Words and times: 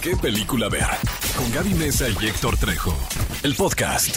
qué 0.00 0.16
película 0.16 0.68
ver. 0.68 0.86
Con 1.36 1.50
Gaby 1.52 1.74
Mesa 1.74 2.06
y 2.08 2.26
Héctor 2.26 2.56
Trejo. 2.56 2.96
El 3.42 3.54
podcast. 3.54 4.16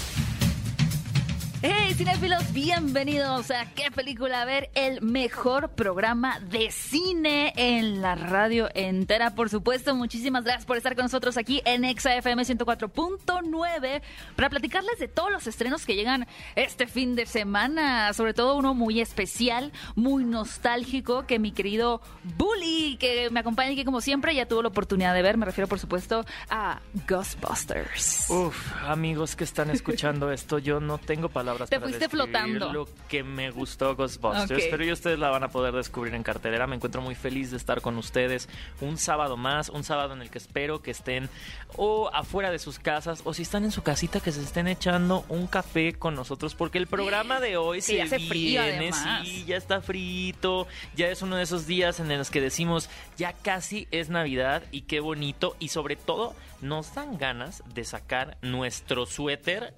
Hey, 1.92 1.98
cinéfilos, 1.98 2.54
bienvenidos 2.54 3.52
a 3.52 3.66
¿Qué 3.74 3.92
película? 3.92 4.44
A 4.44 4.46
ver, 4.46 4.70
el 4.76 5.02
mejor 5.02 5.72
programa 5.72 6.40
de 6.40 6.72
cine 6.72 7.52
en 7.58 8.02
la 8.02 8.16
radio 8.16 8.70
entera, 8.74 9.36
por 9.36 9.50
supuesto. 9.50 9.94
Muchísimas 9.94 10.46
gracias 10.46 10.66
por 10.66 10.78
estar 10.78 10.96
con 10.96 11.04
nosotros 11.04 11.36
aquí 11.36 11.62
en 11.66 11.84
ExaFM 11.84 12.44
104.9 12.44 14.02
para 14.38 14.50
platicarles 14.50 15.00
de 15.00 15.10
todos 15.10 15.34
los 15.34 15.46
estrenos 15.48 15.86
que 15.86 15.96
llegan 15.96 16.28
este 16.56 16.88
fin 16.88 17.14
de 17.14 17.26
semana. 17.26 18.14
Sobre 18.14 18.34
todo 18.34 18.56
uno 18.56 18.74
muy 18.74 19.02
especial, 19.02 19.74
muy 19.96 20.24
nostálgico, 20.24 21.28
que 21.28 21.40
mi 21.40 21.52
querido 21.52 22.00
Bully, 22.38 22.96
que 23.02 23.30
me 23.32 23.42
acompaña 23.42 23.74
aquí 23.74 23.84
como 23.84 24.00
siempre, 24.00 24.34
ya 24.34 24.48
tuvo 24.48 24.62
la 24.62 24.70
oportunidad 24.70 25.14
de 25.14 25.24
ver. 25.24 25.36
Me 25.36 25.46
refiero, 25.46 25.68
por 25.68 25.80
supuesto, 25.80 26.24
a 26.50 26.80
Ghostbusters. 27.10 28.30
Uf, 28.30 28.72
amigos 28.88 29.36
que 29.36 29.44
están 29.44 29.70
escuchando 29.72 30.32
esto, 30.32 30.58
yo 30.58 30.80
no 30.80 30.98
tengo 30.98 31.28
palabras 31.28 31.70
Te 31.70 31.81
fuiste 31.90 32.10
flotando. 32.10 32.72
lo 32.74 32.88
que 33.10 33.24
me 33.24 33.52
gustó 33.52 33.96
Ghostbusters, 33.96 34.64
Ok. 34.64 34.68
pero 34.72 34.84
ya 34.84 34.94
ustedes 34.94 35.20
la 35.20 35.30
van 35.30 35.44
a 35.44 35.50
poder 35.50 35.74
descubrir 35.74 36.14
en 36.16 36.24
cartelera. 36.24 36.68
Me 36.68 36.76
encuentro 36.76 37.02
muy 37.02 37.16
feliz 37.16 37.52
de 37.52 37.58
estar 37.58 37.82
con 37.82 37.98
ustedes 37.98 38.50
un 38.80 38.98
sábado 38.98 39.38
más, 39.38 39.70
un 39.70 39.84
sábado 39.84 40.14
en 40.14 40.22
el 40.22 40.30
que 40.30 40.38
espero 40.38 40.82
que 40.82 40.92
estén 40.92 41.30
o 41.78 42.10
afuera 42.14 42.52
de 42.52 42.60
sus 42.60 42.80
casas 42.80 43.22
o 43.26 43.34
si 43.34 43.42
están 43.44 43.64
en 43.64 43.72
su 43.72 43.82
casita 43.84 44.20
que 44.20 44.32
se 44.32 44.42
estén 44.42 44.68
echando 44.68 45.26
un 45.30 45.48
café 45.48 45.94
con 45.94 46.16
nosotros 46.16 46.56
porque 46.56 46.78
el 46.78 46.88
programa 46.88 47.40
de 47.40 47.58
hoy 47.58 47.82
Sí, 47.82 47.94
se 47.96 48.02
hace 48.04 48.20
frío, 48.20 48.62
viene, 48.64 48.92
sí, 48.94 49.46
ya 49.46 49.58
está 49.58 49.82
frito, 49.82 50.68
ya 50.96 51.08
es 51.10 51.22
uno 51.22 51.36
de 51.38 51.44
esos 51.44 51.68
días 51.68 52.00
en 52.00 52.10
los 52.18 52.30
que 52.32 52.42
decimos 52.42 52.90
ya 53.18 53.34
casi 53.34 53.88
es 53.92 54.10
Navidad 54.10 54.64
y 54.72 54.82
qué 54.82 55.00
bonito 55.00 55.56
y 55.60 55.70
sobre 55.70 55.96
todo 55.96 56.36
nos 56.62 56.94
dan 56.94 57.18
ganas 57.18 57.64
de 57.74 57.84
sacar 57.84 58.38
nuestro 58.42 59.06
suéter 59.06 59.74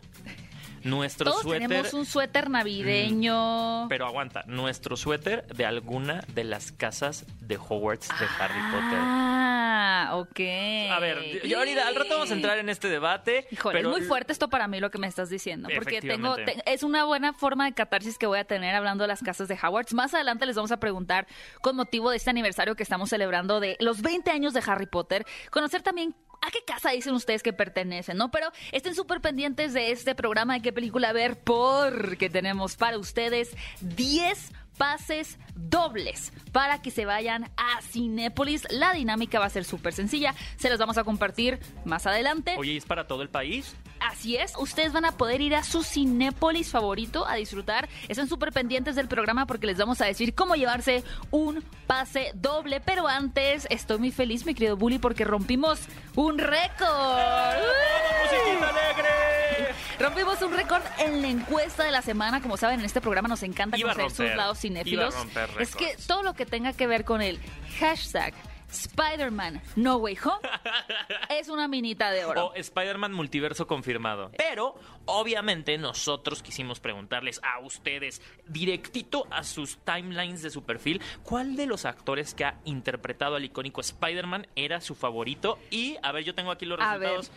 nuestro 0.84 1.31
Todos 1.31 1.44
suéter 1.44 1.67
tenemos 1.70 1.94
un 1.94 2.06
suéter 2.06 2.50
navideño. 2.50 3.88
pero 3.89 4.06
aguanta, 4.06 4.44
nuestro 4.48 4.95
suéter 4.98 5.45
de 5.48 5.66
alguna 5.66 6.23
de 6.34 6.44
las 6.44 6.72
casas 6.72 7.26
de 7.42 7.58
Hogwarts 7.58 8.08
de 8.09 8.26
Harry 8.39 8.59
Potter. 8.72 9.00
Ah, 9.00 10.09
ok. 10.14 10.39
A 10.92 11.00
ver, 11.00 11.45
yo 11.48 11.59
ahorita 11.59 11.88
al 11.88 11.95
rato 11.95 12.09
vamos 12.11 12.31
a 12.31 12.34
entrar 12.34 12.58
en 12.58 12.70
este 12.70 12.88
debate. 12.89 13.48
Híjole, 13.52 13.78
pero 13.80 13.89
es 13.89 13.98
muy 13.98 14.08
fuerte 14.08 14.31
esto 14.34 14.50
para 14.50 14.67
mí 14.67 14.80
lo 14.80 14.92
que 14.92 14.98
me 14.98 15.08
estás 15.08 15.30
diciendo, 15.30 15.70
porque 15.73 16.02
tengo 16.02 16.36
te- 16.36 16.61
es 16.66 16.84
una 16.84 17.06
buena 17.06 17.34
forma 17.34 17.66
de 17.66 17.73
catarsis 17.73 18.17
que 18.17 18.26
voy 18.28 18.39
a 18.39 18.45
tener 18.45 18.76
hablando 18.76 19.04
de 19.04 19.08
las 19.08 19.22
casas 19.22 19.48
de 19.48 19.58
Howards. 19.61 19.94
Más 19.94 20.14
adelante 20.14 20.45
les 20.45 20.56
vamos 20.56 20.72
a 20.72 20.78
preguntar 20.78 21.28
con 21.61 21.76
motivo 21.76 22.09
de 22.11 22.17
este 22.17 22.30
aniversario 22.30 22.76
que 22.76 22.84
estamos 22.84 23.09
celebrando 23.09 23.59
de 23.59 23.76
los 23.80 24.02
20 24.02 24.31
años 24.31 24.54
de 24.54 24.61
Harry 24.66 24.86
Potter, 24.88 25.26
conocer 25.52 25.81
también 25.81 26.16
a 26.45 26.52
qué 26.52 26.59
casa 26.66 26.91
dicen 26.91 27.13
ustedes 27.13 27.41
que 27.41 27.53
pertenecen, 27.53 28.17
¿no? 28.17 28.31
Pero 28.31 28.52
estén 28.72 28.95
súper 28.95 29.22
pendientes 29.22 29.73
de 29.73 29.91
este 29.91 30.13
programa 30.16 30.55
de 30.55 30.61
qué 30.61 30.73
película 30.73 31.13
ver 31.13 31.39
porque 31.39 32.30
tenemos 32.30 32.75
para 32.75 32.97
ustedes 32.97 33.55
10 33.81 34.52
pases 34.77 35.38
dobles 35.55 36.33
para 36.52 36.81
que 36.81 36.91
se 36.91 37.05
vayan 37.05 37.49
a 37.57 37.81
Cinépolis. 37.81 38.67
La 38.69 38.93
dinámica 38.93 39.39
va 39.39 39.45
a 39.45 39.49
ser 39.49 39.65
súper 39.65 39.93
sencilla. 39.93 40.33
Se 40.57 40.69
los 40.69 40.80
vamos 40.80 40.97
a 40.97 41.03
compartir 41.03 41.59
más 41.85 42.05
adelante. 42.05 42.55
Oye, 42.57 42.77
¿es 42.77 42.85
para 42.85 43.07
todo 43.07 43.21
el 43.21 43.30
país? 43.30 43.75
Así 43.99 44.35
es, 44.35 44.53
ustedes 44.57 44.91
van 44.91 45.05
a 45.05 45.13
poder 45.13 45.39
ir 45.39 45.55
a 45.55 45.63
su 45.63 45.81
Cinépolis 45.81 46.71
favorito 46.71 47.25
a 47.25 47.35
disfrutar. 47.35 47.88
Están 48.09 48.27
súper 48.27 48.52
pendientes 48.52 48.95
del 48.95 49.07
programa 49.07 49.45
porque 49.45 49.65
les 49.65 49.77
vamos 49.77 50.02
a 50.02 50.05
decir 50.05 50.35
cómo 50.35 50.55
llevarse 50.55 51.03
un 51.31 51.63
pase 51.87 52.31
doble. 52.35 52.81
Pero 52.81 53.08
antes, 53.08 53.65
estoy 53.69 53.99
muy 53.99 54.11
feliz, 54.11 54.45
mi 54.45 54.53
querido 54.53 54.75
Bully, 54.75 54.99
porque 54.99 55.23
rompimos 55.23 55.80
un 56.15 56.37
récord. 56.37 56.89
¡Musiquita 58.23 58.69
alegre! 58.69 59.73
Rompimos 59.99 60.41
un 60.41 60.53
récord 60.53 60.81
en 60.99 61.21
la 61.21 61.30
encuesta 61.30 61.83
de 61.83 61.91
la 61.91 62.02
semana. 62.02 62.41
Como 62.41 62.58
saben, 62.58 62.80
en 62.80 62.85
este 62.85 62.99
programa 62.99 63.30
nos 63.30 63.43
encanta 63.43 63.77
Iba 63.77 63.93
conocer 63.93 64.27
sus 64.27 64.36
lados 64.36 64.58
cinéfilos. 64.63 65.13
Es 65.59 65.75
que 65.75 65.95
todo 66.07 66.23
lo 66.23 66.33
que 66.33 66.45
tenga 66.45 66.73
que 66.73 66.87
ver 66.87 67.03
con 67.05 67.21
el 67.21 67.39
hashtag 67.79 68.33
Spider-Man 68.71 69.61
No 69.75 69.97
Way 69.97 70.17
Home 70.25 70.39
es 71.29 71.47
una 71.49 71.67
minita 71.67 72.09
de 72.11 72.25
oro. 72.25 72.47
O 72.47 72.53
Spider-Man 72.55 73.13
multiverso 73.13 73.67
confirmado. 73.67 74.31
Pero, 74.35 74.73
obviamente, 75.05 75.77
nosotros 75.77 76.41
quisimos 76.41 76.79
preguntarles 76.79 77.39
a 77.43 77.59
ustedes, 77.59 78.21
directito 78.47 79.27
a 79.29 79.43
sus 79.43 79.77
timelines 79.85 80.41
de 80.41 80.49
su 80.49 80.63
perfil, 80.63 81.01
¿cuál 81.21 81.55
de 81.55 81.67
los 81.67 81.85
actores 81.85 82.33
que 82.33 82.45
ha 82.45 82.59
interpretado 82.65 83.35
al 83.35 83.45
icónico 83.45 83.81
Spider-Man 83.81 84.47
era 84.55 84.81
su 84.81 84.95
favorito? 84.95 85.59
Y, 85.69 85.97
a 86.01 86.11
ver, 86.11 86.23
yo 86.23 86.33
tengo 86.33 86.49
aquí 86.49 86.65
los 86.65 86.80
A 86.81 86.97
ver, 86.97 87.17
resultados. 87.17 87.31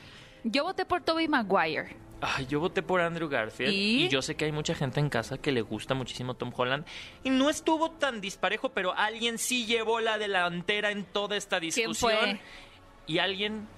yo 0.45 0.65
voté 0.65 0.87
por 0.87 1.03
Tobey 1.03 1.29
Maguire. 1.29 1.97
Ay, 2.21 2.47
yo 2.47 2.61
voté 2.61 2.83
por 2.83 3.01
Andrew 3.01 3.29
Garfield 3.29 3.73
¿Y? 3.73 4.05
¿Y? 4.05 4.09
yo 4.09 4.23
sé 4.23 4.37
que 4.37 4.47
hay 4.47 4.53
mucha 4.53 4.75
gente 4.75 5.01
en 5.01 5.11
casa 5.11 5.37
que 5.39 5.53
le 5.53 5.61
gusta 5.61 5.95
muchísimo 5.95 6.35
Tom 6.35 6.51
Holland 6.57 6.87
y 7.25 7.31
no 7.31 7.51
estuvo 7.51 7.91
tan 7.91 8.21
disparejo, 8.21 8.71
pero 8.71 8.95
alguien 8.97 9.37
sí 9.39 9.67
llevó 9.67 10.01
la 10.01 10.17
delantera 10.19 10.91
en 10.91 11.05
toda 11.05 11.37
esta 11.37 11.59
¿Quién 11.61 11.71
discusión 11.71 12.11
fue? 12.19 12.41
y 13.07 13.19
alguien 13.19 13.69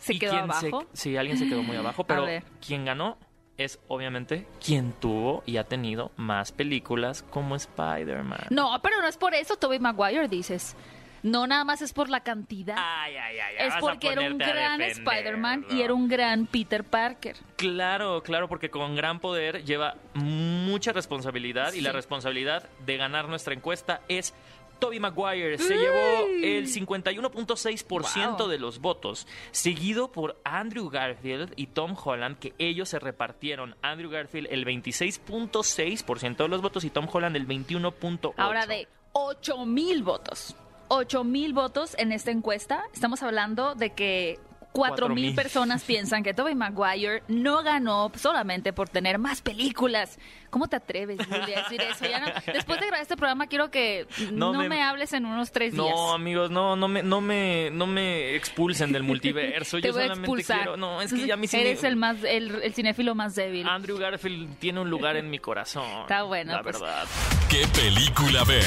¿Se 0.00 0.14
¿Y 0.14 0.18
quedó 0.18 0.36
abajo? 0.36 0.86
sí, 0.94 1.16
alguien 1.18 1.36
se 1.36 1.46
quedó 1.48 1.62
muy 1.62 1.76
abajo, 1.76 2.04
pero 2.06 2.26
quien 2.66 2.86
ganó 2.86 3.18
es 3.58 3.78
obviamente 3.88 4.46
quien 4.64 4.92
tuvo 4.92 5.42
y 5.44 5.58
ha 5.58 5.64
tenido 5.64 6.12
más 6.16 6.52
películas 6.52 7.22
como 7.28 7.56
Spider-Man. 7.56 8.46
No, 8.48 8.80
pero 8.82 9.02
no 9.02 9.06
es 9.06 9.18
por 9.18 9.34
eso, 9.34 9.56
Tobey 9.56 9.78
Maguire, 9.78 10.28
dices. 10.28 10.74
No, 11.22 11.46
nada 11.46 11.64
más 11.64 11.82
es 11.82 11.92
por 11.92 12.08
la 12.08 12.20
cantidad. 12.20 12.76
Ay, 12.78 13.14
ay, 13.16 13.36
ay, 13.38 13.54
es 13.68 13.74
porque 13.80 14.08
era 14.08 14.22
un 14.22 14.38
gran. 14.38 14.80
Spider-Man 14.80 15.66
y 15.70 15.82
era 15.82 15.92
un 15.94 16.08
gran 16.08 16.46
Peter 16.46 16.84
Parker. 16.84 17.36
Claro, 17.56 18.22
claro, 18.22 18.48
porque 18.48 18.70
con 18.70 18.94
gran 18.96 19.20
poder 19.20 19.64
lleva 19.64 19.96
mucha 20.14 20.92
responsabilidad 20.92 21.72
y 21.74 21.80
la 21.80 21.92
responsabilidad 21.92 22.68
de 22.86 22.96
ganar 22.96 23.28
nuestra 23.28 23.52
encuesta 23.54 24.00
es 24.08 24.32
Toby 24.78 24.98
Maguire. 24.98 25.58
Se 25.58 25.76
llevó 25.76 26.26
el 26.42 26.66
51.6% 26.66 28.38
Wow. 28.38 28.48
de 28.48 28.58
los 28.58 28.78
votos, 28.80 29.26
seguido 29.50 30.10
por 30.10 30.40
Andrew 30.42 30.88
Garfield 30.88 31.52
y 31.56 31.66
Tom 31.66 31.94
Holland, 32.02 32.38
que 32.38 32.54
ellos 32.58 32.88
se 32.88 32.98
repartieron. 32.98 33.76
Andrew 33.82 34.10
Garfield 34.10 34.48
el 34.50 34.64
26.6% 34.64 36.36
de 36.36 36.48
los 36.48 36.62
votos 36.62 36.84
y 36.84 36.90
Tom 36.90 37.06
Holland 37.12 37.36
el 37.36 37.46
21.8%. 37.46 38.34
Ahora 38.38 38.66
de 38.66 38.88
8 39.12 39.66
mil 39.66 40.02
votos. 40.02 40.56
8 40.92 41.24
mil 41.24 41.52
votos 41.52 41.94
en 41.98 42.12
esta 42.12 42.30
encuesta. 42.32 42.82
Estamos 42.92 43.22
hablando 43.22 43.74
de 43.76 43.90
que 43.90 44.38
4 44.72 45.08
mil 45.08 45.32
4,000. 45.32 45.34
personas 45.34 45.82
piensan 45.82 46.22
que 46.22 46.32
Tobey 46.32 46.54
Maguire 46.54 47.24
no 47.26 47.62
ganó 47.64 48.10
solamente 48.16 48.72
por 48.72 48.88
tener 48.88 49.18
más 49.18 49.40
películas. 49.42 50.18
¿Cómo 50.48 50.68
te 50.68 50.76
atreves, 50.76 51.18
Julia, 51.26 51.58
a 51.60 51.62
decir 51.62 51.80
eso? 51.82 52.06
Ya 52.06 52.20
no- 52.20 52.26
después 52.52 52.78
de 52.80 52.86
grabar 52.86 53.02
este 53.02 53.16
programa 53.16 53.46
quiero 53.48 53.70
que 53.70 54.06
no, 54.32 54.52
No 54.52 54.60
me... 54.60 54.68
me- 54.68 54.82
hables 54.82 55.12
en 55.12 55.26
unos 55.26 55.50
tres 55.52 55.72
días. 55.72 55.84
No, 55.84 56.12
amigos, 56.12 56.50
no, 56.52 56.74
no 56.76 56.86
me, 56.88 57.02
no 57.04 57.20
me, 57.20 57.70
no 57.72 57.86
me 57.88 58.34
expulsen 58.36 58.92
del 58.92 59.02
multiverso. 59.02 59.76
te 59.80 59.88
Yo 59.88 59.92
voy 59.92 60.02
a 60.02 60.04
solamente 60.06 60.20
expulsar. 60.28 60.56
quiero. 60.58 60.76
No, 60.76 61.00
es 61.02 61.12
que 61.12 61.26
ya 61.26 61.36
mi 61.36 61.46
cine- 61.48 61.62
Eres 61.62 61.82
el 61.84 61.96
más, 61.96 62.16
el, 62.24 62.62
el 62.62 62.72
cinéfilo 62.74 63.14
más 63.16 63.34
débil. 63.34 63.68
Andrew 63.68 63.96
Garfield 63.98 64.56
tiene 64.58 64.80
un 64.80 64.90
lugar 64.90 65.16
en 65.16 65.30
mi 65.30 65.38
corazón. 65.40 65.84
Está 66.02 66.22
bueno, 66.24 66.52
La 66.52 66.62
pues. 66.62 66.78
verdad. 66.80 67.06
¿Qué 67.48 67.66
película 67.74 68.44
ver? 68.44 68.64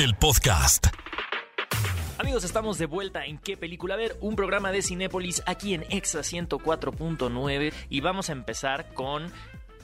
El 0.00 0.14
podcast. 0.14 0.86
Amigos, 2.16 2.42
estamos 2.44 2.78
de 2.78 2.86
vuelta 2.86 3.26
en 3.26 3.36
¿Qué 3.36 3.58
película 3.58 3.96
ver? 3.96 4.16
Un 4.22 4.34
programa 4.34 4.72
de 4.72 4.80
Cinépolis 4.80 5.42
aquí 5.44 5.74
en 5.74 5.84
Exa 5.90 6.20
104.9 6.20 7.74
y 7.90 8.00
vamos 8.00 8.30
a 8.30 8.32
empezar 8.32 8.94
con 8.94 9.30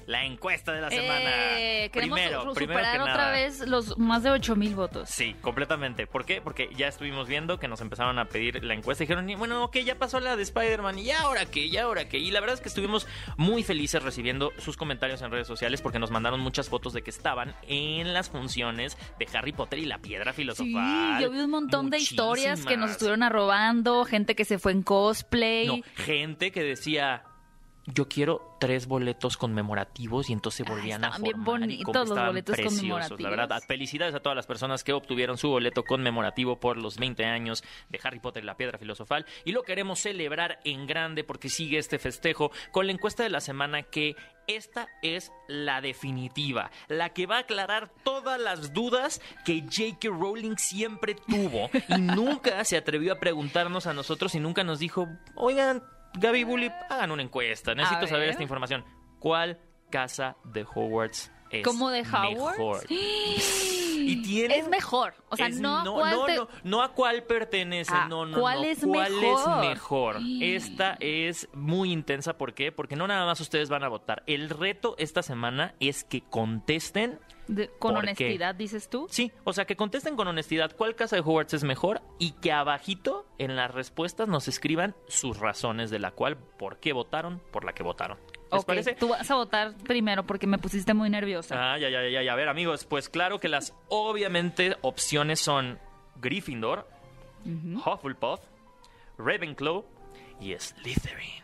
la 0.06 0.24
encuesta 0.24 0.72
de 0.72 0.80
la 0.80 0.90
semana. 0.90 1.30
Eh, 1.58 1.90
queremos 1.92 2.18
primero, 2.18 2.42
su- 2.44 2.54
primero 2.54 2.78
superar 2.80 2.96
que 2.96 3.02
otra 3.02 3.16
nada. 3.16 3.32
vez 3.32 3.60
los 3.66 3.98
más 3.98 4.22
de 4.22 4.30
8 4.30 4.56
mil 4.56 4.74
votos. 4.74 5.08
Sí, 5.10 5.34
completamente. 5.40 6.06
¿Por 6.06 6.24
qué? 6.24 6.40
Porque 6.40 6.68
ya 6.76 6.88
estuvimos 6.88 7.26
viendo 7.28 7.58
que 7.58 7.68
nos 7.68 7.80
empezaron 7.80 8.18
a 8.18 8.26
pedir 8.26 8.62
la 8.64 8.74
encuesta. 8.74 9.04
y 9.04 9.06
Dijeron, 9.06 9.26
bueno, 9.38 9.64
ok, 9.64 9.78
ya 9.78 9.98
pasó 9.98 10.20
la 10.20 10.36
de 10.36 10.42
Spider-Man. 10.42 10.98
¿Y 10.98 11.10
ahora 11.10 11.46
qué? 11.46 11.66
¿Y 11.66 11.76
ahora 11.76 12.08
qué? 12.08 12.18
Y 12.18 12.30
la 12.30 12.40
verdad 12.40 12.54
es 12.54 12.60
que 12.60 12.68
estuvimos 12.68 13.06
muy 13.36 13.62
felices 13.62 14.02
recibiendo 14.02 14.52
sus 14.58 14.76
comentarios 14.76 15.22
en 15.22 15.30
redes 15.30 15.46
sociales 15.46 15.82
porque 15.82 15.98
nos 15.98 16.10
mandaron 16.10 16.40
muchas 16.40 16.68
fotos 16.68 16.92
de 16.92 17.02
que 17.02 17.10
estaban 17.10 17.54
en 17.66 18.12
las 18.14 18.30
funciones 18.30 18.96
de 19.18 19.26
Harry 19.34 19.52
Potter 19.52 19.78
y 19.80 19.86
la 19.86 19.98
piedra 19.98 20.32
Sí, 20.32 20.42
filosofal. 20.42 21.20
yo 21.22 21.30
vi 21.30 21.40
un 21.40 21.50
montón 21.50 21.90
de 21.90 21.98
historias 21.98 22.64
que 22.64 22.76
nos 22.76 22.92
estuvieron 22.92 23.22
arrobando, 23.22 24.04
gente 24.04 24.34
que 24.34 24.44
se 24.44 24.58
fue 24.58 24.72
en 24.72 24.82
cosplay. 24.82 25.66
No, 25.66 25.80
gente 25.96 26.52
que 26.52 26.62
decía, 26.62 27.24
yo 27.86 28.08
quiero 28.08 28.56
tres 28.58 28.86
boletos 28.86 29.36
conmemorativos 29.36 30.28
y 30.30 30.32
entonces 30.32 30.66
Ay, 30.66 30.74
volvían 30.74 31.04
a 31.04 31.18
bien 31.18 31.44
formar 31.44 31.70
y 31.70 31.84
bonitos 31.84 31.84
como 31.84 31.98
los 31.98 32.08
estaban 32.08 32.28
boletos 32.30 32.56
preciosos, 32.56 32.78
conmemorativos. 32.80 33.20
La 33.20 33.30
verdad, 33.30 33.62
felicidades 33.66 34.14
a 34.14 34.20
todas 34.20 34.36
las 34.36 34.46
personas 34.46 34.82
que 34.82 34.92
obtuvieron 34.92 35.38
su 35.38 35.48
boleto 35.48 35.84
conmemorativo 35.84 36.58
por 36.58 36.76
los 36.76 36.98
20 36.98 37.24
años 37.24 37.62
de 37.88 38.00
Harry 38.02 38.18
Potter 38.18 38.42
y 38.42 38.46
la 38.46 38.56
Piedra 38.56 38.78
Filosofal 38.78 39.26
y 39.44 39.52
lo 39.52 39.62
queremos 39.62 40.00
celebrar 40.00 40.58
en 40.64 40.86
grande 40.86 41.24
porque 41.24 41.48
sigue 41.48 41.78
este 41.78 41.98
festejo 41.98 42.50
con 42.72 42.86
la 42.86 42.92
encuesta 42.92 43.22
de 43.22 43.30
la 43.30 43.40
semana 43.40 43.82
que 43.82 44.16
esta 44.46 44.88
es 45.02 45.32
la 45.48 45.80
definitiva, 45.80 46.70
la 46.88 47.10
que 47.10 47.26
va 47.26 47.36
a 47.36 47.40
aclarar 47.40 47.90
todas 48.04 48.40
las 48.40 48.72
dudas 48.72 49.20
que 49.44 49.62
J.K. 49.62 50.08
Rowling 50.08 50.56
siempre 50.56 51.16
tuvo 51.16 51.68
y 51.88 52.00
nunca 52.00 52.64
se 52.64 52.76
atrevió 52.76 53.12
a 53.12 53.18
preguntarnos 53.18 53.86
a 53.86 53.94
nosotros 53.94 54.34
y 54.34 54.40
nunca 54.40 54.62
nos 54.62 54.78
dijo, 54.78 55.08
oigan, 55.34 55.82
Gaby 56.18 56.44
Bully, 56.44 56.70
hagan 56.90 57.10
una 57.10 57.22
encuesta, 57.22 57.74
necesito 57.74 58.06
saber 58.06 58.28
esta 58.30 58.42
información. 58.42 58.84
¿Cuál 59.18 59.58
casa 59.90 60.36
de 60.44 60.62
Hogwarts 60.64 61.30
es 61.50 61.62
¿Como 61.64 61.90
de 61.90 62.00
Hogwarts? 62.02 62.58
mejor? 62.58 62.86
Y 63.98 64.22
tiene 64.22 64.56
Es 64.58 64.68
mejor. 64.68 65.14
O 65.30 65.36
sea, 65.36 65.48
es- 65.48 65.58
no, 65.58 65.82
no, 65.82 65.94
cuál 65.94 66.14
no, 66.16 66.24
te- 66.26 66.36
no, 66.36 66.48
no 66.62 66.82
a 66.82 66.92
cuál 66.92 67.24
pertenece, 67.24 67.92
Ah, 67.92 68.06
no, 68.08 68.24
no, 68.24 68.38
¿cuál 68.38 68.62
no, 68.62 68.68
es 68.68 68.78
¿cuál 68.84 69.12
mejor? 69.12 69.64
es 69.64 69.68
mejor? 69.70 70.16
Esta 70.40 70.96
es 71.00 71.48
muy 71.54 71.90
intensa, 71.92 72.36
¿por 72.38 72.54
qué? 72.54 72.70
Porque 72.70 72.94
no 72.94 73.08
nada 73.08 73.26
más 73.26 73.40
ustedes 73.40 73.68
van 73.68 73.82
a 73.82 73.88
votar. 73.88 74.22
El 74.28 74.48
reto 74.50 74.94
esta 74.98 75.22
semana 75.22 75.74
es 75.80 76.04
que 76.04 76.20
contesten, 76.20 77.18
de- 77.48 77.70
con 77.78 77.96
honestidad, 77.96 78.54
dices 78.54 78.88
tú. 78.90 79.06
sí, 79.10 79.32
o 79.44 79.52
sea, 79.52 79.64
que 79.66 79.76
contesten 79.76 80.16
con 80.16 80.26
honestidad 80.28 80.74
cuál 80.76 80.94
casa 80.96 81.16
de 81.16 81.22
Hogwarts 81.22 81.54
es 81.54 81.64
mejor 81.64 82.02
y 82.18 82.32
que 82.32 82.52
abajito 82.52 83.26
en 83.38 83.56
las 83.56 83.70
respuestas 83.72 84.28
nos 84.28 84.48
escriban 84.48 84.94
sus 85.08 85.38
razones 85.38 85.90
de 85.90 85.98
la 85.98 86.10
cual, 86.10 86.36
por 86.36 86.78
qué 86.78 86.92
votaron, 86.92 87.40
por 87.52 87.64
la 87.64 87.72
que 87.72 87.82
votaron. 87.82 88.18
¿Les 88.52 88.60
Ok, 88.60 88.66
parece? 88.66 88.94
tú 88.94 89.08
vas 89.08 89.28
a 89.30 89.34
votar 89.34 89.74
primero 89.78 90.24
porque 90.24 90.46
me 90.46 90.58
pusiste 90.58 90.94
muy 90.94 91.10
nerviosa. 91.10 91.74
Ah, 91.74 91.78
ya, 91.78 91.88
ya, 91.88 92.06
ya, 92.08 92.22
ya. 92.22 92.32
A 92.32 92.36
ver, 92.36 92.48
amigos, 92.48 92.84
pues 92.84 93.08
claro 93.08 93.40
que 93.40 93.48
las 93.48 93.74
obviamente 93.88 94.76
opciones 94.82 95.40
son 95.40 95.78
Gryffindor, 96.20 96.88
Hufflepuff, 97.84 98.40
Ravenclaw 99.18 99.84
y 100.40 100.54
Slytherin. 100.58 101.42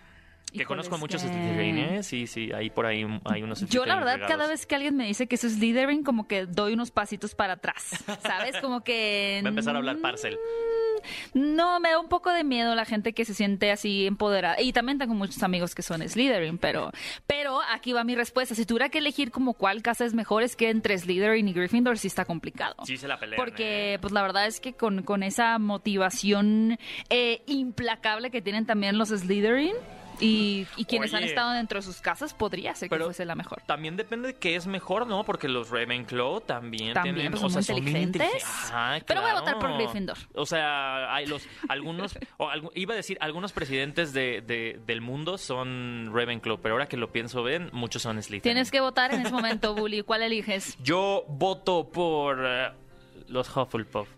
Que 0.52 0.64
conozco 0.64 0.98
muchos 0.98 1.22
que- 1.22 1.28
Slytherin, 1.28 1.78
¿eh? 1.78 2.02
Sí, 2.02 2.26
sí, 2.26 2.52
ahí 2.52 2.70
por 2.70 2.86
ahí 2.86 3.04
hay 3.24 3.42
unos 3.42 3.66
Yo 3.68 3.86
la 3.86 3.94
verdad 3.96 4.14
regados. 4.14 4.36
cada 4.36 4.48
vez 4.48 4.66
que 4.66 4.74
alguien 4.74 4.96
me 4.96 5.06
dice 5.06 5.26
que 5.26 5.36
eso 5.36 5.46
es 5.46 5.54
Slytherin 5.54 6.02
como 6.04 6.26
que 6.28 6.46
doy 6.46 6.74
unos 6.74 6.90
pasitos 6.90 7.34
para 7.34 7.54
atrás, 7.54 7.90
¿sabes? 8.22 8.56
Como 8.60 8.82
que 8.84 9.40
Va 9.44 9.48
a 9.48 9.50
empezar 9.50 9.74
a 9.74 9.78
hablar 9.78 9.98
Parcel. 9.98 10.38
No, 11.34 11.80
me 11.80 11.90
da 11.90 11.98
un 11.98 12.08
poco 12.08 12.30
de 12.32 12.44
miedo 12.44 12.74
la 12.76 12.84
gente 12.84 13.12
que 13.12 13.24
se 13.24 13.34
siente 13.34 13.72
así 13.72 14.06
empoderada. 14.06 14.60
Y 14.60 14.72
también 14.72 14.98
tengo 14.98 15.14
muchos 15.14 15.42
amigos 15.42 15.74
que 15.74 15.82
son 15.82 16.06
Slytherin, 16.08 16.58
pero, 16.58 16.92
pero 17.26 17.60
aquí 17.72 17.92
va 17.92 18.04
mi 18.04 18.14
respuesta. 18.14 18.54
Si 18.54 18.64
tuviera 18.66 18.88
que 18.88 18.98
elegir 18.98 19.30
como 19.32 19.54
cuál 19.54 19.82
casa 19.82 20.04
es 20.04 20.14
mejor, 20.14 20.42
es 20.44 20.54
que 20.54 20.70
entre 20.70 20.96
Slytherin 20.96 21.48
y 21.48 21.52
Gryffindor 21.54 21.98
sí 21.98 22.06
está 22.06 22.24
complicado. 22.24 22.76
Sí 22.84 22.96
se 22.98 23.08
la 23.08 23.18
pelean, 23.18 23.36
Porque, 23.36 23.94
¿eh? 23.94 23.98
pues 23.98 24.12
la 24.12 24.22
verdad 24.22 24.46
es 24.46 24.60
que 24.60 24.74
con, 24.74 25.02
con 25.02 25.22
esa 25.24 25.58
motivación 25.58 26.78
eh, 27.10 27.42
implacable 27.46 28.30
que 28.30 28.40
tienen 28.42 28.64
también 28.66 28.96
los 28.96 29.08
Slytherin 29.08 29.74
y, 30.22 30.66
y 30.76 30.84
quienes 30.84 31.12
han 31.14 31.24
estado 31.24 31.52
dentro 31.52 31.78
de 31.78 31.82
sus 31.82 32.00
casas, 32.00 32.32
podría 32.34 32.74
ser 32.74 32.88
que 32.88 32.94
Pero 32.94 33.06
fuese 33.06 33.24
la 33.24 33.34
mejor. 33.34 33.62
También 33.66 33.96
depende 33.96 34.28
de 34.28 34.34
qué 34.38 34.56
es 34.56 34.66
mejor, 34.66 35.06
¿no? 35.06 35.24
Porque 35.24 35.48
los 35.48 35.70
Ravenclaw 35.70 36.40
también, 36.42 36.94
También, 36.94 37.14
tienen, 37.16 37.32
pues, 37.32 37.42
o 37.42 37.50
son 37.50 37.62
sea, 37.62 37.74
muy 37.74 37.82
son 37.90 38.00
inteligentes. 38.02 38.44
Ajá, 38.44 38.98
Pero 39.06 39.20
voy 39.22 39.30
a 39.30 39.34
votar 39.34 39.58
por 39.58 39.74
Gryffindor. 39.74 40.16
O 40.34 40.46
sea, 40.46 41.14
hay 41.14 41.26
los 41.26 41.46
algunos 41.68 42.16
o 42.38 42.50
iba 42.74 42.94
a 42.94 42.96
decir 42.96 43.18
algunos 43.20 43.52
presidentes 43.52 44.12
de, 44.12 44.40
de- 44.40 44.80
del 44.86 45.00
mundo 45.00 45.38
son 45.38 46.10
Ravenclaw, 46.12 46.60
pero 46.60 46.74
ahora 46.74 46.86
que 46.86 46.96
lo 46.96 47.12
pienso 47.12 47.42
bien, 47.44 47.68
muchos 47.72 48.02
son 48.02 48.22
Slytherin. 48.22 48.42
Tienes 48.42 48.70
que 48.70 48.80
votar 48.80 49.12
en 49.12 49.22
ese 49.22 49.32
momento, 49.32 49.74
Bully. 49.74 50.02
¿Cuál 50.02 50.22
eliges? 50.22 50.76
Yo 50.82 51.24
voto 51.28 51.90
por 51.90 52.38
eh, 52.44 52.70
los 53.28 53.54
Hufflepuff. 53.56 54.08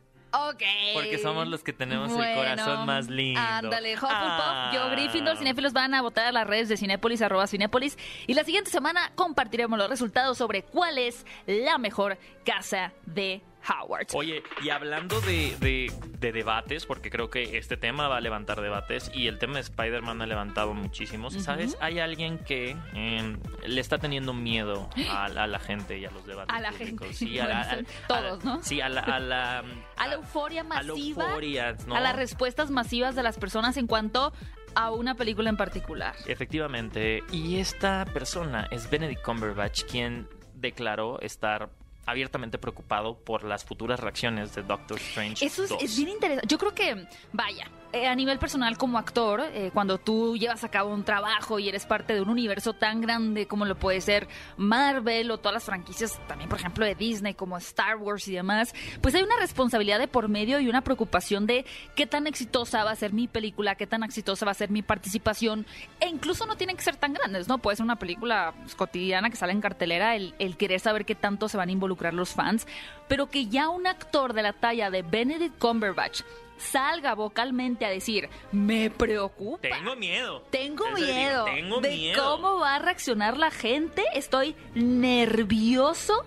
Ok. 0.51 0.63
Porque 0.95 1.19
somos 1.19 1.47
los 1.47 1.63
que 1.63 1.73
tenemos 1.73 2.11
el 2.13 2.35
corazón 2.35 2.87
más 2.87 3.09
lindo. 3.09 3.41
Ándale, 3.41 3.95
Hufflepuff, 3.95 4.11
Ah. 4.15 4.71
yo, 4.75 4.91
Gryffindor, 4.91 5.37
Cinéfilos 5.37 5.73
van 5.73 5.95
a 5.95 6.03
votar 6.03 6.27
a 6.27 6.33
las 6.33 6.47
redes 6.47 6.69
de 6.69 6.77
Cinépolis, 6.77 7.23
arroba 7.23 7.47
Cinépolis. 7.47 7.97
Y 8.27 8.35
la 8.35 8.45
siguiente 8.45 8.71
semana 8.71 9.13
compartiremos 9.15 9.79
los 9.79 9.89
resultados 9.89 10.37
sobre 10.39 10.63
cuál 10.63 10.99
es 10.99 11.25
la 11.47 11.79
mejor 11.79 12.19
casa 12.45 12.93
de 13.07 13.43
Howard. 13.69 14.06
Oye, 14.14 14.43
y 14.62 14.70
hablando 14.70 15.20
de, 15.22 15.56
de- 15.61 15.93
de 16.19 16.32
debates, 16.32 16.87
porque 16.87 17.11
creo 17.11 17.28
que 17.31 17.58
este 17.58 17.76
tema 17.76 18.08
va 18.08 18.16
a 18.16 18.20
levantar 18.20 18.61
debates 18.61 19.11
y 19.14 19.26
el 19.28 19.38
tema 19.38 19.55
de 19.55 19.61
Spider-Man 19.61 20.22
ha 20.22 20.26
levantado 20.26 20.72
muchísimos, 20.72 21.34
¿sabes? 21.34 21.76
Hay 21.81 21.99
alguien 21.99 22.38
que 22.38 22.76
eh, 22.94 23.37
le 23.66 23.81
está 23.81 23.99
teniendo 23.99 24.32
miedo 24.32 24.88
a, 25.11 25.25
a 25.26 25.46
la 25.46 25.58
gente 25.58 25.99
y 25.99 26.05
a 26.06 26.11
los 26.11 26.25
debates 26.26 26.55
A 26.55 26.61
la 26.61 26.70
públicos. 26.70 27.08
gente. 27.08 27.14
Sí, 27.14 27.38
a 27.38 27.46
la- 27.46 27.64
Bueno, 27.66 27.75
son 27.75 27.87
todos, 28.08 28.40
a- 28.43 28.44
¿no? 28.46 28.62
Sí, 28.62 28.81
a 28.81 28.88
la... 28.88 29.00
A 29.00 29.20
la, 29.20 29.64
A 29.96 30.08
la 30.08 30.14
euforia 30.14 30.62
a 30.62 30.64
la 30.64 30.82
masiva. 30.93 31.25
euforia, 31.26 31.76
¿no? 31.87 31.94
A 31.94 32.00
las 32.00 32.16
respuestas 32.16 32.70
masivas 32.70 33.14
de 33.14 33.22
las 33.22 33.38
personas 33.38 33.76
en 33.76 33.87
cuanto 33.87 34.32
a 34.75 34.90
una 34.90 35.14
película 35.14 35.50
en 35.50 35.56
particular. 35.56 36.14
Efectivamente. 36.26 37.22
Y 37.31 37.58
esta 37.58 38.05
persona 38.12 38.66
es 38.70 38.88
Benedict 38.90 39.22
Cumberbatch, 39.22 39.84
quien 39.84 40.26
declaró 40.55 41.20
estar 41.20 41.69
abiertamente 42.06 42.59
preocupado 42.59 43.17
por 43.17 43.45
las 43.45 43.65
futuras 43.65 44.01
reacciones 44.01 44.55
de 44.55 44.62
Doctor 44.62 44.99
Strange. 44.99 45.45
Eso 45.45 45.65
es, 45.65 45.71
2. 45.71 45.83
es 45.83 45.97
bien 45.97 46.11
interesante. 46.11 46.47
Yo 46.49 46.59
creo 46.59 46.75
que, 46.75 47.06
vaya, 47.33 47.71
eh, 47.95 48.09
a 48.09 48.15
nivel 48.17 48.41
personal 48.41 48.77
como 48.77 48.99
actor, 48.99 49.41
eh, 49.53 49.71
cuando 49.73 49.99
tú 49.99 50.37
llevas 50.37 50.65
a 50.65 50.69
cabo 50.69 50.93
un 50.93 51.05
trabajo 51.05 51.61
y 51.61 51.69
eres 51.69 51.87
parte 51.87 52.12
de 52.12 52.21
un 52.21 52.29
universo 52.29 52.73
tan 52.73 53.01
grande 53.01 53.47
como 53.47 53.67
lo 53.67 53.77
puede 53.77 54.01
ser 54.01 54.27
Marvel 54.56 55.31
o 55.31 55.39
todas 55.39 55.55
las 55.55 55.62
franquicias, 55.62 56.19
también 56.27 56.51
por 56.51 56.59
ejemplo 56.59 56.85
de 56.85 56.97
Disney 56.97 57.35
como 57.35 57.56
Star 57.59 57.97
Wars 57.97 58.27
y 58.27 58.35
demás, 58.35 58.75
pues 59.00 59.15
hay 59.15 59.23
una 59.23 59.37
responsabilidad 59.39 60.00
de 60.00 60.09
por 60.09 60.29
medio 60.29 60.59
y 60.59 60.69
una 60.69 60.83
preocupación 60.83 61.47
de 61.47 61.65
qué 61.95 62.09
tan 62.09 62.27
exitosa 62.27 62.83
va 62.83 62.91
a 62.91 62.97
ser 62.97 63.12
mi 63.12 63.29
película, 63.29 63.77
qué 63.77 63.87
tan 63.87 64.03
exitosa 64.03 64.45
va 64.45 64.50
a 64.50 64.55
ser 64.55 64.71
mi 64.71 64.83
participación, 64.83 65.65
e 66.00 66.09
incluso 66.09 66.47
no 66.47 66.57
tienen 66.57 66.77
que 66.77 66.83
ser 66.83 66.97
tan 66.97 67.12
grandes, 67.12 67.47
¿no? 67.47 67.59
Puede 67.59 67.77
ser 67.77 67.85
una 67.85 67.97
película 67.97 68.55
pues, 68.61 68.75
cotidiana 68.75 69.31
que 69.31 69.37
sale 69.37 69.53
en 69.53 69.61
cartelera, 69.61 70.17
el, 70.17 70.35
el 70.41 70.57
querer 70.57 70.81
saber 70.81 71.05
qué 71.05 71.15
tanto 71.15 71.49
se 71.49 71.57
van 71.57 71.69
a 71.69 71.73
involucrar 71.73 71.94
los 71.96 72.35
fans, 72.35 72.67
pero 73.08 73.29
que 73.29 73.46
ya 73.46 73.69
un 73.69 73.87
actor 73.87 74.32
de 74.32 74.43
la 74.43 74.52
talla 74.52 74.91
de 74.91 75.02
Benedict 75.02 75.58
Cumberbatch 75.58 76.23
salga 76.56 77.14
vocalmente 77.14 77.85
a 77.85 77.91
decir, 77.91 78.29
me 78.52 78.91
preocupa. 78.91 79.69
Tengo 79.69 79.96
miedo. 79.96 80.43
Tengo 80.50 80.91
miedo 80.91 81.44
tengo 81.44 81.81
de 81.81 81.91
miedo. 81.91 82.23
cómo 82.25 82.58
va 82.58 82.76
a 82.76 82.79
reaccionar 82.79 83.37
la 83.37 83.50
gente. 83.50 84.05
Estoy 84.14 84.55
nervioso. 84.75 86.25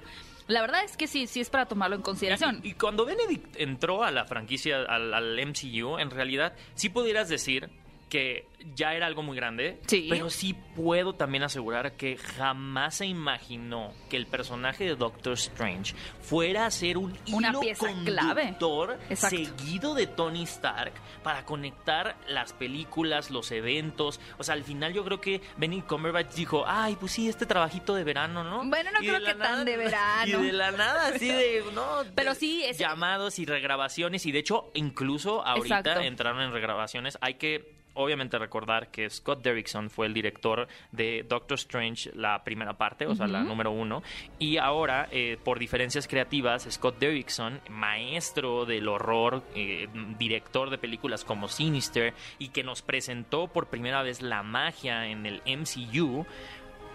La 0.47 0.61
verdad 0.61 0.83
es 0.85 0.95
que 0.95 1.07
sí, 1.07 1.27
sí 1.27 1.41
es 1.41 1.49
para 1.49 1.65
tomarlo 1.65 1.95
en 1.97 2.01
consideración. 2.01 2.61
Y, 2.63 2.69
y 2.69 2.73
cuando 2.73 3.05
Benedict 3.05 3.59
entró 3.59 4.03
a 4.03 4.11
la 4.11 4.25
franquicia, 4.25 4.83
al, 4.87 5.13
al 5.13 5.45
MCU, 5.45 5.97
en 5.97 6.09
realidad 6.09 6.53
sí 6.73 6.89
pudieras 6.89 7.27
decir 7.27 7.69
que 8.09 8.47
ya 8.73 8.93
era 8.93 9.05
algo 9.05 9.21
muy 9.21 9.35
grande, 9.35 9.79
Sí. 9.85 10.07
pero 10.09 10.29
sí 10.29 10.55
puedo 10.75 11.13
también 11.13 11.43
asegurar 11.43 11.93
que 11.97 12.17
jamás 12.17 12.95
se 12.95 13.05
imaginó 13.05 13.93
que 14.09 14.17
el 14.17 14.25
personaje 14.27 14.85
de 14.85 14.95
Doctor 14.95 15.33
Strange 15.33 15.93
fuera 16.21 16.65
a 16.65 16.71
ser 16.71 16.97
un 16.97 17.17
Una 17.31 17.49
hilo 17.49 17.59
pieza 17.59 17.87
clave. 18.05 18.41
conductor 18.43 18.99
Exacto. 19.09 19.35
seguido 19.37 19.93
de 19.93 20.07
Tony 20.07 20.43
Stark 20.43 20.93
para 21.23 21.45
conectar 21.45 22.15
las 22.27 22.53
películas, 22.53 23.29
los 23.29 23.51
eventos. 23.51 24.19
O 24.37 24.43
sea, 24.43 24.55
al 24.55 24.63
final 24.63 24.93
yo 24.93 25.03
creo 25.03 25.21
que 25.21 25.41
Benedict 25.57 25.87
Cumberbatch 25.87 26.33
dijo, 26.33 26.63
ay, 26.65 26.95
pues 26.99 27.11
sí, 27.11 27.27
este 27.29 27.45
trabajito 27.45 27.93
de 27.93 28.03
verano, 28.03 28.43
¿no? 28.43 28.63
Bueno, 28.69 28.89
no 28.91 29.01
Y 29.03 29.07
creo 29.07 29.23
que 29.23 29.33
tan 29.35 29.65
de 29.65 29.77
verano. 29.77 30.39
Y 30.41 30.45
de 30.47 30.53
la 30.53 30.71
nada, 30.71 31.07
así 31.09 31.27
de, 31.27 31.63
no. 31.75 32.03
Pero 32.15 32.33
de- 32.33 32.39
sí, 32.39 32.63
es- 32.63 32.77
Llamados 32.77 33.37
y 33.39 33.45
regrabaciones. 33.45 34.25
Y 34.25 34.31
de 34.31 34.39
hecho, 34.39 34.71
incluso 34.73 35.45
ahorita 35.45 35.79
Exacto. 35.79 36.01
entraron 36.01 36.41
en 36.41 36.51
regrabaciones. 36.51 37.17
Hay 37.21 37.35
que. 37.35 37.75
Obviamente 37.99 38.37
recordar 38.37 38.89
que 38.89 39.09
Scott 39.09 39.41
Derrickson 39.41 39.89
fue 39.89 40.05
el 40.05 40.13
director 40.13 40.67
de 40.91 41.25
Doctor 41.27 41.55
Strange, 41.55 42.11
la 42.13 42.43
primera 42.43 42.77
parte, 42.77 43.07
o 43.07 43.15
sea, 43.15 43.27
la 43.27 43.41
número 43.41 43.71
uno. 43.71 44.03
Y 44.37 44.57
ahora, 44.57 45.07
eh, 45.11 45.37
por 45.43 45.57
diferencias 45.57 46.07
creativas, 46.07 46.67
Scott 46.69 46.99
Derrickson, 46.99 47.59
maestro 47.69 48.65
del 48.65 48.87
horror, 48.87 49.43
eh, 49.55 49.87
director 50.19 50.69
de 50.69 50.77
películas 50.77 51.25
como 51.25 51.47
Sinister, 51.47 52.13
y 52.37 52.49
que 52.49 52.63
nos 52.63 52.83
presentó 52.83 53.47
por 53.47 53.67
primera 53.67 54.03
vez 54.03 54.21
la 54.21 54.43
magia 54.43 55.07
en 55.07 55.25
el 55.25 55.41
MCU, 55.45 56.25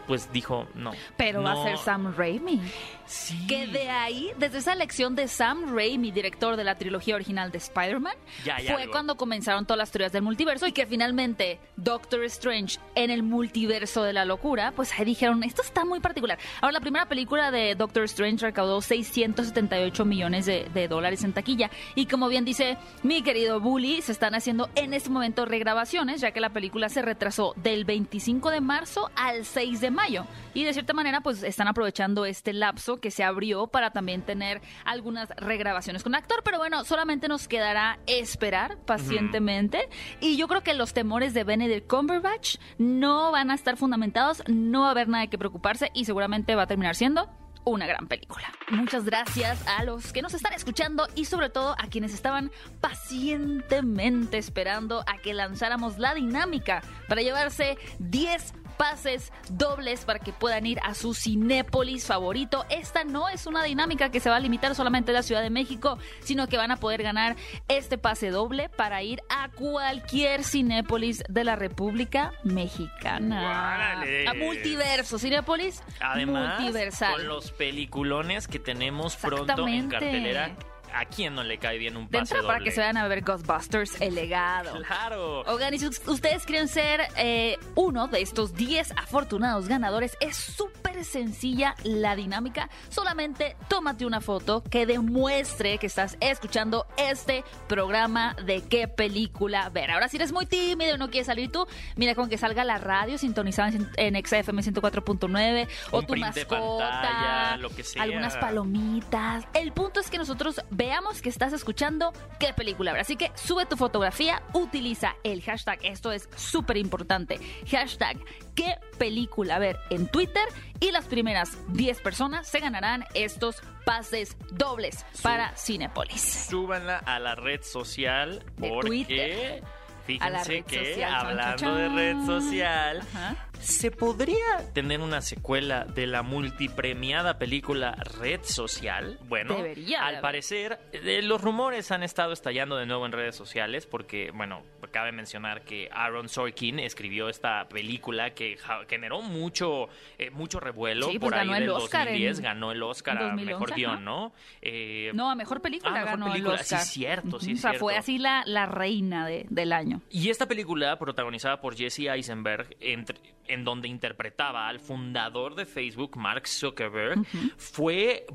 pues 0.07 0.33
dijo 0.33 0.67
no. 0.75 0.93
Pero 1.17 1.43
va 1.43 1.53
a 1.53 1.63
ser 1.65 1.79
Sam 1.79 2.15
Raimi. 2.17 2.61
Sí. 3.07 3.47
Que 3.47 3.67
de 3.67 3.91
ahí, 3.91 4.31
desde 4.39 4.59
esa 4.59 4.73
elección 4.73 5.15
de 5.15 5.29
Sam 5.29 5.75
Raimi, 5.75 6.11
director 6.13 6.57
de 6.57 6.65
la 6.65 6.77
trilogía 6.77 7.15
original 7.15 7.51
de 7.51 7.59
Spider-Man, 7.59 8.15
fue 8.43 8.53
algo. 8.53 8.91
cuando 8.91 9.17
comenzaron 9.17 9.67
todas 9.67 9.79
las 9.79 9.91
teorías 9.91 10.13
del 10.13 10.23
multiverso 10.23 10.67
y 10.67 10.73
que 10.73 10.87
finalmente 10.87 11.61
Doctor 11.77 12.25
Strange 12.25 12.79
en 12.95 13.11
el 13.11 13.23
multiverso 13.23 14.03
de 14.03 14.13
la 14.13 14.25
locura, 14.25 14.73
pues 14.75 14.93
ahí 14.99 15.05
dijeron, 15.05 15.43
esto 15.43 15.63
está 15.63 15.85
muy 15.85 16.01
particular. 16.01 16.39
Ahora, 16.61 16.73
la 16.73 16.81
primera 16.81 17.07
película 17.07 17.51
de 17.51 17.75
Doctor 17.75 18.05
Strange 18.05 18.47
recaudó 18.47 18.81
678 18.81 20.05
millones 20.05 20.47
de, 20.47 20.71
de 20.73 20.89
dólares 20.89 21.23
en 21.25 21.33
taquilla 21.33 21.71
y 21.95 22.07
como 22.07 22.29
bien 22.29 22.45
dice 22.45 22.79
mi 23.03 23.23
querido 23.23 23.61
Bully, 23.61 24.03
se 24.03 24.13
están 24.13 24.35
haciendo 24.35 24.71
en 24.75 24.95
este 24.95 25.11
momento 25.11 25.45
regrabaciones, 25.45 26.21
ya 26.21 26.31
que 26.33 26.41
la 26.41 26.51
película 26.51 26.89
se 26.89 27.03
retrasó 27.03 27.55
del 27.57 27.85
25 27.85 28.51
de 28.51 28.61
marzo 28.61 29.11
al 29.17 29.45
6 29.45 29.81
de 29.81 29.91
mayo. 29.93 30.27
Y 30.55 30.65
de 30.65 30.73
cierta 30.73 30.93
manera, 30.93 31.21
pues 31.21 31.43
están 31.43 31.69
aprovechando 31.69 32.25
este 32.25 32.53
lapso 32.53 33.01
que 33.01 33.11
se 33.11 33.25
abrió 33.25 33.67
para 33.67 33.91
también 33.91 34.23
tener 34.23 34.61
algunas 34.85 35.29
regrabaciones 35.31 36.03
con 36.03 36.15
actor. 36.15 36.43
Pero 36.45 36.59
bueno, 36.59 36.85
solamente 36.85 37.29
nos 37.29 37.49
quedará 37.49 37.99
esperar 38.07 38.79
pacientemente. 38.79 39.89
Y 40.21 40.37
yo 40.37 40.49
creo 40.49 40.63
que 40.63 40.75
los 40.75 40.93
temores 40.93 41.35
de 41.35 41.45
Benedict 41.45 41.89
Cumberbatch 41.89 42.57
no 42.79 43.33
van 43.33 43.51
a 43.51 43.55
estar 43.55 43.77
fundamentados, 43.77 44.43
no 44.49 44.83
va 44.83 44.89
a 44.89 44.91
haber 44.93 45.09
nada 45.09 45.23
de 45.23 45.31
que 45.31 45.39
preocuparse 45.39 45.91
y 45.95 46.05
seguramente 46.05 46.55
va 46.55 46.63
a 46.63 46.67
terminar 46.67 46.95
siendo 46.95 47.29
una 47.65 47.87
gran 47.87 48.09
película. 48.09 48.53
Muchas 48.71 49.05
gracias 49.05 49.67
a 49.67 49.85
los 49.85 50.13
que 50.13 50.23
nos 50.23 50.35
están 50.35 50.53
escuchando 50.53 51.07
y 51.15 51.27
sobre 51.27 51.51
todo 51.51 51.75
a 51.79 51.87
quienes 51.89 52.13
estaban 52.15 52.51
pacientemente 52.81 54.39
esperando 54.39 55.05
a 55.07 55.19
que 55.19 55.35
lanzáramos 55.35 55.99
la 55.99 56.15
dinámica 56.15 56.83
para 57.09 57.23
llevarse 57.23 57.79
10 57.99 58.55
pases 58.73 59.33
dobles 59.51 60.05
para 60.05 60.19
que 60.19 60.33
puedan 60.33 60.67
ir 60.67 60.79
a 60.83 60.95
su 60.95 61.15
Cinépolis 61.15 62.07
favorito. 62.07 62.65
Esta 62.71 63.05
no 63.05 63.29
es 63.29 63.47
una 63.47 63.63
dinámica 63.65 64.11
que 64.11 64.21
se 64.21 64.31
va 64.31 64.37
a 64.37 64.41
limitar 64.41 64.75
solamente 64.75 65.11
a 65.11 65.15
la 65.15 65.23
Ciudad 65.23 65.43
de 65.43 65.51
México, 65.51 65.99
sino 66.21 66.49
que 66.49 66.57
van 66.57 66.71
a 66.71 66.77
poder 66.77 67.03
ganar 67.03 67.37
este 67.69 67.99
pase 67.99 68.31
doble 68.31 68.69
para 68.69 69.03
ir 69.03 69.21
a 69.29 69.49
cualquier 69.51 70.45
Cinépolis 70.45 71.23
de 71.29 71.45
la 71.45 71.57
República 71.57 72.33
Mexicana. 72.45 73.77
¡Órale! 73.77 74.29
A 74.29 74.35
Multiverso, 74.35 75.19
Cinépolis 75.19 75.83
Además, 76.01 76.61
Multiversal. 76.61 77.13
con 77.15 77.29
los 77.29 77.53
peliculones 77.53 78.49
que 78.49 78.59
tenemos 78.59 79.17
pronto 79.17 79.69
en 79.69 79.89
cartelera, 79.89 80.57
¿a 80.95 81.05
quién 81.05 81.35
no 81.35 81.43
le 81.43 81.59
cae 81.59 81.79
bien 81.79 81.97
un 81.97 82.09
pase 82.09 82.35
para 82.35 82.55
doble? 82.55 82.65
que 82.65 82.71
se 82.71 82.81
vayan 82.81 82.97
a 82.97 83.09
ver 83.09 83.23
Ghostbusters, 83.23 84.01
el 84.01 84.15
legado. 84.15 84.81
Claro. 84.83 85.43
Oigan, 85.43 85.75
y 85.75 85.79
si 85.79 85.87
ustedes 85.87 86.45
quieren 86.45 86.69
ser 86.69 87.01
eh, 87.17 87.59
uno 87.75 88.09
de 88.09 88.21
estos 88.23 88.55
10 88.55 88.93
afortunados 88.93 89.69
ganadores, 89.69 90.17
es 90.21 90.37
súper 90.37 91.05
sencilla 91.05 91.75
la 91.85 92.17
dinámica. 92.17 92.69
Solamente 92.89 93.57
tómate 93.69 94.07
una 94.07 94.21
foto 94.21 94.63
que 94.63 94.87
demuestre 94.87 95.79
que 95.79 95.87
estás 95.87 96.17
escuchando 96.21 96.87
este 96.97 97.45
programa 97.69 98.35
de 98.45 98.63
qué 98.63 98.89
película 98.89 99.69
ver. 99.71 99.91
Ahora, 99.91 100.09
si 100.09 100.17
eres 100.17 100.33
muy 100.33 100.47
tímido 100.47 100.95
y 100.95 100.99
no 100.99 101.11
quieres 101.11 101.27
salir 101.27 101.51
tú, 101.51 101.67
mira 101.97 102.15
con 102.15 102.29
que 102.29 102.39
salga 102.39 102.65
la 102.65 102.79
radio 102.79 103.19
sintonizada 103.19 103.71
en, 103.71 103.91
en 103.97 104.25
XFM 104.25 104.63
104.9 104.63 105.69
o 105.91 106.03
tu 106.03 106.17
mascota, 106.17 106.91
pantalla, 106.91 107.57
lo 107.57 107.71
que 107.71 107.83
sea. 107.85 108.03
algunas 108.03 108.37
palomitas. 108.37 109.47
El 109.55 109.73
punto 109.73 110.01
es 110.01 110.11
que 110.11 110.19
nosotros 110.19 110.61
veamos 110.83 111.23
que 111.23 111.29
estás 111.29 111.53
escuchando 111.53 112.13
qué 112.41 112.53
película 112.53 112.91
ver. 112.93 113.03
Así 113.03 113.15
que 113.15 113.31
sube 113.37 113.67
tu 113.67 113.77
fotografía, 113.77 114.43
utiliza 114.53 115.15
el 115.23 115.41
hashtag, 115.41 115.79
esto 115.85 116.11
es 116.11 116.29
súper 116.35 116.77
importante, 116.77 117.39
hashtag 117.71 118.17
qué 118.57 118.79
película 118.99 119.61
ver 119.61 119.79
en 119.91 120.09
Twitter 120.09 120.43
y 120.81 120.91
las 120.91 121.05
primeras 121.07 121.57
10 121.69 122.01
personas 122.01 122.49
se 122.49 122.59
ganarán 122.59 123.05
estos 123.15 123.63
pases 123.85 124.37
dobles 124.51 125.07
para 125.23 125.57
Cinepolis. 125.57 126.21
Súbanla 126.51 126.99
a 126.99 127.21
la 127.21 127.37
red 127.37 127.63
social 127.63 128.45
De 128.57 128.69
porque 128.69 128.89
Twitter. 128.89 129.63
fíjense 130.05 130.63
que 130.65 130.95
social, 130.95 131.15
hablando 131.15 131.75
de 131.77 131.89
red 131.91 132.27
social 132.27 133.01
Ajá. 133.15 133.37
¿Se 133.63 133.91
podría 133.93 134.73
tener 134.75 135.01
una 135.01 135.21
secuela 135.21 135.85
de 135.85 136.07
la 136.09 136.23
multipremiada 136.23 137.39
película 137.39 137.93
Red 138.21 138.41
Social? 138.43 139.19
Bueno, 139.29 139.55
Debería 139.57 140.01
de 140.01 140.05
al 140.17 140.21
parecer 140.21 140.81
eh, 140.93 141.23
los 141.23 141.41
rumores 141.41 141.91
han 141.93 142.03
estado 142.03 142.33
estallando 142.33 142.77
de 142.77 142.87
nuevo 142.87 143.07
en 143.07 143.13
redes 143.13 143.37
sociales 143.37 143.87
porque, 143.87 144.33
bueno, 144.33 144.63
cabe 144.91 145.13
mencionar 145.13 145.63
que 145.63 145.89
Aaron 145.93 146.29
Sorkin 146.29 146.81
escribió 146.81 147.29
esta 147.29 147.69
película 147.69 148.35
que 148.35 148.57
generó 148.89 149.23
mucho 149.23 149.89
eh, 150.19 150.31
mucho 150.31 150.59
revuelo 150.61 151.09
Sí, 151.09 151.19
pues 151.19 151.31
por 151.31 151.39
ahí 151.39 151.47
ganó 151.47 151.57
el 151.57 151.61
del 151.63 151.71
Oscar 151.71 152.09
en- 152.09 152.15
2010, 152.15 152.41
ganó 152.41 152.73
el 152.73 152.83
Oscar 152.83 153.19
a 153.19 153.23
2011, 153.31 153.45
mejor 153.53 153.75
guion. 153.75 154.05
¿no? 154.05 154.33
Eh, 154.61 155.13
No, 155.15 155.31
a 155.31 155.35
mejor 155.37 155.63
película 155.63 155.91
Ah, 155.93 155.95
mejor 155.95 156.11
ganó 156.11 156.27
película, 156.33 156.55
el 156.57 156.61
Oscar. 156.61 156.81
sí, 156.81 156.93
cierto, 157.01 157.39
sí, 157.41 157.55
O 157.55 157.57
sea, 157.57 157.75
fue 157.75 157.97
así 157.97 158.19
la, 158.19 158.43
la 158.45 158.67
reina 158.67 159.27
de- 159.27 159.47
del 159.49 159.73
año. 159.73 160.03
Y 160.11 160.31
esta 160.31 160.47
película, 160.47 160.99
protagonizada 160.99 161.61
por 161.61 161.77
Jesse 161.77 162.01
Eisenberg, 162.09 162.77
entre- 162.81 163.19
en 163.53 163.65
donde 163.65 163.89
interpretaba 163.89 164.69
al 164.69 164.81
fundador 164.81 165.55
de 165.55 165.67
Facebook, 165.67 166.17
Mark 166.17 166.47
Zuckerberg, 166.49 167.25
fue 167.57 168.27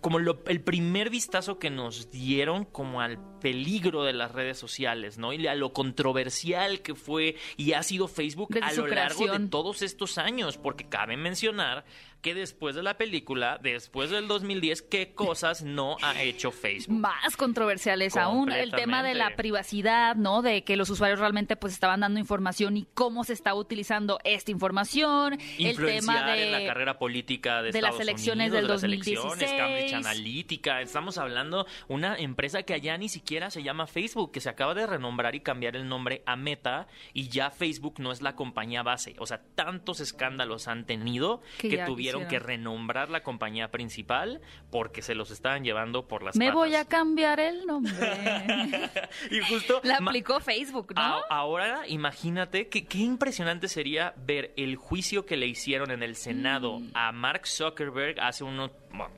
como 0.00 0.18
lo- 0.18 0.42
el 0.46 0.60
primer 0.60 1.10
vistazo 1.10 1.58
que 1.58 1.70
nos 1.70 2.10
dieron 2.10 2.64
como 2.64 3.00
al 3.00 3.18
peligro 3.40 4.04
de 4.04 4.12
las 4.12 4.32
redes 4.32 4.58
sociales, 4.58 5.18
¿no? 5.18 5.32
Y 5.32 5.46
a 5.46 5.54
lo 5.54 5.72
controversial 5.72 6.80
que 6.80 6.94
fue 6.94 7.36
y 7.56 7.72
ha 7.72 7.82
sido 7.82 8.08
Facebook 8.08 8.48
Desde 8.50 8.66
a 8.66 8.72
lo 8.72 8.86
largo 8.86 9.26
de 9.26 9.48
todos 9.48 9.82
estos 9.82 10.18
años, 10.18 10.58
porque 10.58 10.88
cabe 10.88 11.16
mencionar 11.16 11.84
que 12.26 12.34
después 12.34 12.74
de 12.74 12.82
la 12.82 12.96
película, 12.98 13.60
después 13.62 14.10
del 14.10 14.26
2010, 14.26 14.82
qué 14.82 15.14
cosas 15.14 15.62
no 15.62 15.96
ha 16.02 16.20
hecho 16.22 16.50
Facebook. 16.50 16.98
más 16.98 17.36
controversiales 17.36 18.16
aún 18.16 18.50
el 18.50 18.72
tema 18.72 19.02
de 19.04 19.14
la 19.14 19.36
privacidad, 19.36 20.16
¿no? 20.16 20.42
De 20.42 20.64
que 20.64 20.76
los 20.76 20.90
usuarios 20.90 21.20
realmente 21.20 21.54
pues 21.54 21.72
estaban 21.72 22.00
dando 22.00 22.18
información 22.18 22.76
y 22.76 22.88
cómo 22.94 23.22
se 23.22 23.32
está 23.32 23.54
utilizando 23.54 24.18
esta 24.24 24.50
información, 24.50 25.34
el 25.34 25.66
influenciar 25.66 26.16
tema 26.16 26.32
de 26.32 26.46
en 26.46 26.52
la 26.52 26.66
carrera 26.66 26.98
política 26.98 27.62
de, 27.62 27.70
de 27.70 27.80
las 27.80 27.90
Estados 27.90 28.00
elecciones 28.00 28.50
Unidos, 28.50 28.56
del 28.56 28.66
de 28.66 28.72
las 28.72 28.82
elecciones, 28.82 29.22
2016. 29.22 29.60
Cambridge 29.60 29.92
Analytica. 29.92 30.80
Estamos 30.80 31.18
hablando 31.18 31.66
una 31.86 32.16
empresa 32.16 32.64
que 32.64 32.74
allá 32.74 32.98
ni 32.98 33.08
siquiera 33.08 33.25
se 33.50 33.62
llama 33.62 33.86
Facebook, 33.86 34.30
que 34.32 34.40
se 34.40 34.48
acaba 34.48 34.74
de 34.74 34.86
renombrar 34.86 35.34
y 35.34 35.40
cambiar 35.40 35.74
el 35.76 35.88
nombre 35.88 36.22
a 36.26 36.36
Meta 36.36 36.86
y 37.12 37.28
ya 37.28 37.50
Facebook 37.50 37.94
no 37.98 38.12
es 38.12 38.22
la 38.22 38.36
compañía 38.36 38.82
base. 38.82 39.14
O 39.18 39.26
sea, 39.26 39.42
tantos 39.54 40.00
escándalos 40.00 40.68
han 40.68 40.86
tenido 40.86 41.42
Que 41.58 41.78
tuvieron 41.84 42.28
que 42.28 42.38
renombrar 42.38 43.10
la 43.10 43.22
compañía 43.22 43.70
principal 43.70 44.40
porque 44.70 45.02
se 45.02 45.14
los 45.14 45.30
estaban 45.30 45.64
llevando 45.64 46.06
por 46.08 46.22
las 46.22 46.36
me 46.36 46.46
patas. 46.46 46.54
voy 46.54 46.74
a 46.76 46.84
cambiar 46.84 47.40
el 47.40 47.66
nombre. 47.66 47.92
y 49.30 49.40
justo 49.40 49.80
la 49.84 49.96
aplicó 49.96 50.40
Facebook, 50.40 50.92
¿no? 50.94 51.00
a- 51.02 51.24
ahora, 51.30 51.86
imagínate 51.88 52.68
que 52.68 52.86
qué 52.86 52.98
impresionante 52.98 53.68
sería 53.68 54.14
ver 54.16 54.52
el 54.56 54.76
juicio 54.76 55.26
que 55.26 55.36
le 55.36 55.46
hicieron 55.46 55.90
en 55.90 56.02
el 56.02 56.16
Senado 56.16 56.78
Mm. 56.80 56.90
a 56.94 57.12
Mark 57.12 57.46
Zuckerberg 57.46 58.20
hace 58.20 58.44
unos 58.44 58.70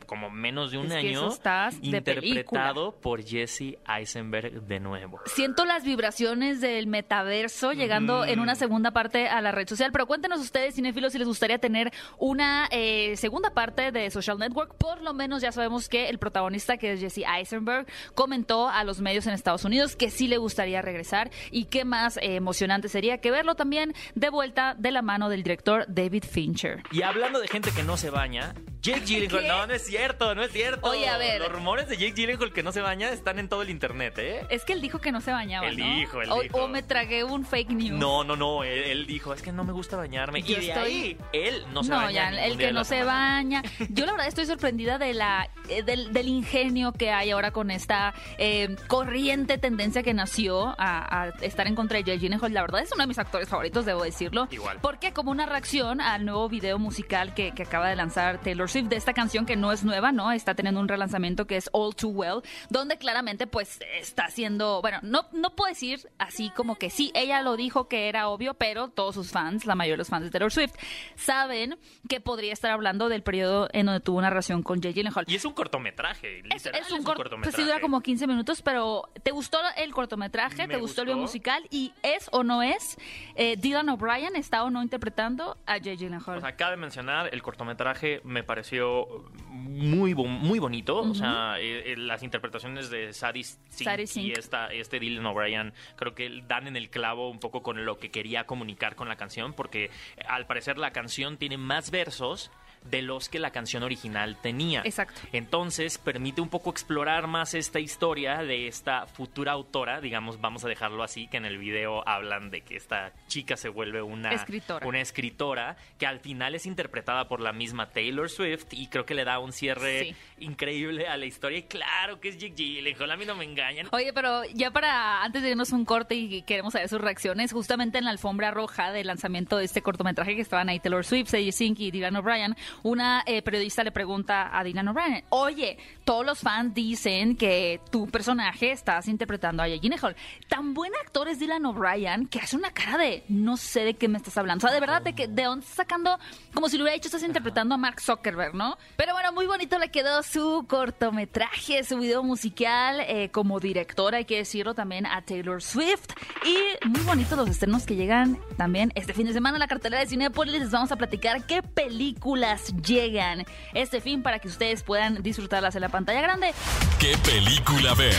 como 0.06 0.30
menos 0.30 0.70
de 0.70 0.78
un 0.78 0.86
Es 0.86 0.92
año, 0.92 1.28
estás 1.28 1.80
de 1.80 1.88
interpretado 1.88 2.92
por 2.92 3.22
Jesse 3.22 3.76
Eisenberg 3.86 4.62
de 4.62 4.80
nuevo. 4.80 5.20
Siento 5.26 5.64
las 5.64 5.84
vibraciones 5.84 6.60
del 6.60 6.86
metaverso 6.86 7.72
llegando 7.72 8.24
en 8.24 8.40
una 8.40 8.54
segunda 8.54 8.90
parte 8.90 9.28
a 9.28 9.40
la 9.40 9.52
red 9.52 9.68
social, 9.68 9.92
pero 9.92 10.06
cuéntenos 10.06 10.40
ustedes, 10.40 10.74
cinéfilos, 10.74 11.12
si 11.12 11.18
les 11.18 11.28
gustaría 11.28 11.58
tener 11.58 11.92
una 12.18 12.68
eh, 12.70 13.16
segunda 13.16 13.50
parte 13.50 13.92
de 13.92 14.10
Social 14.10 14.38
Network. 14.38 14.74
Por 14.76 15.02
lo 15.02 15.14
menos 15.14 15.42
ya 15.42 15.52
sabemos 15.52 15.88
que 15.88 16.08
el 16.08 16.18
protagonista, 16.18 16.76
que 16.76 16.92
es 16.92 17.00
Jesse 17.00 17.24
Eisenberg, 17.26 17.86
comentó 18.14 18.68
a 18.68 18.84
los 18.84 19.00
medios 19.00 19.26
en 19.26 19.34
Estados 19.34 19.64
Unidos 19.64 19.96
que 19.96 20.10
sí 20.10 20.28
le 20.28 20.38
gustaría 20.38 20.82
regresar 20.82 21.30
y 21.50 21.66
qué 21.66 21.84
más 21.84 22.16
eh, 22.18 22.36
emocionante 22.36 22.88
sería 22.88 23.18
que 23.18 23.30
verlo 23.30 23.54
también 23.54 23.94
de 24.14 24.30
vuelta 24.30 24.74
de 24.74 24.90
la 24.90 25.02
mano 25.02 25.28
del 25.28 25.42
director 25.42 25.84
David 25.88 26.24
Fincher. 26.24 26.82
Y 26.90 27.02
hablando 27.02 27.40
de 27.40 27.48
gente 27.48 27.70
que 27.72 27.82
no 27.82 27.96
se 27.96 28.10
baña, 28.10 28.54
Jake 28.82 29.00
Gyllenhaal, 29.06 29.42
¿Qué? 29.42 29.48
no, 29.48 29.66
no 29.66 29.74
es 29.74 29.84
cierto, 29.84 30.34
no 30.34 30.42
es 30.42 30.52
cierto. 30.52 30.88
Oye, 30.88 31.08
a 31.08 31.18
ver. 31.18 31.40
Los 31.40 31.50
rumores 31.52 31.88
de 31.88 31.96
Jake 31.96 32.12
Gyllenhaal 32.12 32.52
que 32.52 32.62
no 32.62 32.72
se 32.72 32.80
baña 32.80 33.10
están 33.10 33.38
en 33.38 33.48
todo 33.48 33.62
el 33.62 33.70
internet, 33.70 34.14
¿eh? 34.18 34.46
Es 34.50 34.64
que 34.64 34.72
él 34.72 34.80
dijo 34.80 34.98
que 35.00 35.12
no 35.12 35.20
se 35.20 35.30
bañaba, 35.32 35.66
Él 35.68 35.78
¿no? 35.78 35.84
dijo, 35.96 36.22
él 36.22 36.30
o, 36.30 36.40
dijo. 36.42 36.58
o 36.64 36.68
me 36.68 36.82
tragué 36.82 37.24
un 37.24 37.44
fake 37.44 37.70
news. 37.70 37.98
No, 37.98 38.24
no, 38.24 38.36
no, 38.36 38.64
él, 38.64 38.84
él 38.84 39.06
dijo, 39.06 39.32
es 39.34 39.42
que 39.42 39.52
no 39.52 39.64
me 39.64 39.72
gusta 39.72 39.96
bañarme. 39.96 40.42
Yo 40.42 40.56
y 40.58 40.60
de 40.60 40.68
estoy- 40.68 40.84
ahí, 40.92 41.18
él 41.32 41.64
no 41.72 41.82
se 41.82 41.90
No, 41.90 41.96
baña. 41.96 42.10
ya, 42.12 42.30
ningún 42.30 42.44
el 42.52 42.58
que 42.58 42.72
no 42.72 42.84
se 42.84 43.04
baña. 43.04 43.62
Yo 43.90 44.06
la 44.06 44.12
verdad 44.12 44.28
estoy 44.28 44.46
sorprendida 44.46 44.98
de 44.98 45.14
la 45.14 45.48
eh, 45.68 45.82
del, 45.82 46.12
del 46.12 46.28
ingenio 46.28 46.92
que 46.92 47.10
hay 47.10 47.30
ahora 47.30 47.50
con 47.50 47.70
esta 47.70 48.14
eh, 48.38 48.74
corriente 48.86 49.58
tendencia 49.58 50.02
que 50.02 50.14
nació 50.14 50.74
a, 50.78 51.22
a 51.22 51.28
estar 51.42 51.66
en 51.66 51.74
contra 51.74 51.98
de 51.98 52.04
Jake 52.04 52.18
Gyllenhaal. 52.18 52.52
La 52.52 52.62
verdad 52.62 52.82
es 52.82 52.92
uno 52.92 53.02
de 53.02 53.06
mis 53.08 53.18
actores 53.18 53.48
favoritos, 53.48 53.84
debo 53.84 54.02
decirlo. 54.04 54.48
Igual. 54.50 54.78
Porque 54.80 55.12
como 55.12 55.30
una 55.30 55.46
reacción 55.46 56.00
al 56.00 56.24
nuevo 56.24 56.48
video 56.48 56.78
musical 56.78 57.34
que, 57.34 57.52
que 57.52 57.62
acaba 57.64 57.88
de 57.88 57.96
lanzar 57.96 58.40
Taylor 58.40 58.67
Taylor 58.68 58.82
Swift 58.84 58.88
de 58.90 58.96
esta 58.96 59.14
canción 59.14 59.46
que 59.46 59.56
no 59.56 59.72
es 59.72 59.82
nueva, 59.84 60.12
¿no? 60.12 60.30
Está 60.32 60.54
teniendo 60.54 60.80
un 60.80 60.88
relanzamiento 60.88 61.46
que 61.46 61.56
es 61.56 61.70
All 61.72 61.94
Too 61.94 62.10
Well, 62.10 62.42
donde 62.70 62.98
claramente 62.98 63.46
pues 63.46 63.80
está 63.98 64.24
haciendo, 64.26 64.80
bueno, 64.82 64.98
no, 65.02 65.26
no 65.32 65.54
puedo 65.56 65.68
decir 65.70 66.08
así 66.18 66.50
como 66.50 66.76
que 66.76 66.90
sí, 66.90 67.10
ella 67.14 67.42
lo 67.42 67.56
dijo 67.56 67.88
que 67.88 68.08
era 68.08 68.28
obvio, 68.28 68.54
pero 68.54 68.88
todos 68.88 69.14
sus 69.14 69.30
fans, 69.30 69.64
la 69.66 69.74
mayoría 69.74 69.94
de 69.94 69.98
los 69.98 70.08
fans 70.08 70.24
de 70.24 70.30
Taylor 70.30 70.52
Swift, 70.52 70.74
saben 71.16 71.78
que 72.08 72.20
podría 72.20 72.52
estar 72.52 72.70
hablando 72.70 73.08
del 73.08 73.22
periodo 73.22 73.68
en 73.72 73.86
donde 73.86 74.00
tuvo 74.00 74.18
una 74.18 74.30
relación 74.30 74.62
con 74.62 74.82
Jay 74.82 74.92
Gyllenhaal. 74.92 75.24
Y 75.28 75.36
es 75.36 75.44
un 75.44 75.52
cortometraje, 75.54 76.38
Es, 76.40 76.44
literal, 76.44 76.80
es 76.82 76.90
un, 76.92 77.02
cor- 77.02 77.16
cortometraje. 77.16 77.54
Pues 77.54 77.56
sí, 77.56 77.62
dura 77.68 77.80
como 77.80 78.00
15 78.00 78.26
minutos, 78.26 78.62
pero 78.62 79.08
¿te 79.22 79.30
gustó 79.30 79.58
el 79.76 79.92
cortometraje? 79.92 80.66
Me 80.66 80.74
¿Te 80.74 80.80
gustó, 80.80 81.02
el 81.02 81.06
video 81.06 81.16
gustó. 81.16 81.28
musical? 81.28 81.66
¿Y 81.70 81.92
es 82.02 82.28
o 82.32 82.42
no 82.42 82.62
es 82.62 82.96
eh, 83.34 83.56
Dylan 83.56 83.88
O'Brien 83.88 84.36
está 84.36 84.62
o 84.64 84.70
no 84.70 84.82
interpretando 84.82 85.56
a 85.66 85.78
Jay 85.82 85.96
Gyllenhaal? 85.96 86.38
O 86.38 86.40
sea, 86.40 86.56
cabe 86.56 86.76
mencionar, 86.76 87.30
el 87.32 87.42
cortometraje 87.42 88.20
me 88.24 88.42
pareció 88.58 89.06
muy, 89.48 90.14
muy 90.14 90.58
bonito. 90.58 90.98
O 90.98 91.14
sea, 91.14 91.60
eh, 91.60 91.92
eh, 91.92 91.96
las 91.96 92.24
interpretaciones 92.24 92.90
de 92.90 93.12
Sadie 93.12 93.44
Sink 93.44 94.16
y 94.16 94.32
esta, 94.32 94.66
este 94.72 94.98
Dylan 94.98 95.24
O'Brien 95.26 95.72
creo 95.94 96.14
que 96.14 96.42
dan 96.48 96.66
en 96.66 96.76
el 96.76 96.90
clavo 96.90 97.30
un 97.30 97.38
poco 97.38 97.62
con 97.62 97.84
lo 97.84 97.98
que 97.98 98.10
quería 98.10 98.44
comunicar 98.44 98.96
con 98.96 99.08
la 99.08 99.14
canción, 99.14 99.52
porque 99.52 99.84
eh, 99.84 99.90
al 100.28 100.46
parecer 100.46 100.76
la 100.76 100.90
canción 100.90 101.36
tiene 101.36 101.56
más 101.56 101.92
versos 101.92 102.50
de 102.84 103.02
los 103.02 103.28
que 103.28 103.38
la 103.38 103.50
canción 103.50 103.82
original 103.82 104.36
tenía. 104.40 104.82
Exacto. 104.84 105.20
Entonces 105.32 105.98
permite 105.98 106.40
un 106.40 106.48
poco 106.48 106.70
explorar 106.70 107.26
más 107.26 107.54
esta 107.54 107.80
historia 107.80 108.38
de 108.42 108.66
esta 108.68 109.06
futura 109.06 109.52
autora, 109.52 110.00
digamos, 110.00 110.40
vamos 110.40 110.64
a 110.64 110.68
dejarlo 110.68 111.02
así, 111.02 111.26
que 111.28 111.36
en 111.36 111.44
el 111.44 111.58
video 111.58 112.06
hablan 112.08 112.50
de 112.50 112.62
que 112.62 112.76
esta 112.76 113.12
chica 113.28 113.56
se 113.56 113.68
vuelve 113.68 114.02
una 114.02 114.30
Escritora. 114.32 114.86
una 114.86 115.00
escritora 115.00 115.76
que 115.98 116.06
al 116.06 116.20
final 116.20 116.54
es 116.54 116.66
interpretada 116.66 117.28
por 117.28 117.40
la 117.40 117.52
misma 117.52 117.90
Taylor 117.90 118.28
Swift 118.30 118.66
y 118.72 118.86
creo 118.88 119.04
que 119.06 119.14
le 119.14 119.24
da 119.24 119.38
un 119.38 119.52
cierre 119.52 120.04
Sí. 120.04 120.16
increíble 120.38 121.06
a 121.08 121.16
la 121.16 121.26
historia. 121.26 121.58
Y 121.58 121.62
claro 121.64 122.20
que 122.20 122.28
es 122.28 122.38
Jake 122.38 122.54
Gyllenhaal, 122.54 123.10
a 123.10 123.16
mí 123.16 123.24
no 123.24 123.34
me 123.34 123.44
engañan. 123.44 123.88
Oye, 123.92 124.12
pero 124.12 124.42
ya 124.54 124.70
para 124.70 125.22
antes 125.22 125.42
de 125.42 125.50
irnos 125.50 125.72
un 125.72 125.84
corte 125.84 126.14
y 126.14 126.42
queremos 126.42 126.72
saber 126.72 126.88
sus 126.88 127.00
reacciones, 127.00 127.52
justamente 127.52 127.98
en 127.98 128.04
la 128.04 128.10
alfombra 128.10 128.50
roja 128.50 128.92
del 128.92 129.06
lanzamiento 129.08 129.56
de 129.58 129.64
este 129.64 129.82
cortometraje 129.82 130.34
que 130.36 130.42
estaban 130.42 130.68
ahí 130.68 130.80
Taylor 130.80 131.04
Swift, 131.04 131.28
Sadie 131.28 131.52
Sink 131.52 131.80
y 131.80 131.90
Dylan 131.90 132.16
O'Brien, 132.16 132.56
una 132.82 133.22
eh, 133.26 133.42
periodista 133.42 133.84
le 133.84 133.92
pregunta 133.92 134.56
a 134.56 134.64
Dylan 134.64 134.88
O'Brien, 134.88 135.24
oye, 135.30 135.78
todos 136.04 136.24
los 136.24 136.38
fans 136.38 136.74
dicen 136.74 137.36
que 137.36 137.80
tu 137.90 138.06
personaje 138.08 138.72
estás 138.72 139.08
interpretando 139.08 139.62
a 139.62 139.68
Jake 139.68 139.80
Gyllenhaal. 139.80 140.16
Tan 140.48 140.74
buen 140.74 140.92
actor 140.96 141.28
es 141.28 141.38
Dylan 141.38 141.66
O'Brien 141.66 142.26
que 142.26 142.38
hace 142.38 142.56
una 142.56 142.70
cara 142.70 142.98
de 142.98 143.24
no 143.28 143.56
sé 143.56 143.84
de 143.84 143.94
qué 143.94 144.08
me 144.08 144.18
estás 144.18 144.36
hablando. 144.36 144.66
O 144.66 144.68
sea, 144.68 144.74
de 144.74 144.80
verdad, 144.80 145.02
de, 145.02 145.14
que, 145.14 145.28
de 145.28 145.44
dónde 145.44 145.64
estás 145.64 145.76
sacando, 145.76 146.18
como 146.54 146.68
si 146.68 146.76
lo 146.76 146.84
hubiera 146.84 146.94
dicho, 146.94 147.08
estás 147.08 147.22
interpretando 147.22 147.74
a 147.74 147.78
Mark 147.78 148.00
Zuckerberg, 148.00 148.54
¿no? 148.54 148.76
Pero 148.96 149.12
bueno, 149.12 149.32
muy 149.32 149.46
bonito 149.46 149.78
le 149.78 149.90
quedó 149.90 150.22
su 150.22 150.66
cortometraje, 150.68 151.84
su 151.84 151.98
video 151.98 152.22
musical 152.22 153.00
eh, 153.00 153.30
como 153.30 153.60
directora, 153.60 154.18
hay 154.18 154.24
que 154.24 154.36
decirlo 154.36 154.74
también 154.74 155.06
a 155.06 155.22
Taylor 155.22 155.62
Swift. 155.62 156.10
Y 156.44 156.86
muy 156.86 157.02
bonitos 157.02 157.38
los 157.38 157.48
estrenos 157.48 157.84
que 157.84 157.96
llegan 157.96 158.38
también 158.56 158.92
este 158.94 159.12
fin 159.12 159.26
de 159.26 159.32
semana 159.32 159.56
a 159.56 159.58
la 159.60 159.68
cartelera 159.68 160.00
de 160.00 160.08
Cinepolis. 160.08 160.52
Les 160.52 160.70
vamos 160.70 160.92
a 160.92 160.96
platicar 160.96 161.44
qué 161.46 161.62
películas 161.62 162.57
llegan 162.82 163.44
este 163.74 164.00
fin 164.00 164.22
para 164.22 164.38
que 164.38 164.48
ustedes 164.48 164.82
puedan 164.82 165.22
disfrutarlas 165.22 165.74
en 165.74 165.82
la 165.82 165.88
pantalla 165.88 166.20
grande. 166.20 166.52
¿Qué 166.98 167.16
película 167.18 167.94
ver? 167.94 168.14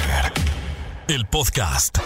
El 1.08 1.26
podcast. 1.26 2.00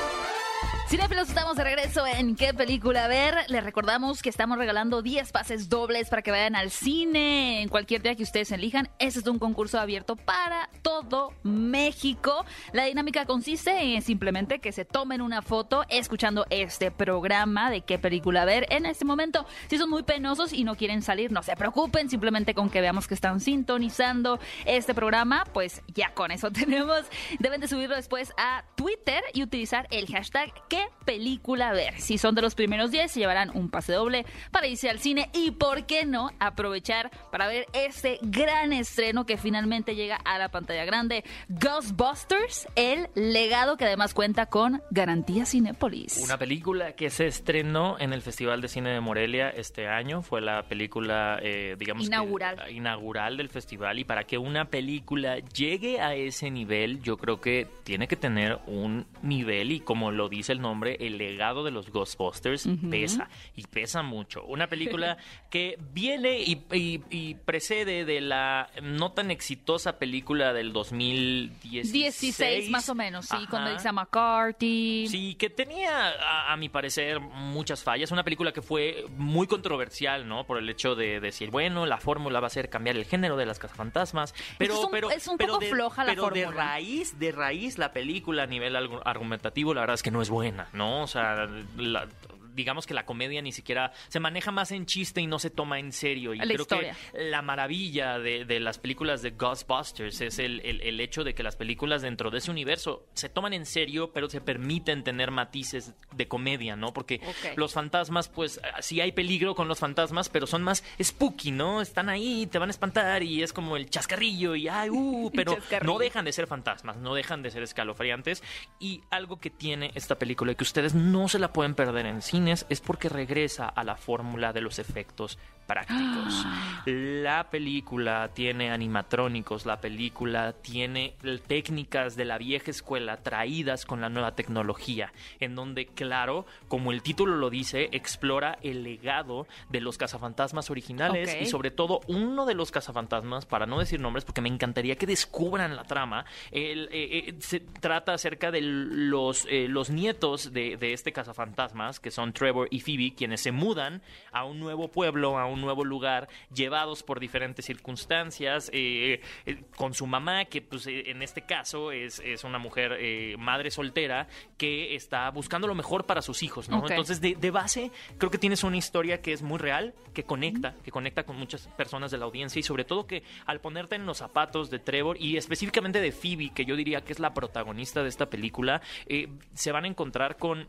Cinefilos, 0.94 1.30
estamos 1.30 1.58
de 1.58 1.64
regreso 1.64 2.06
en 2.06 2.36
¿Qué 2.36 2.54
película 2.54 3.08
ver? 3.08 3.34
Les 3.48 3.64
recordamos 3.64 4.22
que 4.22 4.30
estamos 4.30 4.60
regalando 4.60 5.02
10 5.02 5.32
pases 5.32 5.68
dobles 5.68 6.08
para 6.08 6.22
que 6.22 6.30
vayan 6.30 6.56
al 6.56 6.70
cine 6.70 7.64
en 7.64 7.70
cualquier 7.70 8.04
día 8.04 8.14
que 8.14 8.22
ustedes 8.22 8.52
elijan. 8.52 8.88
Este 9.00 9.22
es 9.22 9.26
un 9.26 9.40
concurso 9.40 9.80
abierto 9.80 10.16
para 10.16 10.70
todo 10.84 11.34
México. 11.42 12.46
La 12.74 12.86
dinámica 12.86 13.26
consiste 13.26 13.96
en 13.96 14.04
simplemente 14.04 14.60
que 14.60 14.72
se 14.72 14.86
tomen 14.86 15.24
una 15.24 15.42
foto 15.42 15.84
escuchando 15.90 16.46
este 16.52 16.92
programa 16.92 17.72
de 17.72 17.82
¿Qué 17.82 17.98
película 17.98 18.46
ver? 18.46 18.68
En 18.70 18.86
este 18.86 19.04
momento, 19.04 19.48
si 19.72 19.80
son 19.80 19.90
muy 19.90 20.04
penosos 20.04 20.54
y 20.54 20.64
no 20.64 20.76
quieren 20.76 21.02
salir, 21.02 21.32
no 21.32 21.42
se 21.42 21.56
preocupen, 21.56 22.08
simplemente 22.08 22.54
con 22.54 22.70
que 22.70 22.82
veamos 22.82 23.08
que 23.08 23.16
están 23.16 23.40
sintonizando 23.40 24.38
este 24.66 24.94
programa, 24.94 25.44
pues 25.54 25.82
ya 25.88 26.14
con 26.14 26.30
eso 26.30 26.52
tenemos. 26.52 27.02
Deben 27.40 27.62
de 27.62 27.68
subirlo 27.68 27.96
después 27.96 28.32
a 28.38 28.64
Twitter 28.76 29.24
y 29.34 29.42
utilizar 29.42 29.88
el 29.90 30.06
hashtag 30.06 30.54
qué 30.70 30.83
película 31.06 31.72
ver. 31.74 32.00
Si 32.00 32.18
son 32.18 32.36
de 32.36 32.42
los 32.42 32.56
primeros 32.56 32.92
10, 32.92 33.12
se 33.12 33.20
llevarán 33.20 33.52
un 33.54 33.70
pase 33.70 33.94
doble 33.94 34.26
para 34.52 34.68
irse 34.68 34.90
al 34.90 35.00
cine 35.00 35.30
y, 35.34 35.52
¿por 35.52 35.86
qué 35.86 36.06
no?, 36.06 36.32
aprovechar 36.40 37.12
para 37.32 37.48
ver 37.48 37.68
este 37.74 38.20
gran 38.22 38.74
estreno 38.74 39.26
que 39.26 39.38
finalmente 39.38 39.96
llega 39.96 40.16
a 40.16 40.38
la 40.38 40.50
pantalla 40.50 40.86
grande, 40.86 41.24
Ghostbusters, 41.50 42.68
el 42.76 43.10
legado 43.16 43.78
que 43.78 43.86
además 43.86 44.14
cuenta 44.14 44.46
con 44.46 44.82
Garantía 44.92 45.46
Cinépolis. 45.46 46.18
Una 46.24 46.38
película 46.38 46.94
que 46.94 47.10
se 47.10 47.28
estrenó 47.28 47.98
en 48.00 48.14
el 48.14 48.22
Festival 48.22 48.62
de 48.62 48.68
Cine 48.68 48.92
de 48.92 49.00
Morelia 49.00 49.50
este 49.50 49.88
año. 49.88 50.22
Fue 50.22 50.42
la 50.42 50.64
película, 50.64 51.40
eh, 51.42 51.76
digamos, 51.78 52.04
que, 52.04 52.08
Inaugural. 52.08 52.60
ah, 52.64 52.70
inaugural 52.70 53.38
del 53.38 53.50
festival. 53.50 54.00
Y 54.00 54.04
para 54.04 54.24
que 54.24 54.38
una 54.38 54.66
película 54.66 55.40
llegue 55.40 56.00
a 56.00 56.16
ese 56.16 56.50
nivel, 56.52 57.02
yo 57.02 57.18
creo 57.18 57.42
que 57.42 57.68
tiene 57.84 58.08
que 58.08 58.16
tener 58.16 58.60
un 58.68 59.06
nivel. 59.22 59.72
Y 59.72 59.80
como 59.80 60.12
lo 60.12 60.30
dice 60.30 60.52
el 60.54 60.62
nombre, 60.64 60.98
el 61.00 61.18
legado 61.20 61.64
de 61.64 61.70
los 61.72 61.92
Ghostbusters 61.92 62.68
pesa. 62.90 63.30
Y 63.56 63.64
pesa 63.68 64.02
mucho. 64.02 64.44
Una 64.46 64.68
película 64.68 65.18
que 65.52 65.78
viene 65.94 66.40
y, 66.40 66.64
y- 66.74 67.02
y 67.12 67.36
precede 67.36 68.06
de 68.06 68.20
la 68.22 68.70
no 68.82 69.12
tan 69.12 69.30
exitosa 69.30 70.00
película 70.00 70.52
del 70.54 70.74
2016. 70.74 71.92
16 71.92 72.70
más 72.70 72.90
o 72.90 72.96
menos, 72.96 73.26
sí, 73.26 73.46
con 73.50 73.62
Ajá. 73.62 73.70
Melissa 73.70 73.92
McCarthy. 73.92 75.08
Sí, 75.08 75.36
que 75.36 75.50
tenía, 75.50 76.10
a, 76.10 76.54
a 76.54 76.58
mi 76.58 76.70
parecer, 76.70 77.20
muchas 77.20 77.84
fallas. 77.84 78.12
Una 78.12 78.24
película 78.24 78.52
que 78.52 78.62
fue 78.62 79.06
muy 79.18 79.48
controversial, 79.48 80.28
¿no? 80.28 80.46
Por 80.46 80.58
el 80.58 80.70
hecho 80.70 80.96
de 80.96 81.20
decir, 81.20 81.50
bueno, 81.52 81.86
la 81.86 81.98
fórmula 81.98 82.40
va 82.40 82.48
a 82.48 82.50
ser 82.50 82.70
cambiar 82.70 82.96
el 82.96 83.06
género 83.06 83.36
de 83.38 83.46
las 83.46 83.60
cazafantasmas. 83.60 84.34
Pero, 84.58 84.74
Es 84.76 84.80
un- 84.86 84.92
pero, 84.92 85.12
es 85.12 85.28
un 85.28 85.38
pero 85.38 85.54
poco 85.54 85.66
de, 85.66 85.72
floja 85.72 86.04
la 86.04 86.12
pero 86.12 86.30
de 86.30 86.44
fórmula. 86.46 86.64
raíz, 86.66 87.20
de 87.20 87.32
raíz, 87.32 87.78
la 87.78 87.92
película 87.94 88.44
a 88.44 88.48
nivel 88.48 88.76
argumentativo, 88.76 89.74
la 89.74 89.82
verdad 89.82 89.96
es 89.96 90.04
que 90.04 90.12
no 90.12 90.22
es 90.22 90.30
buena, 90.30 90.53
¿no? 90.74 91.04
O 91.04 91.08
sea, 91.08 91.48
la- 91.78 92.08
digamos 92.54 92.86
que 92.88 92.94
la 92.94 93.06
comedia 93.06 93.42
ni 93.42 93.52
siquiera 93.52 93.92
se 94.08 94.20
maneja 94.20 94.52
más 94.52 94.72
en 94.72 94.86
chiste 94.86 95.22
y 95.22 95.28
no 95.28 95.40
se 95.40 95.50
toma 95.50 95.80
en 95.80 95.92
serio. 95.92 96.34
Y 96.34 96.38
La 96.38 96.46
creo 96.46 96.62
historia. 96.62 96.96
que 97.12 97.20
la 97.30 97.42
maravilla 97.42 98.20
de, 98.20 98.46
de 98.46 98.60
las 98.60 98.78
películas 98.80 99.22
de 99.22 99.32
Ghostbusters 99.32 100.22
es 100.22 100.40
el, 100.40 100.62
el- 100.66 100.82
el 100.82 101.00
hecho 101.00 101.24
de 101.24 101.34
que 101.34 101.44
las 101.44 101.56
películas 101.56 102.02
dentro 102.02 102.30
de 102.32 102.38
ese 102.40 102.52
universo 102.52 103.06
se 103.14 103.30
toman 103.30 103.54
en 103.54 103.66
serio, 103.66 104.12
pero 104.14 104.30
se 104.30 104.42
permiten 104.42 105.04
tener 105.04 105.32
matices 105.32 105.94
de 106.16 106.28
comedia, 106.28 106.76
¿no? 106.76 106.94
Porque 106.94 107.22
los 107.56 107.74
fantasmas, 107.74 108.30
pues 108.30 108.60
sí 108.82 109.02
hay 109.02 109.12
peligro 109.12 109.56
con 109.56 109.68
los 109.68 109.80
fantasmas, 109.80 110.30
pero 110.30 110.48
son 110.48 110.64
más 110.64 110.84
spooky, 111.02 111.52
¿no? 111.52 111.82
Están 111.82 112.10
ahí, 112.10 112.48
te 112.48 112.60
van 112.60 112.70
a 112.70 112.72
espantar 112.72 113.24
y 113.24 113.44
es 113.44 113.54
como 113.54 113.78
el 113.78 113.90
chascarrillo 113.90 114.56
y 114.56 114.68
ay, 114.68 114.90
uh, 114.90 115.32
pero 115.36 115.58
no 115.84 115.98
dejan 115.98 116.26
de 116.26 116.32
ser 116.34 116.48
fantasmas, 116.48 116.98
no 116.98 117.14
dejan 117.16 117.42
de 117.44 117.52
ser 117.52 117.64
escalofriantes. 117.64 118.44
Y 118.80 119.02
algo 119.10 119.40
que 119.40 119.50
tiene 119.50 119.92
esta 119.96 120.18
película 120.20 120.52
y 120.52 120.56
que 120.56 120.64
ustedes 120.64 120.94
no 120.94 121.28
se 121.28 121.40
la 121.40 121.54
pueden 121.54 121.76
perder 121.76 122.06
en 122.06 122.22
es 122.48 122.82
porque 122.82 123.10
regresa 123.10 123.68
a 123.68 123.84
la 123.84 123.96
fórmula 123.96 124.54
de 124.54 124.62
los 124.62 124.80
efectos 124.80 125.38
prácticos. 125.66 126.46
La 126.86 127.50
película 127.50 128.30
tiene 128.34 128.72
animatrónicos, 128.72 129.66
la 129.66 129.80
película 129.80 130.52
tiene 130.52 131.16
técnicas 131.48 132.18
de 132.18 132.26
la 132.26 132.38
vieja 132.38 132.72
escuela 132.72 133.24
traídas 133.24 133.86
con 133.86 134.02
la 134.02 134.10
nueva 134.10 134.36
tecnología, 134.36 135.14
en 135.40 135.56
donde, 135.56 135.86
claro, 135.86 136.46
como 136.68 136.92
el 136.92 137.02
título 137.02 137.38
lo 137.38 137.50
dice, 137.50 137.88
explora 137.94 138.58
el 138.62 138.84
legado 138.84 139.48
de 139.70 139.80
los 139.80 139.98
cazafantasmas 139.98 140.70
originales 140.70 141.38
y 141.40 141.46
sobre 141.46 141.72
todo 141.72 142.02
uno 142.08 142.46
de 142.46 142.54
los 142.54 142.72
cazafantasmas, 142.72 143.46
para 143.46 143.66
no 143.66 143.80
decir 143.80 144.02
nombres, 144.02 144.26
porque 144.26 144.42
me 144.42 144.50
encantaría 144.50 144.98
que 144.98 145.08
descubran 145.08 145.78
la 145.78 145.86
trama, 145.86 146.26
el, 146.52 146.90
eh, 146.92 147.30
eh, 147.30 147.36
se 147.40 147.62
trata 147.62 148.14
acerca 148.14 148.52
de 148.52 148.62
los, 148.62 149.48
eh, 149.50 149.68
los 149.70 149.90
nietos 149.90 150.52
de, 150.52 150.76
de 150.76 150.92
este 150.92 151.14
cazafantasmas, 151.14 152.02
que 152.02 152.12
son 152.12 152.33
Trevor 152.34 152.68
y 152.72 152.82
Phoebe, 152.82 153.14
quienes 153.16 153.42
se 153.42 153.52
mudan 153.52 154.02
a 154.32 154.46
un 154.46 154.60
nuevo 154.60 154.90
pueblo, 154.90 155.38
a 155.38 155.46
un 155.46 155.62
nuevo 155.62 155.86
lugar, 155.86 156.28
llevados 156.54 157.04
por 157.04 157.20
diferentes 157.20 157.66
circunstancias, 157.66 158.70
eh, 158.74 159.22
eh, 159.46 159.64
con 159.76 159.94
su 159.94 160.08
mamá, 160.08 160.46
que 160.46 160.62
pues 160.62 160.88
eh, 160.88 161.10
en 161.12 161.22
este 161.22 161.44
caso 161.44 161.92
es, 161.92 162.20
es 162.20 162.44
una 162.44 162.60
mujer 162.60 162.98
madre 163.38 163.72
soltera 163.72 164.28
que 164.58 164.96
está 164.96 165.30
buscando 165.30 165.68
lo 165.68 165.76
mejor 165.76 166.06
para 166.06 166.22
sus 166.22 166.44
hijos, 166.44 166.70
¿no? 166.70 166.86
Entonces, 166.88 167.22
de, 167.22 167.36
de 167.36 167.52
base, 167.52 167.92
creo 168.18 168.32
que 168.32 168.38
tienes 168.38 168.64
una 168.64 168.78
historia 168.78 169.22
que 169.22 169.34
es 169.34 169.42
muy 169.42 169.58
real, 169.58 169.94
que 170.14 170.24
conecta, 170.24 170.76
que 170.84 170.92
conecta 170.92 171.24
con 171.24 171.38
muchas 171.38 171.68
personas 171.70 172.12
de 172.12 172.18
la 172.18 172.26
audiencia 172.26 172.60
y 172.60 172.64
sobre 172.64 172.84
todo 172.84 173.08
que 173.08 173.24
al 173.46 173.62
ponerte 173.62 173.96
en 173.96 174.06
los 174.06 174.18
zapatos 174.18 174.70
de 174.70 174.80
Trevor 174.80 175.18
y 175.20 175.38
específicamente 175.38 176.02
de 176.02 176.12
Phoebe, 176.12 176.52
que 176.54 176.66
yo 176.66 176.76
diría 176.76 177.02
que 177.02 177.14
es 177.14 177.20
la 177.20 177.34
protagonista 177.34 178.04
de 178.04 178.10
esta 178.10 178.30
película, 178.30 178.82
eh, 179.06 179.30
se 179.54 179.72
van 179.72 179.86
a 179.86 179.88
encontrar 179.88 180.38
con 180.38 180.68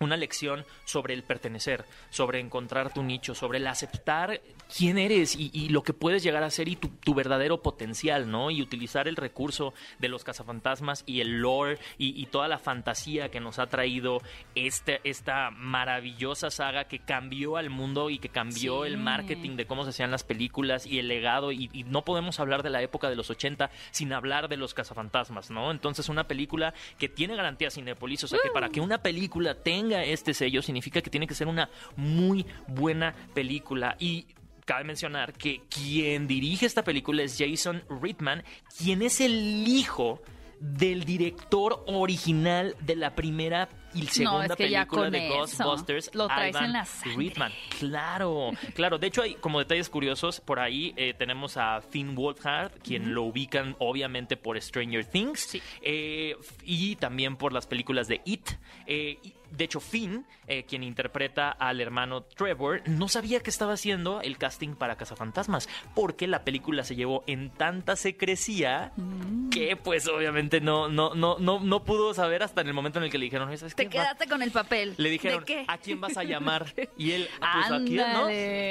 una 0.00 0.16
lección 0.16 0.64
sobre 0.86 1.12
el 1.12 1.22
pertenecer, 1.22 1.84
sobre 2.08 2.40
encontrar 2.40 2.90
tu 2.90 3.02
nicho, 3.02 3.34
sobre 3.34 3.58
el 3.58 3.66
aceptar 3.66 4.40
quién 4.74 4.96
eres 4.96 5.36
y, 5.36 5.50
y 5.52 5.68
lo 5.68 5.82
que 5.82 5.92
puedes 5.92 6.22
llegar 6.22 6.42
a 6.42 6.48
ser 6.50 6.68
y 6.68 6.76
tu, 6.76 6.88
tu, 6.88 7.12
verdadero 7.12 7.60
potencial, 7.60 8.30
¿no? 8.30 8.50
Y 8.50 8.62
utilizar 8.62 9.08
el 9.08 9.16
recurso 9.16 9.74
de 9.98 10.08
los 10.08 10.24
cazafantasmas 10.24 11.04
y 11.06 11.20
el 11.20 11.42
lore 11.42 11.78
y, 11.98 12.18
y 12.18 12.26
toda 12.26 12.48
la 12.48 12.58
fantasía 12.58 13.30
que 13.30 13.40
nos 13.40 13.58
ha 13.58 13.66
traído 13.66 14.22
este, 14.54 15.00
esta 15.04 15.50
maravillosa 15.50 16.50
saga 16.50 16.84
que 16.84 17.00
cambió 17.00 17.58
al 17.58 17.68
mundo 17.68 18.08
y 18.08 18.18
que 18.18 18.30
cambió 18.30 18.50
Sí. 18.84 18.88
el 18.88 18.96
marketing 18.96 19.56
de 19.56 19.66
cómo 19.66 19.84
se 19.84 19.90
hacían 19.90 20.10
las 20.10 20.24
películas 20.24 20.86
y 20.86 20.98
el 20.98 21.08
legado 21.08 21.52
y, 21.52 21.68
y 21.74 21.84
no 21.84 22.04
podemos 22.06 22.40
hablar 22.40 22.62
de 22.62 22.70
la 22.70 22.80
época 22.82 23.10
de 23.10 23.16
los 23.16 23.28
80 23.28 23.70
sin 23.90 24.14
hablar 24.14 24.48
de 24.48 24.56
los 24.56 24.72
cazafantasmas, 24.72 25.50
¿no? 25.50 25.70
Entonces 25.70 26.08
una 26.08 26.24
película 26.26 26.72
que 26.98 27.08
tiene 27.10 27.36
garantía 27.36 27.70
Cinepolis, 27.70 28.24
o 28.24 28.28
sea 28.28 28.38
que 28.42 28.50
para 28.50 28.70
que 28.70 28.80
una 28.80 29.02
película 29.02 29.54
tenga 29.56 29.89
este 29.92 30.34
sello 30.34 30.62
significa 30.62 31.00
que 31.00 31.10
tiene 31.10 31.26
que 31.26 31.34
ser 31.34 31.48
una 31.48 31.70
muy 31.96 32.46
buena 32.68 33.14
película. 33.34 33.96
Y 33.98 34.26
cabe 34.64 34.84
mencionar 34.84 35.32
que 35.32 35.62
quien 35.68 36.26
dirige 36.26 36.66
esta 36.66 36.84
película 36.84 37.22
es 37.22 37.36
Jason 37.38 37.82
Reitman, 37.88 38.44
quien 38.78 39.02
es 39.02 39.20
el 39.20 39.66
hijo 39.66 40.22
del 40.60 41.04
director 41.04 41.82
original 41.86 42.76
de 42.80 42.96
la 42.96 43.14
primera 43.14 43.68
y 43.94 44.06
segunda 44.06 44.46
es 44.46 44.56
que 44.56 44.70
ya 44.70 44.80
película 44.86 45.10
de 45.10 45.26
eso 45.26 45.36
Ghostbusters, 45.36 46.14
lo 46.14 46.26
traes 46.28 46.50
Ivan 46.54 46.64
en 46.66 46.72
la. 46.72 46.88
Reitman. 47.16 47.52
Claro, 47.78 48.50
claro. 48.74 48.98
De 48.98 49.06
hecho, 49.06 49.22
hay 49.22 49.34
como 49.34 49.58
detalles 49.58 49.88
curiosos. 49.88 50.40
Por 50.40 50.58
ahí 50.60 50.92
eh, 50.96 51.14
tenemos 51.16 51.56
a 51.56 51.80
Finn 51.80 52.14
Wolfhard, 52.14 52.72
quien 52.82 53.14
lo 53.14 53.22
ubican 53.24 53.76
obviamente 53.78 54.36
por 54.36 54.60
Stranger 54.60 55.04
Things. 55.04 55.40
Sí. 55.40 55.62
eh, 55.82 56.36
y 56.64 56.96
también 56.96 57.36
por 57.36 57.52
las 57.52 57.66
películas 57.66 58.08
de 58.08 58.20
It. 58.24 58.48
Eh, 58.86 59.18
de 59.50 59.64
hecho, 59.64 59.80
Finn, 59.80 60.24
eh, 60.46 60.62
quien 60.62 60.84
interpreta 60.84 61.50
al 61.50 61.80
hermano 61.80 62.22
Trevor, 62.22 62.82
no 62.86 63.08
sabía 63.08 63.40
que 63.40 63.50
estaba 63.50 63.72
haciendo 63.72 64.20
el 64.20 64.38
casting 64.38 64.74
para 64.76 64.94
Cazafantasmas, 64.96 65.68
porque 65.92 66.28
la 66.28 66.44
película 66.44 66.84
se 66.84 66.94
llevó 66.94 67.24
en 67.26 67.50
tanta 67.50 67.96
secrecía 67.96 68.92
Mm. 68.96 69.48
que, 69.50 69.76
pues, 69.76 70.06
obviamente 70.06 70.60
no, 70.60 70.88
no, 70.88 71.14
no, 71.16 71.38
no, 71.40 71.58
no 71.58 71.82
pudo 71.84 72.14
saber 72.14 72.44
hasta 72.44 72.60
en 72.60 72.68
el 72.68 72.74
momento 72.74 73.00
en 73.00 73.06
el 73.06 73.10
que 73.10 73.18
le 73.18 73.24
dijeron, 73.24 73.48
¿sabes 73.58 73.74
Te 73.84 73.88
quedaste 73.88 74.26
con 74.28 74.42
el 74.42 74.50
papel. 74.50 74.94
le 74.96 75.10
dijeron, 75.10 75.40
¿De 75.40 75.46
qué? 75.46 75.64
¿a 75.66 75.78
quién 75.78 76.00
vas 76.00 76.16
a 76.16 76.24
llamar? 76.24 76.72
Y 76.96 77.12
él, 77.12 77.28
pues 77.40 77.70
a 77.70 77.78
quién, 77.84 78.12
¿no? 78.12 78.26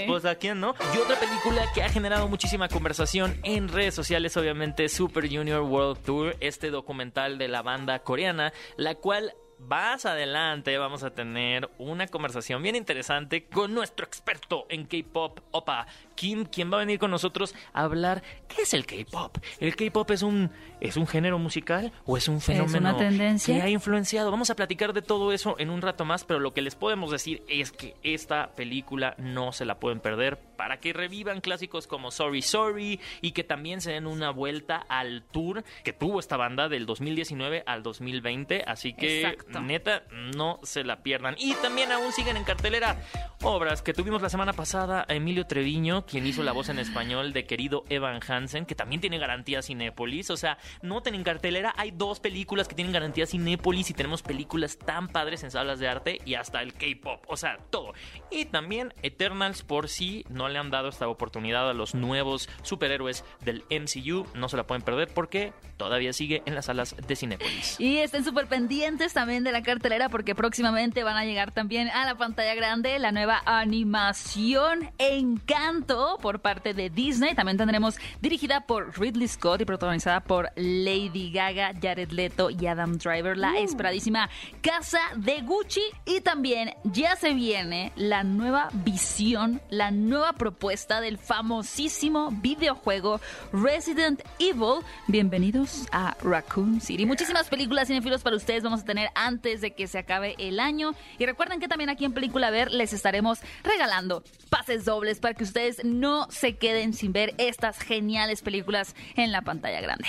Pues 0.08 0.26
a 0.26 0.36
quién, 0.36 0.60
¿no? 0.60 0.76
Y 0.96 0.98
otra 0.98 1.20
película 1.20 1.66
que 1.74 1.84
ha 1.84 1.90
generado 1.90 2.28
muchísima 2.28 2.68
conversación 2.68 3.40
en 3.44 3.68
redes 3.68 3.94
sociales, 3.94 4.36
obviamente, 4.38 4.90
Super 4.90 5.28
Junior 5.28 5.62
World 5.62 6.04
Tour, 6.04 6.36
este 6.40 6.70
documental 6.70 7.38
de 7.38 7.48
la 7.48 7.62
banda 7.62 8.00
coreana, 8.00 8.54
la 8.78 8.96
cual 8.96 9.34
más 9.60 10.06
adelante 10.06 10.78
vamos 10.78 11.04
a 11.04 11.12
tener 11.12 11.70
una 11.78 12.08
conversación 12.08 12.64
bien 12.64 12.76
interesante 12.76 13.46
con 13.46 13.74
nuestro 13.74 14.06
experto 14.06 14.66
en 14.70 14.86
K-pop, 14.86 15.40
Opa 15.52 15.86
Kim, 16.20 16.44
quien 16.44 16.70
va 16.70 16.76
a 16.76 16.80
venir 16.82 17.00
con 17.00 17.12
nosotros 17.12 17.56
a 17.72 17.84
hablar 17.84 18.22
qué 18.50 18.64
es 18.64 18.74
el 18.74 18.86
K-pop. 18.86 19.38
¿El 19.62 19.78
K-pop 19.78 20.12
es 20.12 20.22
un 20.22 20.52
es 20.82 20.98
un 20.98 21.08
género 21.08 21.40
musical 21.40 21.94
o 22.06 22.18
es 22.18 22.28
un 22.28 22.42
fenómeno 22.42 22.90
una 22.90 22.98
tendencia? 22.98 23.56
que 23.56 23.62
ha 23.62 23.70
influenciado? 23.70 24.30
Vamos 24.30 24.50
a 24.50 24.56
platicar 24.56 24.92
de 24.92 25.02
todo 25.02 25.32
eso 25.32 25.56
en 25.60 25.70
un 25.70 25.82
rato 25.82 26.04
más, 26.04 26.26
pero 26.26 26.42
lo 26.42 26.54
que 26.54 26.62
les 26.62 26.76
podemos 26.76 27.10
decir 27.10 27.42
es 27.48 27.72
que 27.72 27.96
esta 28.04 28.52
película 28.54 29.16
no 29.18 29.54
se 29.54 29.64
la 29.64 29.80
pueden 29.80 30.02
perder 30.02 30.38
para 30.58 30.82
que 30.82 30.92
revivan 30.92 31.40
clásicos 31.40 31.88
como 31.88 32.12
Sorry 32.12 32.42
Sorry 32.42 33.00
y 33.22 33.32
que 33.32 33.46
también 33.46 33.80
se 33.80 33.94
den 33.94 34.06
una 34.06 34.32
vuelta 34.32 34.76
al 34.90 35.24
tour 35.24 35.64
que 35.86 35.94
tuvo 35.94 36.20
esta 36.20 36.36
banda 36.36 36.68
del 36.68 36.86
2019 36.86 37.64
al 37.66 37.82
2020, 37.82 38.64
así 38.68 38.92
que 38.94 39.22
Exacto. 39.22 39.62
neta 39.62 40.04
no 40.36 40.60
se 40.64 40.84
la 40.84 41.02
pierdan. 41.02 41.36
Y 41.38 41.54
también 41.56 41.94
aún 41.94 42.12
siguen 42.12 42.36
en 42.36 42.44
cartelera 42.44 42.98
obras 43.42 43.82
que 43.82 43.94
tuvimos 43.94 44.22
la 44.22 44.30
semana 44.30 44.52
pasada 44.52 45.06
a 45.08 45.14
Emilio 45.14 45.46
Treviño, 45.46 46.06
quien 46.10 46.26
hizo 46.26 46.42
la 46.44 46.52
voz 46.52 46.70
en 46.70 46.80
español 46.80 47.34
de 47.34 47.46
querido 47.46 47.84
Evan 47.90 48.20
Hansen, 48.28 48.66
que 48.66 48.74
también 48.74 49.00
tiene 49.00 49.20
garantía 49.20 49.62
Cinépolis, 49.62 50.30
o 50.32 50.38
sea, 50.38 50.58
noten 50.82 51.14
en 51.14 51.24
cartelera 51.24 51.74
hay 51.78 51.92
dos 51.92 52.20
películas 52.20 52.68
que 52.68 52.76
tienen 52.76 52.92
garantía 52.92 53.28
Cinépolis 53.28 53.90
y 53.92 53.94
tenemos 53.94 54.24
películas 54.24 54.78
tan 54.78 55.08
padres 55.08 55.44
en 55.44 55.52
salas 55.52 55.80
de 55.80 55.88
arte 55.88 56.20
y 56.26 56.34
hasta 56.34 56.62
el 56.62 56.74
K-pop, 56.74 57.24
o 57.28 57.38
sea, 57.38 57.58
todo. 57.70 57.94
Y 58.32 58.46
también 58.46 58.94
Eternals 59.04 59.62
por 59.62 59.88
si 59.88 60.26
no 60.30 60.50
le 60.50 60.58
han 60.58 60.72
dado 60.72 60.90
esta 60.90 61.08
oportunidad 61.08 61.70
a 61.70 61.74
los 61.74 61.94
nuevos 61.94 62.50
superhéroes 62.64 63.24
del 63.42 63.64
MCU, 63.70 64.26
no 64.34 64.50
se 64.50 64.58
la 64.58 64.66
pueden 64.66 64.82
perder 64.82 65.10
porque 65.14 65.54
todavía 65.78 66.12
sigue 66.12 66.42
en 66.46 66.56
las 66.56 66.66
salas 66.66 66.96
de 67.08 67.16
Cinépolis. 67.16 67.80
Y 67.80 68.00
estén 68.00 68.26
súper 68.26 68.48
pendientes 68.48 69.14
también 69.14 69.44
de 69.44 69.52
la 69.52 69.62
cartelera 69.62 70.10
porque 70.10 70.34
próximamente 70.34 71.04
van 71.04 71.18
a 71.18 71.26
llegar 71.26 71.52
también 71.52 71.90
a 71.90 72.06
la 72.06 72.16
pantalla 72.16 72.56
grande 72.56 72.98
la 72.98 73.12
nueva 73.12 73.42
animación 73.46 74.90
Encanto 74.98 75.99
por 76.22 76.40
parte 76.40 76.74
de 76.74 76.90
Disney. 76.90 77.36
También 77.36 77.58
tendremos 77.58 77.98
dirigida 78.22 78.62
por 78.62 79.00
Ridley 79.00 79.28
Scott 79.28 79.62
y 79.62 79.66
protagonizada 79.66 80.22
por 80.22 80.50
Lady 80.56 81.32
Gaga, 81.32 81.74
Jared 81.82 82.12
Leto 82.12 82.50
y 82.50 82.66
Adam 82.68 82.98
Driver, 82.98 83.38
la 83.38 83.60
esperadísima 83.60 84.30
Casa 84.62 85.00
de 85.16 85.42
Gucci. 85.42 85.82
Y 86.06 86.22
también 86.22 86.74
ya 86.84 87.16
se 87.16 87.34
viene 87.34 87.92
la 87.96 88.24
nueva 88.24 88.70
visión, 88.74 89.62
la 89.70 89.92
nueva 89.92 90.34
propuesta 90.34 91.02
del 91.02 91.18
famosísimo 91.18 92.30
videojuego 92.32 93.20
Resident 93.52 94.22
Evil. 94.40 94.84
Bienvenidos 95.08 95.86
a 95.92 96.16
Raccoon 96.22 96.82
City. 96.82 97.06
Muchísimas 97.06 97.50
películas 97.50 97.88
cinefilos 97.88 98.22
para 98.22 98.36
ustedes 98.36 98.64
vamos 98.64 98.82
a 98.82 98.86
tener 98.86 99.10
antes 99.16 99.62
de 99.62 99.72
que 99.72 99.88
se 99.88 99.98
acabe 99.98 100.36
el 100.38 100.60
año. 100.60 100.94
Y 101.18 101.26
recuerden 101.26 101.60
que 101.60 101.68
también 101.68 101.90
aquí 101.90 102.06
en 102.06 102.14
Película 102.14 102.50
Ver 102.50 102.72
les 102.72 102.94
estaremos 102.94 103.40
regalando 103.64 104.24
pases 104.50 104.86
dobles 104.86 105.20
para 105.20 105.34
que 105.34 105.44
ustedes 105.44 105.84
no 105.90 106.28
se 106.30 106.58
queden 106.58 106.94
sin 106.94 107.14
ver 107.14 107.34
estas 107.38 107.80
geniales 107.80 108.42
películas 108.42 108.96
en 109.16 109.32
la 109.32 109.42
pantalla 109.42 109.82
grande. 109.82 110.06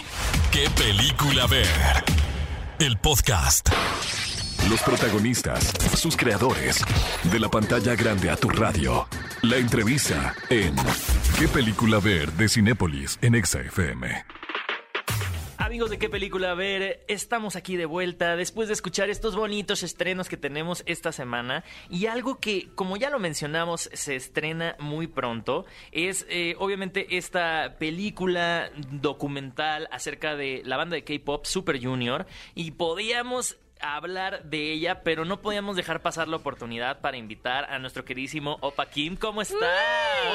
¿Qué 0.52 0.68
película 0.76 1.46
ver? 1.46 1.66
El 2.78 2.96
podcast. 2.98 3.68
Los 4.68 4.80
protagonistas, 4.82 5.72
sus 5.96 6.16
creadores. 6.16 6.84
De 7.24 7.38
la 7.40 7.48
pantalla 7.48 7.94
grande 7.94 8.30
a 8.30 8.36
tu 8.36 8.48
radio. 8.50 9.08
La 9.42 9.56
entrevista 9.56 10.34
en 10.50 10.74
¿Qué 11.38 11.48
película 11.48 11.98
ver? 11.98 12.30
de 12.32 12.48
Cinépolis 12.48 13.18
en 13.22 13.34
Exa 13.34 13.60
FM. 13.60 14.39
Amigos 15.70 15.90
de 15.90 16.00
qué 16.00 16.08
película 16.08 16.52
ver, 16.54 17.04
estamos 17.06 17.54
aquí 17.54 17.76
de 17.76 17.86
vuelta 17.86 18.34
después 18.34 18.66
de 18.66 18.74
escuchar 18.74 19.08
estos 19.08 19.36
bonitos 19.36 19.84
estrenos 19.84 20.28
que 20.28 20.36
tenemos 20.36 20.82
esta 20.84 21.12
semana. 21.12 21.62
Y 21.88 22.06
algo 22.06 22.40
que, 22.40 22.70
como 22.74 22.96
ya 22.96 23.08
lo 23.08 23.20
mencionamos, 23.20 23.88
se 23.92 24.16
estrena 24.16 24.74
muy 24.80 25.06
pronto 25.06 25.66
es 25.92 26.26
eh, 26.28 26.56
obviamente 26.58 27.16
esta 27.16 27.76
película 27.78 28.72
documental 28.90 29.86
acerca 29.92 30.34
de 30.34 30.62
la 30.64 30.76
banda 30.76 30.96
de 30.96 31.04
K-pop 31.04 31.44
Super 31.46 31.80
Junior. 31.80 32.26
Y 32.56 32.72
podíamos 32.72 33.56
hablar 33.80 34.44
de 34.44 34.72
ella, 34.72 35.02
pero 35.02 35.24
no 35.24 35.40
podíamos 35.40 35.76
dejar 35.76 36.00
pasar 36.02 36.28
la 36.28 36.36
oportunidad 36.36 37.00
para 37.00 37.16
invitar 37.16 37.64
a 37.72 37.78
nuestro 37.78 38.04
queridísimo 38.04 38.58
Opa 38.60 38.86
Kim. 38.86 39.16
¿Cómo 39.16 39.42
está? 39.42 39.56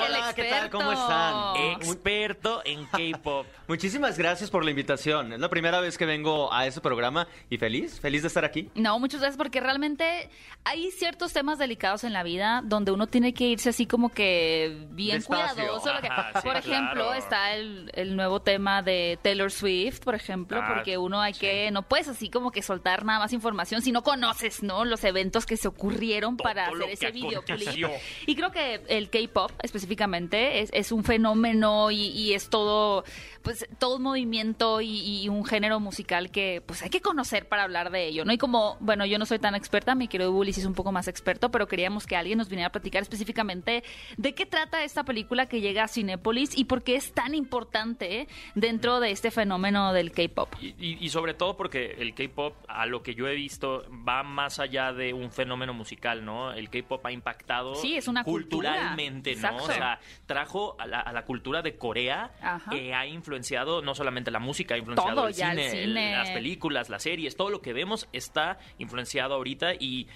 Hola, 0.07 0.33
¿qué 0.35 0.45
tal? 0.45 0.69
¿Cómo 0.69 0.91
están? 0.91 1.55
Experto 1.81 2.61
en 2.65 2.85
K-pop. 3.13 3.45
Muchísimas 3.67 4.17
gracias 4.17 4.49
por 4.49 4.63
la 4.63 4.71
invitación. 4.71 5.33
Es 5.33 5.39
la 5.39 5.49
primera 5.49 5.79
vez 5.79 5.97
que 5.97 6.05
vengo 6.05 6.51
a 6.53 6.65
este 6.65 6.81
programa 6.81 7.27
y 7.49 7.57
feliz, 7.57 7.99
feliz 7.99 8.21
de 8.21 8.27
estar 8.27 8.45
aquí. 8.45 8.69
No, 8.75 8.99
muchas 8.99 9.21
gracias 9.21 9.37
porque 9.37 9.59
realmente 9.59 10.29
hay 10.63 10.91
ciertos 10.91 11.33
temas 11.33 11.57
delicados 11.59 12.03
en 12.03 12.13
la 12.13 12.23
vida 12.23 12.61
donde 12.63 12.91
uno 12.91 13.07
tiene 13.07 13.33
que 13.33 13.45
irse 13.45 13.69
así 13.69 13.85
como 13.85 14.09
que 14.09 14.85
bien 14.91 15.17
Despacio. 15.17 15.55
cuidadoso. 15.55 15.89
sí, 16.01 16.47
por 16.47 16.55
ejemplo, 16.57 16.93
claro. 17.05 17.13
está 17.13 17.53
el, 17.53 17.91
el 17.93 18.15
nuevo 18.15 18.41
tema 18.41 18.81
de 18.81 19.19
Taylor 19.21 19.51
Swift, 19.51 19.99
por 20.03 20.15
ejemplo, 20.15 20.59
Ah, 20.61 20.71
porque 20.75 20.97
uno 20.97 21.21
hay 21.21 21.33
que, 21.33 21.69
no 21.71 21.81
puedes 21.83 22.07
así 22.07 22.29
como 22.29 22.51
que 22.51 22.61
soltar 22.61 23.03
nada 23.05 23.19
más 23.19 23.33
información 23.35 23.81
si 23.81 23.91
no 23.91 24.01
conoces, 24.01 24.63
¿no? 24.63 24.85
Los 24.85 25.03
eventos 25.03 25.45
que 25.45 25.57
se 25.57 25.67
ocurrieron 25.67 26.37
Todo 26.37 26.43
para 26.45 26.67
hacer 26.67 26.89
ese 26.89 27.11
videoclip. 27.11 27.87
Y 28.25 28.35
creo 28.35 28.51
que 28.51 28.81
el 28.87 29.09
K-pop 29.09 29.51
específicamente 29.61 30.61
es, 30.61 30.69
es 30.73 30.91
un 30.91 31.03
fenómeno 31.03 31.91
y, 31.91 32.07
y 32.07 32.33
es 32.33 32.49
todo, 32.49 33.03
pues, 33.43 33.67
todo 33.77 33.97
un 33.97 34.03
movimiento 34.03 34.81
y, 34.81 35.21
y 35.21 35.29
un 35.29 35.45
género 35.45 35.79
musical 35.79 36.31
que 36.31 36.61
pues 36.65 36.81
hay 36.81 36.89
que 36.89 37.01
conocer 37.01 37.47
para 37.47 37.63
hablar 37.63 37.91
de 37.91 38.07
ello, 38.07 38.25
¿no? 38.25 38.33
Y 38.33 38.37
como, 38.37 38.77
bueno, 38.79 39.05
yo 39.05 39.19
no 39.19 39.25
soy 39.25 39.39
tan 39.39 39.55
experta, 39.55 39.95
mi 39.95 40.07
querido 40.07 40.31
Bully 40.31 40.51
es 40.51 40.65
un 40.65 40.73
poco 40.73 40.91
más 40.91 41.07
experto, 41.07 41.51
pero 41.51 41.67
queríamos 41.67 42.05
que 42.05 42.15
alguien 42.15 42.37
nos 42.37 42.49
viniera 42.49 42.67
a 42.67 42.71
platicar 42.71 43.01
específicamente 43.01 43.83
de 44.17 44.33
qué 44.33 44.45
trata 44.45 44.83
esta 44.83 45.03
película 45.03 45.47
que 45.47 45.61
llega 45.61 45.83
a 45.83 45.87
Cinépolis 45.87 46.57
y 46.57 46.65
por 46.65 46.83
qué 46.83 46.95
es 46.95 47.11
tan 47.13 47.35
importante 47.35 48.27
dentro 48.55 48.99
de 48.99 49.11
este 49.11 49.31
fenómeno 49.31 49.93
del 49.93 50.11
K-pop. 50.11 50.53
Y 50.61 51.09
sobre 51.09 51.33
todo 51.33 51.57
porque 51.57 51.95
el 51.99 52.13
K-pop, 52.13 52.55
a 52.67 52.85
lo 52.85 53.03
que 53.03 53.15
yo 53.15 53.24
yo 53.25 53.31
he 53.31 53.35
visto 53.35 53.83
va 54.07 54.23
más 54.23 54.59
allá 54.59 54.93
de 54.93 55.13
un 55.13 55.31
fenómeno 55.31 55.73
musical, 55.73 56.23
¿no? 56.23 56.53
El 56.53 56.69
K-pop 56.69 57.05
ha 57.05 57.11
impactado 57.11 57.75
Sí, 57.75 57.95
es 57.95 58.07
una 58.07 58.23
cultura. 58.23 58.71
culturalmente, 58.71 59.31
¿no? 59.31 59.37
Exacto. 59.49 59.63
O 59.63 59.67
sea, 59.67 59.99
trajo 60.25 60.75
a 60.79 60.85
la, 60.87 60.99
a 61.01 61.11
la 61.11 61.25
cultura 61.25 61.61
de 61.61 61.77
Corea 61.77 62.31
Ajá. 62.41 62.69
que 62.71 62.93
ha 62.93 63.05
influenciado 63.07 63.81
no 63.81 63.95
solamente 63.95 64.31
la 64.31 64.39
música, 64.39 64.75
ha 64.75 64.77
influenciado 64.77 65.15
Todo 65.15 65.27
el, 65.27 65.33
ya, 65.33 65.51
el 65.51 65.59
cine, 65.59 65.83
el- 65.83 65.87
cine. 65.89 66.11
las 66.11 66.29
películas, 66.31 66.89
las 66.89 67.03
series, 67.03 67.35
todo 67.35 67.49
lo 67.49 67.61
que 67.61 67.73
vemos 67.73 68.07
está 68.13 68.57
influenciado 68.77 69.33
ahorita 69.35 69.73
y 69.73 70.07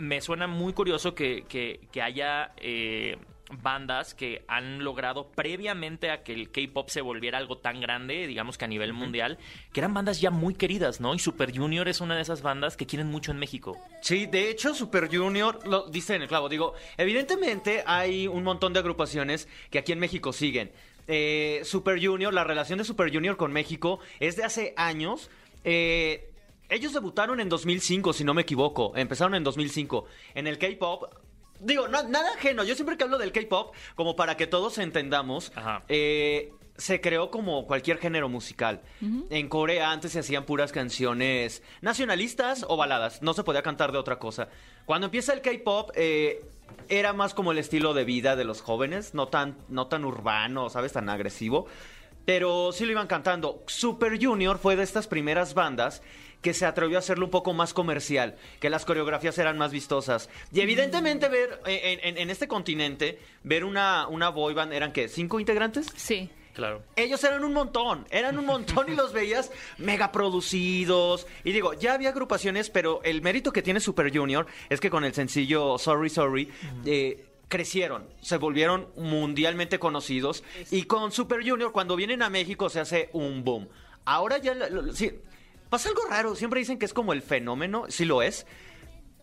me 0.00 0.20
suena 0.20 0.46
muy 0.46 0.72
curioso 0.72 1.14
que, 1.14 1.44
que, 1.48 1.80
que 1.92 2.02
haya 2.02 2.52
eh, 2.56 3.16
bandas 3.50 4.14
que 4.14 4.44
han 4.48 4.82
logrado 4.82 5.30
previamente 5.30 6.10
a 6.10 6.22
que 6.22 6.32
el 6.32 6.50
K-pop 6.50 6.88
se 6.88 7.00
volviera 7.00 7.38
algo 7.38 7.58
tan 7.58 7.80
grande, 7.80 8.26
digamos 8.26 8.58
que 8.58 8.64
a 8.64 8.68
nivel 8.68 8.92
mundial, 8.92 9.38
que 9.72 9.80
eran 9.80 9.94
bandas 9.94 10.20
ya 10.20 10.30
muy 10.30 10.54
queridas, 10.54 11.00
¿no? 11.00 11.14
Y 11.14 11.18
Super 11.18 11.56
Junior 11.56 11.88
es 11.88 12.00
una 12.00 12.16
de 12.16 12.22
esas 12.22 12.42
bandas 12.42 12.76
que 12.76 12.86
quieren 12.86 13.08
mucho 13.08 13.30
en 13.30 13.38
México. 13.38 13.78
Sí, 14.02 14.26
de 14.26 14.50
hecho, 14.50 14.74
Super 14.74 15.08
Junior 15.14 15.66
lo 15.66 15.88
dice 15.88 16.14
en 16.14 16.22
el 16.22 16.28
clavo. 16.28 16.48
Digo, 16.48 16.74
evidentemente 16.96 17.82
hay 17.86 18.26
un 18.26 18.42
montón 18.42 18.72
de 18.72 18.80
agrupaciones 18.80 19.48
que 19.70 19.78
aquí 19.78 19.92
en 19.92 19.98
México 19.98 20.32
siguen. 20.32 20.72
Eh, 21.08 21.60
Super 21.64 22.04
Junior, 22.04 22.34
la 22.34 22.44
relación 22.44 22.78
de 22.78 22.84
Super 22.84 23.12
Junior 23.12 23.36
con 23.36 23.52
México 23.52 24.00
es 24.18 24.36
de 24.36 24.44
hace 24.44 24.74
años. 24.76 25.30
Eh, 25.64 26.32
ellos 26.68 26.92
debutaron 26.92 27.38
en 27.38 27.48
2005, 27.48 28.12
si 28.12 28.24
no 28.24 28.34
me 28.34 28.42
equivoco. 28.42 28.92
Empezaron 28.96 29.34
en 29.34 29.44
2005. 29.44 30.06
En 30.34 30.46
el 30.46 30.58
K-pop. 30.58 31.04
Digo, 31.60 31.88
no- 31.88 32.02
nada 32.04 32.30
ajeno. 32.34 32.64
Yo 32.64 32.74
siempre 32.74 32.96
que 32.96 33.04
hablo 33.04 33.18
del 33.18 33.32
K-pop, 33.32 33.74
como 33.94 34.16
para 34.16 34.36
que 34.36 34.46
todos 34.46 34.78
entendamos, 34.78 35.52
Ajá. 35.54 35.82
eh, 35.88 36.52
se 36.76 37.00
creó 37.00 37.30
como 37.30 37.66
cualquier 37.66 37.96
género 37.98 38.28
musical. 38.28 38.82
En 39.30 39.48
Corea 39.48 39.90
antes 39.92 40.12
se 40.12 40.18
hacían 40.18 40.44
puras 40.44 40.72
canciones 40.72 41.62
nacionalistas 41.80 42.66
o 42.68 42.76
baladas. 42.76 43.22
No 43.22 43.32
se 43.32 43.42
podía 43.44 43.62
cantar 43.62 43.92
de 43.92 43.98
otra 43.98 44.18
cosa. 44.18 44.48
Cuando 44.84 45.06
empieza 45.06 45.32
el 45.32 45.40
K-pop, 45.40 45.90
eh, 45.94 46.44
era 46.88 47.12
más 47.14 47.32
como 47.32 47.52
el 47.52 47.58
estilo 47.58 47.94
de 47.94 48.04
vida 48.04 48.36
de 48.36 48.44
los 48.44 48.60
jóvenes, 48.60 49.14
no 49.14 49.28
tan, 49.28 49.56
no 49.68 49.86
tan 49.86 50.04
urbano, 50.04 50.68
¿sabes? 50.68 50.92
Tan 50.92 51.08
agresivo. 51.08 51.66
Pero 52.26 52.72
sí 52.72 52.84
lo 52.84 52.92
iban 52.92 53.06
cantando. 53.06 53.62
Super 53.66 54.22
Junior 54.22 54.58
fue 54.58 54.76
de 54.76 54.82
estas 54.82 55.06
primeras 55.06 55.54
bandas 55.54 56.02
que 56.42 56.52
se 56.52 56.66
atrevió 56.66 56.96
a 56.96 57.00
hacerlo 57.00 57.24
un 57.24 57.30
poco 57.30 57.54
más 57.54 57.72
comercial, 57.72 58.36
que 58.60 58.68
las 58.68 58.84
coreografías 58.84 59.38
eran 59.38 59.56
más 59.58 59.72
vistosas. 59.72 60.28
Y 60.52 60.60
evidentemente 60.60 61.28
ver 61.28 61.60
en, 61.66 61.98
en- 62.02 62.18
en 62.18 62.30
este 62.30 62.46
continente, 62.46 63.18
ver 63.42 63.64
una, 63.64 64.06
una 64.08 64.28
boy 64.28 64.52
band, 64.54 64.72
¿eran 64.74 64.92
qué? 64.92 65.08
¿Cinco 65.08 65.40
integrantes? 65.40 65.86
Sí. 65.96 66.28
Claro. 66.52 66.82
Ellos 66.96 67.22
eran 67.22 67.44
un 67.44 67.52
montón, 67.52 68.06
eran 68.10 68.38
un 68.38 68.46
montón 68.46 68.90
y 68.90 68.94
los 68.96 69.12
veías 69.12 69.50
mega 69.76 70.10
producidos. 70.10 71.26
Y 71.44 71.52
digo, 71.52 71.74
ya 71.74 71.92
había 71.94 72.08
agrupaciones, 72.10 72.70
pero 72.70 73.00
el 73.04 73.20
mérito 73.22 73.52
que 73.52 73.60
tiene 73.62 73.78
Super 73.80 74.10
Junior 74.16 74.46
es 74.70 74.80
que 74.80 74.88
con 74.90 75.04
el 75.04 75.12
sencillo 75.14 75.76
Sorry, 75.78 76.08
Sorry, 76.08 76.48
eh, 76.86 77.26
crecieron, 77.48 78.08
se 78.20 78.36
volvieron 78.38 78.88
mundialmente 78.96 79.78
conocidos. 79.78 80.42
Y 80.70 80.84
con 80.84 81.12
Super 81.12 81.48
Junior, 81.48 81.72
cuando 81.72 81.96
vienen 81.96 82.22
a 82.22 82.30
México, 82.30 82.68
se 82.68 82.80
hace 82.80 83.10
un 83.12 83.44
boom. 83.44 83.68
Ahora 84.04 84.38
ya, 84.38 84.54
lo- 84.54 84.68
lo- 84.68 84.92
sí, 84.92 85.12
pasa 85.70 85.88
algo 85.88 86.02
raro, 86.08 86.34
siempre 86.34 86.60
dicen 86.60 86.78
que 86.78 86.86
es 86.86 86.92
como 86.94 87.12
el 87.12 87.22
fenómeno, 87.22 87.84
sí 87.88 88.04
lo 88.04 88.22
es. 88.22 88.46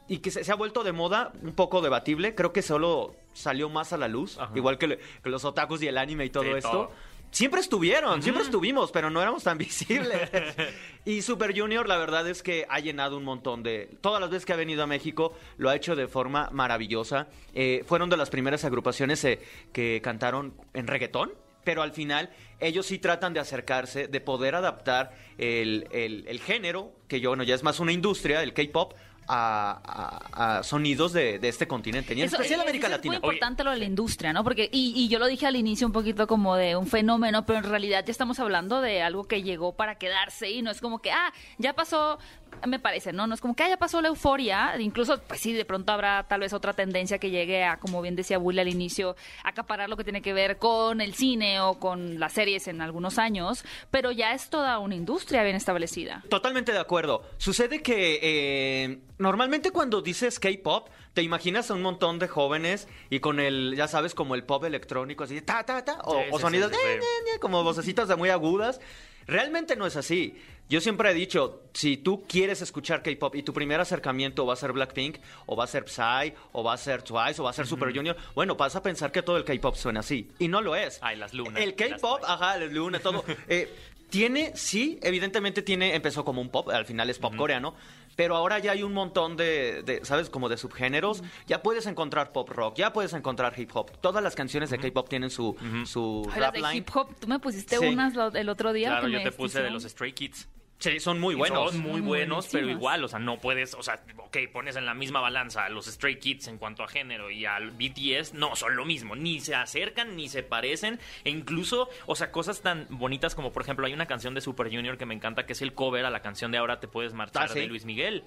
Y 0.10 0.18
que 0.18 0.32
se, 0.32 0.44
se 0.44 0.52
ha 0.52 0.56
vuelto 0.56 0.84
de 0.84 0.92
moda, 0.92 1.32
un 1.42 1.54
poco 1.54 1.82
debatible. 1.82 2.36
Creo 2.36 2.52
que 2.52 2.62
solo 2.62 3.16
salió 3.32 3.70
más 3.70 3.94
a 3.94 3.98
la 3.98 4.10
luz. 4.10 4.38
Ajá. 4.38 4.52
Igual 4.56 4.78
que, 4.78 4.88
le- 4.88 5.00
que 5.24 5.30
los 5.30 5.46
otakus 5.46 5.82
y 5.82 5.88
el 5.88 5.98
anime 5.98 6.26
y 6.26 6.30
todo 6.30 6.44
Sí, 6.44 6.50
esto. 6.58 6.70
todo. 6.72 6.92
Siempre 7.34 7.62
estuvieron, 7.62 8.22
siempre 8.22 8.44
estuvimos, 8.44 8.92
pero 8.92 9.10
no 9.10 9.20
éramos 9.22 9.44
tan 9.44 9.58
visibles. 9.58 10.30
y 11.06 11.22
Super 11.24 11.58
Junior, 11.60 11.88
la 11.88 11.98
verdad 11.98 12.28
es 12.30 12.44
que 12.44 12.66
ha 12.70 12.80
llenado 12.80 13.18
un 13.18 13.24
montón 13.24 13.64
de... 13.64 13.90
Todas 14.02 14.22
las 14.22 14.30
veces 14.30 14.46
que 14.46 14.54
ha 14.54 14.56
venido 14.56 14.84
a 14.84 14.88
México, 14.88 15.34
lo 15.58 15.70
ha 15.70 15.76
hecho 15.76 15.96
de 15.96 16.08
forma 16.08 16.50
maravillosa. 16.52 17.28
Eh, 17.56 17.84
fueron 17.88 18.10
de 18.10 18.18
las 18.18 18.30
primeras 18.30 18.64
agrupaciones 18.66 19.24
eh, 19.26 19.40
que 19.74 20.00
cantaron 20.04 20.54
en 20.76 20.86
reggaetón. 20.88 21.34
Pero 21.64 21.82
al 21.82 21.94
final, 21.94 22.30
ellos 22.60 22.86
sí 22.86 23.00
tratan 23.00 23.34
de 23.34 23.40
acercarse, 23.40 24.08
de 24.10 24.20
poder 24.20 24.54
adaptar 24.54 25.16
el, 25.38 25.88
el- 25.92 26.26
el 26.28 26.40
género, 26.42 26.92
que 27.08 27.20
yo, 27.22 27.30
bueno, 27.32 27.44
ya 27.44 27.56
es 27.56 27.64
más 27.64 27.80
una 27.80 27.94
industria, 27.94 28.44
el 28.44 28.54
K-pop, 28.54 28.94
a, 29.28 30.20
a- 30.34 30.58
a 30.58 30.64
sonidos 30.64 31.14
de, 31.14 31.40
de 31.40 31.50
este 31.50 31.68
continente, 31.68 32.14
y 32.14 32.22
en 32.22 32.28
Eso- 32.28 32.36
especial 32.36 32.60
eh, 32.60 32.64
América 32.64 32.88
eso 32.88 32.96
Latina. 32.98 33.16
Es 33.16 33.22
muy 33.22 33.30
importante 33.36 33.64
lo 33.64 33.72
de 33.72 33.78
la 33.78 33.86
industria, 33.86 34.34
¿no? 34.34 34.44
Porque, 34.44 34.70
y, 34.72 34.94
y 34.96 35.08
yo 35.08 35.20
lo 35.20 35.28
dije 35.28 35.46
al 35.46 35.56
inicio 35.56 35.88
un 35.88 35.94
poquito 35.94 36.28
como 36.28 36.56
de 36.56 36.76
un 36.76 36.88
fenómeno, 36.88 37.46
pero 37.46 37.60
en 37.60 37.66
realidad 37.66 38.04
ya 38.06 38.12
estamos 38.12 38.40
hablando 38.40 38.82
de 38.82 39.02
algo 39.02 39.24
que 39.26 39.44
llegó 39.44 39.74
para 39.76 39.96
quedarse 39.96 40.50
y 40.52 40.62
no 40.62 40.72
es 40.72 40.82
como 40.82 41.00
que, 41.02 41.12
ah, 41.12 41.34
ya 41.58 41.74
pasó, 41.74 42.20
me 42.68 42.80
parece, 42.80 43.14
¿no? 43.14 43.28
No 43.28 43.34
es 43.34 43.42
como 43.42 43.56
que, 43.56 43.64
ah, 43.64 43.70
ya 43.70 43.78
pasó 43.78 44.02
la 44.02 44.10
euforia. 44.10 44.80
Incluso, 44.80 45.22
pues 45.22 45.40
sí, 45.40 45.54
de 45.54 45.66
pronto 45.66 45.92
habrá 45.92 46.28
tal 46.28 46.42
vez 46.42 46.54
otra 46.54 46.74
tendencia 46.74 47.18
que 47.18 47.30
llegue 47.30 47.64
a, 47.64 47.78
como 47.78 48.02
bien 48.02 48.16
decía 48.16 48.38
Bully 48.38 48.60
al 48.60 48.68
inicio, 48.68 49.16
acaparar 49.44 49.90
lo 49.90 49.98
que 49.98 50.04
tiene 50.04 50.22
que 50.22 50.34
ver 50.34 50.58
con 50.58 51.02
el 51.02 51.14
cine 51.14 51.60
o 51.60 51.80
con 51.80 52.20
las 52.20 52.34
series 52.34 52.68
en 52.68 52.82
algunos 52.82 53.18
años, 53.18 53.66
pero 53.92 54.12
ya 54.12 54.34
es 54.34 54.50
toda 54.50 54.80
una 54.80 54.96
industria 54.96 55.44
bien 55.44 55.56
establecida. 55.56 56.24
Totalmente 56.30 56.72
de 56.72 56.80
acuerdo. 56.80 57.24
Sucede 57.38 57.82
que 57.82 58.20
eh, 58.22 59.00
normalmente 59.18 59.72
cuando 59.72 60.02
dices 60.02 60.40
K-pop, 60.40 60.90
te 61.14 61.22
imaginas 61.22 61.70
a 61.70 61.76
un 61.76 61.82
montón 61.82 62.20
de 62.20 62.28
jóvenes 62.28 62.88
y 63.10 63.20
con 63.20 63.40
el, 63.40 63.76
ya 63.78 63.88
sabes, 63.88 64.16
como 64.16 64.36
el 64.36 64.44
pop 64.44 64.64
electrónico, 64.66 65.24
así, 65.24 65.42
ta, 65.42 65.64
ta, 65.64 65.86
ta, 65.86 66.00
o, 66.04 66.14
Sí, 66.14 66.28
o 66.32 66.40
sonidos, 66.40 66.72
sí, 66.72 67.40
como 67.40 67.64
vocecitas 67.64 68.08
de 68.08 68.16
muy 68.16 68.30
agudas. 68.30 68.80
Realmente 69.28 69.76
no 69.76 69.86
es 69.86 69.96
así. 69.96 70.36
Yo 70.70 70.82
siempre 70.82 71.12
he 71.12 71.14
dicho, 71.14 71.64
si 71.74 71.98
tú 71.98 72.24
quieres 72.28 72.62
escuchar 72.62 73.04
K-pop 73.04 73.36
y 73.36 73.44
tu 73.44 73.54
primer 73.54 73.80
acercamiento 73.80 74.46
va 74.46 74.54
a 74.54 74.58
ser 74.58 74.72
Blackpink, 74.72 75.18
o 75.46 75.56
va 75.56 75.66
a 75.66 75.68
ser 75.68 75.88
Psy, 75.88 76.34
o 76.52 76.64
va 76.64 76.74
a 76.74 76.78
ser 76.78 77.04
Twice, 77.04 77.42
o 77.42 77.44
va 77.44 77.50
a 77.50 77.54
ser 77.54 77.68
Super 77.68 77.96
Junior, 77.96 78.16
bueno, 78.34 78.56
vas 78.56 78.76
a 78.76 78.82
pensar 78.82 79.12
que 79.12 79.22
todo 79.22 79.38
el 79.38 79.44
K-pop 79.44 79.76
suena 79.76 80.00
así. 80.00 80.32
Y 80.40 80.48
no 80.48 80.62
lo 80.62 80.76
es. 80.76 81.00
Ay, 81.02 81.18
las 81.18 81.34
lunas, 81.34 81.62
El 81.62 81.76
K-pop, 81.76 82.22
ajá, 82.26 82.58
las 82.58 82.72
lunas, 82.72 83.02
todo. 83.02 83.24
eh, 83.48 83.72
tiene, 84.10 84.52
sí, 84.56 85.00
evidentemente 85.02 85.64
tiene, 85.64 85.96
empezó 85.96 86.24
como 86.24 86.40
un 86.40 86.50
pop, 86.50 86.70
al 86.70 86.86
final 86.86 87.10
es 87.10 87.18
pop 87.18 87.36
coreano, 87.36 87.76
pero 88.16 88.36
ahora 88.36 88.60
ya 88.60 88.72
hay 88.72 88.84
un 88.84 88.94
montón 88.94 89.36
de, 89.38 89.84
de, 89.84 90.04
¿sabes? 90.06 90.30
Como 90.30 90.50
de 90.50 90.58
subgéneros. 90.58 91.24
Ya 91.48 91.62
puedes 91.62 91.86
encontrar 91.86 92.32
pop 92.32 92.50
rock, 92.50 92.76
ya 92.78 92.94
puedes 92.94 93.14
encontrar 93.14 93.54
hip 93.60 93.72
hop. 93.74 93.92
Todas 94.02 94.24
las 94.24 94.36
canciones 94.36 94.70
de 94.70 94.78
K-pop 94.80 95.10
tienen 95.10 95.30
su, 95.30 95.56
su 95.86 96.24
Ay, 96.34 96.40
las 96.40 96.48
rap 96.48 96.54
de 96.56 96.62
line. 96.62 96.76
hip 96.78 96.90
hop, 96.96 97.16
tú 97.20 97.28
me 97.28 97.40
pusiste 97.40 97.78
Sí. 97.78 97.86
unas 97.86 98.14
lo- 98.16 98.34
el 98.34 98.50
otro 98.50 98.74
día. 98.74 98.90
Claro, 98.90 99.06
que 99.08 99.12
yo 99.14 99.18
me 99.20 99.24
te 99.24 99.32
puse 99.32 99.62
de 99.62 99.70
los 99.72 99.84
Stray 99.84 100.14
Kids. 100.14 100.48
Sí, 100.84 101.00
son 101.00 101.18
muy 101.18 101.34
buenos. 101.34 101.72
Son 101.72 101.80
muy 101.80 102.02
buenos, 102.02 102.50
pero 102.52 102.70
igual, 102.70 103.06
o 103.06 103.08
sea, 103.08 103.18
no 103.18 103.40
puedes, 103.40 103.74
o 103.74 103.82
sea, 103.82 104.04
ok, 104.18 104.38
pones 104.52 104.76
en 104.76 104.86
la 104.86 104.94
misma 104.94 105.22
balanza 105.22 105.64
a 105.64 105.70
los 105.70 105.86
Stray 105.86 106.20
Kids 106.20 106.50
en 106.50 106.58
cuanto 106.58 106.84
a 106.84 106.90
género 106.90 107.32
y 107.32 107.46
al 107.46 107.72
BTS, 107.72 108.34
no, 108.34 108.58
son 108.58 108.76
lo 108.76 108.84
mismo, 108.84 109.16
ni 109.16 109.40
se 109.40 109.56
acercan, 109.56 110.18
ni 110.18 110.28
se 110.28 110.44
parecen, 110.44 111.00
e 111.24 111.30
incluso, 111.30 111.88
o 112.06 112.18
sea, 112.18 112.34
cosas 112.34 112.60
tan 112.62 112.86
bonitas 112.90 113.34
como, 113.34 113.54
por 113.54 113.62
ejemplo, 113.62 113.86
hay 113.86 113.94
una 113.94 114.08
canción 114.08 114.34
de 114.34 114.42
Super 114.42 114.70
Junior 114.70 114.98
que 114.98 115.06
me 115.06 115.14
encanta, 115.14 115.46
que 115.46 115.54
es 115.54 115.62
el 115.62 115.74
cover 115.74 116.04
a 116.04 116.10
la 116.10 116.22
canción 116.22 116.52
de 116.52 116.58
Ahora 116.58 116.82
te 116.82 116.90
puedes 116.90 117.14
marchar 117.14 117.44
Ah, 117.44 117.48
sí. 117.48 117.62
de 117.62 117.68
Luis 117.68 117.86
Miguel. 117.86 118.26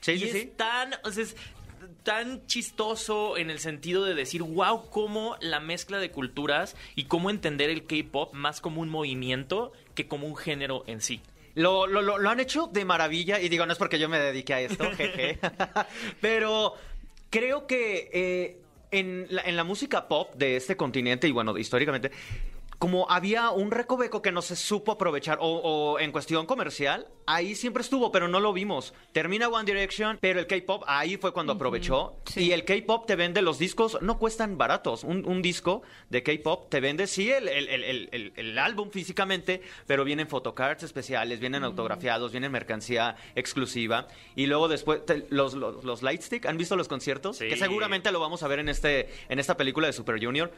Sí, 0.00 0.12
y 0.12 0.18
sí, 0.18 0.24
es 0.24 0.32
sí. 0.32 0.52
tan, 0.56 0.94
o 1.04 1.10
sea, 1.12 1.22
es 1.22 1.36
tan 2.02 2.44
chistoso 2.46 3.36
en 3.36 3.48
el 3.48 3.60
sentido 3.60 4.04
de 4.04 4.14
decir, 4.14 4.42
wow, 4.42 4.90
cómo 4.90 5.36
la 5.40 5.60
mezcla 5.60 5.98
de 5.98 6.10
culturas 6.10 6.76
y 6.96 7.04
cómo 7.04 7.30
entender 7.30 7.70
el 7.70 7.86
K-pop 7.86 8.34
más 8.34 8.60
como 8.60 8.80
un 8.80 8.88
movimiento 8.88 9.72
que 9.94 10.08
como 10.08 10.26
un 10.26 10.36
género 10.36 10.82
en 10.88 11.00
sí. 11.00 11.20
Lo, 11.54 11.86
lo, 11.86 12.00
lo, 12.00 12.18
lo 12.18 12.30
han 12.30 12.40
hecho 12.40 12.66
de 12.66 12.84
maravilla 12.84 13.40
y 13.40 13.48
digo, 13.48 13.66
no 13.66 13.72
es 13.72 13.78
porque 13.78 13.98
yo 13.98 14.08
me 14.08 14.18
dedique 14.18 14.54
a 14.54 14.60
esto, 14.60 14.90
jeje. 14.96 15.38
Pero 16.20 16.74
creo 17.30 17.66
que 17.66 18.10
eh, 18.12 18.60
en, 18.90 19.26
la, 19.30 19.42
en 19.42 19.56
la 19.56 19.64
música 19.64 20.08
pop 20.08 20.34
de 20.34 20.56
este 20.56 20.76
continente 20.76 21.28
y 21.28 21.32
bueno, 21.32 21.56
históricamente, 21.58 22.10
como 22.82 23.08
había 23.08 23.50
un 23.50 23.70
recoveco 23.70 24.22
que 24.22 24.32
no 24.32 24.42
se 24.42 24.56
supo 24.56 24.90
aprovechar 24.90 25.38
o, 25.40 25.46
o 25.46 26.00
en 26.00 26.10
cuestión 26.10 26.46
comercial, 26.46 27.06
ahí 27.28 27.54
siempre 27.54 27.80
estuvo, 27.80 28.10
pero 28.10 28.26
no 28.26 28.40
lo 28.40 28.52
vimos. 28.52 28.92
Termina 29.12 29.46
One 29.48 29.64
Direction, 29.64 30.18
pero 30.20 30.40
el 30.40 30.48
K-pop 30.48 30.82
ahí 30.88 31.16
fue 31.16 31.32
cuando 31.32 31.52
aprovechó. 31.52 32.16
Sí. 32.26 32.46
Y 32.46 32.52
el 32.52 32.64
K-pop 32.64 33.06
te 33.06 33.14
vende 33.14 33.40
los 33.40 33.60
discos, 33.60 33.98
no 34.02 34.18
cuestan 34.18 34.58
baratos. 34.58 35.04
Un, 35.04 35.24
un 35.28 35.42
disco 35.42 35.82
de 36.10 36.24
K-pop 36.24 36.70
te 36.70 36.80
vende, 36.80 37.06
sí, 37.06 37.30
el, 37.30 37.46
el- 37.46 37.68
el- 37.68 38.32
el- 38.34 38.58
álbum 38.58 38.90
físicamente, 38.90 39.62
pero 39.86 40.02
vienen 40.02 40.26
photocards 40.26 40.82
especiales, 40.82 41.38
vienen 41.38 41.62
autografiados, 41.62 42.32
vienen 42.32 42.50
mercancía 42.50 43.14
exclusiva. 43.36 44.08
Y 44.34 44.46
luego 44.46 44.66
después, 44.66 45.06
te- 45.06 45.28
los, 45.30 45.54
los, 45.54 45.84
los 45.84 46.02
Lightstick, 46.02 46.46
¿han 46.46 46.56
visto 46.58 46.74
los 46.74 46.88
conciertos? 46.88 47.36
Sí. 47.36 47.46
Que 47.48 47.56
seguramente 47.56 48.10
lo 48.10 48.18
vamos 48.18 48.42
a 48.42 48.48
ver 48.48 48.58
en, 48.58 48.68
este, 48.68 49.08
en 49.28 49.38
esta 49.38 49.56
película 49.56 49.86
de 49.86 49.92
Super 49.92 50.18
Junior. 50.20 50.50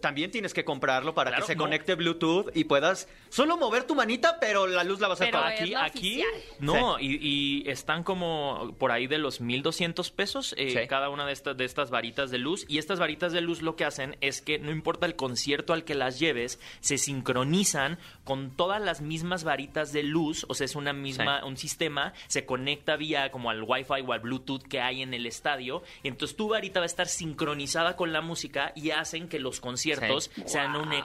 También 0.00 0.30
tienes 0.30 0.54
que 0.54 0.64
comprarlo 0.64 1.14
para 1.14 1.30
Claro, 1.30 1.44
que 1.46 1.52
se. 1.52 1.57
Conecte 1.58 1.94
Bluetooth 1.94 2.50
y 2.56 2.64
puedas 2.64 3.08
solo 3.28 3.56
mover 3.56 3.84
tu 3.84 3.94
manita, 3.94 4.38
pero 4.40 4.66
la 4.66 4.84
luz 4.84 5.00
la 5.00 5.08
vas 5.08 5.20
a 5.20 5.24
Pero 5.26 5.38
apagar. 5.38 5.54
es 5.56 5.60
Aquí, 5.62 5.70
la 5.72 5.84
aquí, 5.84 6.22
oficial. 6.22 6.56
no, 6.60 6.98
y, 6.98 7.18
y 7.20 7.68
están 7.70 8.02
como 8.04 8.74
por 8.78 8.90
ahí 8.92 9.06
de 9.06 9.18
los 9.18 9.40
1200 9.40 10.10
pesos 10.10 10.54
eh, 10.56 10.70
Sí. 10.70 10.88
cada 10.88 11.10
una 11.10 11.26
de 11.26 11.32
estas, 11.32 11.56
de 11.56 11.64
estas 11.64 11.90
varitas 11.90 12.30
de 12.30 12.38
luz. 12.38 12.64
Y 12.68 12.78
estas 12.78 12.98
varitas 12.98 13.32
de 13.32 13.40
luz 13.40 13.60
lo 13.62 13.76
que 13.76 13.84
hacen 13.84 14.16
es 14.20 14.40
que 14.40 14.58
no 14.58 14.70
importa 14.70 15.06
el 15.06 15.14
concierto 15.16 15.72
al 15.72 15.84
que 15.84 15.94
las 15.94 16.18
lleves, 16.18 16.58
se 16.80 16.96
sincronizan 16.98 17.98
con 18.24 18.50
todas 18.50 18.80
las 18.80 19.00
mismas 19.00 19.44
varitas 19.44 19.92
de 19.92 20.02
luz. 20.02 20.46
O 20.48 20.54
sea, 20.54 20.64
es 20.64 20.74
una 20.76 20.92
misma, 20.92 21.44
un 21.44 21.56
sistema, 21.56 22.12
se 22.28 22.46
conecta 22.46 22.96
vía 22.96 23.30
como 23.30 23.50
al 23.50 23.62
Wi-Fi 23.62 24.02
o 24.06 24.12
al 24.12 24.20
Bluetooth 24.20 24.62
que 24.62 24.80
hay 24.80 25.02
en 25.02 25.12
el 25.14 25.26
estadio. 25.26 25.82
Y 26.02 26.08
entonces 26.08 26.36
tu 26.36 26.48
varita 26.48 26.80
va 26.80 26.84
a 26.84 26.86
estar 26.86 27.08
sincronizada 27.08 27.96
con 27.96 28.12
la 28.12 28.20
música 28.20 28.72
y 28.74 28.90
hacen 28.90 29.28
que 29.28 29.38
los 29.38 29.60
conciertos 29.60 30.30
Sí. 30.34 30.42
sean 30.46 30.76
una 30.76 30.98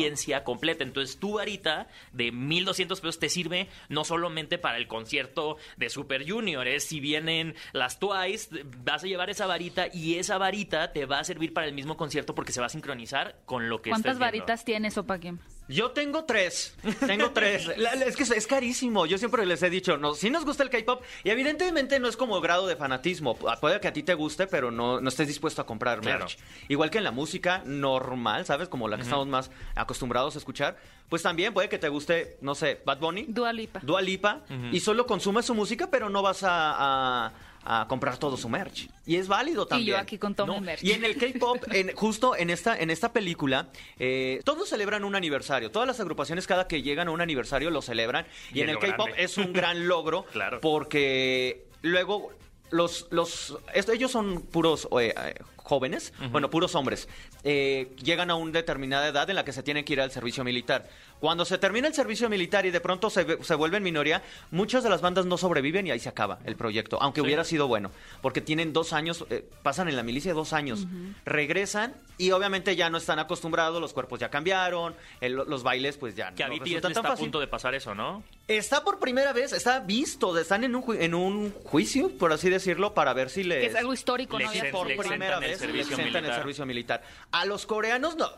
experiencia 0.00 0.44
completa. 0.44 0.84
Entonces 0.84 1.18
tu 1.18 1.34
varita 1.34 1.88
de 2.12 2.32
1200 2.32 3.00
pesos 3.00 3.18
te 3.18 3.28
sirve 3.28 3.68
no 3.88 4.04
solamente 4.04 4.58
para 4.58 4.78
el 4.78 4.86
concierto 4.86 5.56
de 5.76 5.90
Super 5.90 6.28
Junior, 6.28 6.66
es 6.66 6.84
si 6.84 7.00
vienen 7.00 7.54
las 7.72 7.98
Twice, 7.98 8.64
vas 8.84 9.04
a 9.04 9.06
llevar 9.06 9.30
esa 9.30 9.46
varita 9.46 9.86
y 9.92 10.16
esa 10.16 10.38
varita 10.38 10.92
te 10.92 11.06
va 11.06 11.20
a 11.20 11.24
servir 11.24 11.52
para 11.52 11.66
el 11.66 11.74
mismo 11.74 11.96
concierto 11.96 12.34
porque 12.34 12.52
se 12.52 12.60
va 12.60 12.66
a 12.66 12.70
sincronizar 12.70 13.40
con 13.44 13.68
lo 13.68 13.82
que 13.82 13.90
¿Cuántas 13.90 14.12
estés 14.12 14.20
varitas 14.20 14.64
tienes, 14.64 14.96
Opa 14.96 15.18
Kim? 15.18 15.38
Yo 15.70 15.92
tengo 15.92 16.24
tres. 16.24 16.74
Tengo 17.06 17.30
tres. 17.30 17.66
La- 17.78 17.94
la- 17.94 18.04
es 18.04 18.16
que 18.16 18.24
es, 18.24 18.30
es 18.32 18.46
carísimo. 18.46 19.06
Yo 19.06 19.16
siempre 19.18 19.46
les 19.46 19.62
he 19.62 19.70
dicho, 19.70 19.96
no, 19.96 20.14
si 20.14 20.28
nos 20.30 20.44
gusta 20.44 20.62
el 20.62 20.70
K-pop, 20.70 21.02
y 21.24 21.30
evidentemente 21.30 21.98
no 22.00 22.08
es 22.08 22.16
como 22.16 22.40
grado 22.40 22.66
de 22.66 22.76
fanatismo. 22.76 23.36
Puede 23.60 23.80
que 23.80 23.88
a 23.88 23.92
ti 23.92 24.02
te 24.02 24.14
guste, 24.14 24.46
pero 24.46 24.70
no, 24.70 25.00
no 25.00 25.08
estés 25.08 25.28
dispuesto 25.28 25.62
a 25.62 25.66
comprar 25.66 26.00
Claro. 26.00 26.20
merch. 26.26 26.38
Igual 26.68 26.90
que 26.90 26.98
en 26.98 27.04
la 27.04 27.12
música 27.12 27.62
normal, 27.64 28.44
¿sabes? 28.46 28.68
Como 28.68 28.88
la 28.88 28.96
que 28.96 29.02
estamos 29.02 29.26
más 29.26 29.50
acostumbrados 29.74 30.34
a 30.34 30.38
escuchar. 30.38 30.76
Pues 31.08 31.22
también 31.22 31.52
puede 31.52 31.68
que 31.68 31.78
te 31.78 31.88
guste, 31.88 32.36
no 32.40 32.54
sé, 32.54 32.80
Bad 32.84 32.98
Bunny. 32.98 33.26
Dua 33.28 33.52
Lipa. 33.52 33.80
Dua 33.82 34.00
Lipa 34.02 34.42
y 34.72 34.80
solo 34.80 35.06
consumes 35.06 35.44
su 35.46 35.54
música, 35.54 35.88
pero 35.90 36.08
no 36.08 36.22
vas 36.22 36.42
a, 36.42 37.26
a- 37.26 37.32
a 37.64 37.86
comprar 37.88 38.16
todo 38.18 38.36
su 38.36 38.48
merch. 38.48 38.88
Y 39.06 39.16
es 39.16 39.28
válido 39.28 39.64
Y 39.64 39.68
también. 39.68 39.88
yo 39.90 39.98
aquí 39.98 40.18
con 40.18 40.34
todo 40.34 40.46
No, 40.46 40.60
mi 40.60 40.66
merch. 40.66 40.82
Y 40.82 40.92
en 40.92 41.04
el 41.04 41.16
K-pop, 41.16 41.62
en- 41.72 41.94
justo 41.94 42.34
en 42.36 42.50
esta, 42.50 42.78
en 42.78 42.90
esta 42.90 43.12
película, 43.12 43.68
eh, 43.98 44.40
todos 44.44 44.68
celebran 44.68 45.04
un 45.04 45.14
aniversario. 45.14 45.70
Todas 45.70 45.86
las 45.86 46.00
agrupaciones, 46.00 46.46
cada 46.46 46.66
que 46.66 46.82
llegan 46.82 47.08
a 47.08 47.10
un 47.10 47.20
aniversario, 47.20 47.70
lo 47.70 47.82
celebran. 47.82 48.26
Y, 48.52 48.58
Y 48.58 48.62
en 48.62 48.70
el 48.70 48.78
K-pop 48.78 49.08
es 49.16 49.36
un 49.38 49.52
gran 49.52 49.86
logro. 49.88 50.24
Claro. 50.32 50.60
Porque 50.60 51.64
luego. 51.82 52.32
Los, 52.72 53.08
los, 53.10 53.58
esto- 53.74 53.90
ellos 53.90 54.12
son 54.12 54.42
puros 54.42 54.86
eh, 55.00 55.12
eh, 55.16 55.34
jóvenes, 55.56 56.12
bueno, 56.30 56.50
puros 56.50 56.76
hombres. 56.76 57.08
Eh, 57.42 57.88
llegan 58.00 58.30
a 58.30 58.36
una 58.36 58.52
determinada 58.52 59.08
edad 59.08 59.28
en 59.28 59.34
la 59.34 59.44
que 59.44 59.52
se 59.52 59.64
tienen 59.64 59.84
que 59.84 59.94
ir 59.94 60.00
al 60.00 60.12
servicio 60.12 60.44
militar. 60.44 60.88
Cuando 61.20 61.44
se 61.44 61.58
termina 61.58 61.86
el 61.86 61.94
servicio 61.94 62.28
militar 62.30 62.64
y 62.66 62.70
de 62.70 62.80
pronto 62.80 63.10
se, 63.10 63.24
ve- 63.24 63.38
se 63.42 63.54
vuelven 63.54 63.82
minoría, 63.82 64.22
muchas 64.50 64.82
de 64.82 64.88
las 64.90 65.00
bandas 65.02 65.26
no 65.26 65.36
sobreviven 65.36 65.86
y 65.86 65.90
ahí 65.90 66.00
se 66.00 66.08
acaba 66.08 66.38
el 66.46 66.56
proyecto, 66.56 66.98
aunque 67.00 67.20
Sí. 67.20 67.26
hubiera 67.26 67.44
sido 67.44 67.68
bueno, 67.68 67.90
porque 68.22 68.40
tienen 68.40 68.72
dos 68.72 68.92
años, 68.94 69.24
eh, 69.30 69.44
pasan 69.62 69.88
en 69.88 69.96
la 69.96 70.02
milicia 70.02 70.32
dos 70.32 70.52
años, 70.54 70.86
regresan 71.26 71.94
y 72.18 72.30
obviamente 72.32 72.76
ya 72.76 72.90
no 72.90 72.98
están 72.98 73.18
acostumbrados, 73.18 73.80
los 73.80 73.92
cuerpos 73.92 74.18
ya 74.20 74.30
cambiaron, 74.30 74.94
el- 75.20 75.34
los 75.34 75.62
bailes 75.62 75.96
pues 75.96 76.14
ya 76.16 76.32
Que 76.34 76.44
a 76.44 76.48
no 76.48 76.54
BTS 76.54 76.80
tan 76.80 76.92
está 76.92 77.12
a 77.12 77.16
punto 77.16 77.40
de 77.40 77.46
pasar 77.46 77.74
eso, 77.74 77.94
¿no? 77.94 78.22
Está 78.48 78.82
por 78.84 78.98
primera 78.98 79.32
vez, 79.32 79.52
está 79.52 79.80
visto, 79.80 80.36
están 80.38 80.64
en 80.64 80.74
un, 80.74 80.82
ju- 80.82 80.96
en 81.00 81.14
un 81.14 81.52
juicio, 81.64 82.10
por 82.18 82.32
así 82.32 82.50
decirlo, 82.50 82.94
para 82.94 83.12
ver 83.12 83.30
si 83.30 83.44
les... 83.44 83.60
Que 83.60 83.66
es 83.66 83.74
algo 83.76 83.92
histórico, 83.92 84.38
Le 84.38 84.44
¿no? 84.44 84.50
Había 84.50 84.70
por 84.72 84.86
primera 84.96 85.34
el 85.36 85.40
vez 85.40 85.50
le 85.50 85.56
servicio 85.58 85.82
exentan 85.96 86.16
el 86.16 86.22
militar. 86.22 86.34
servicio 86.38 86.66
militar. 86.66 87.02
A 87.32 87.44
los 87.44 87.66
coreanos 87.66 88.16
no. 88.16 88.28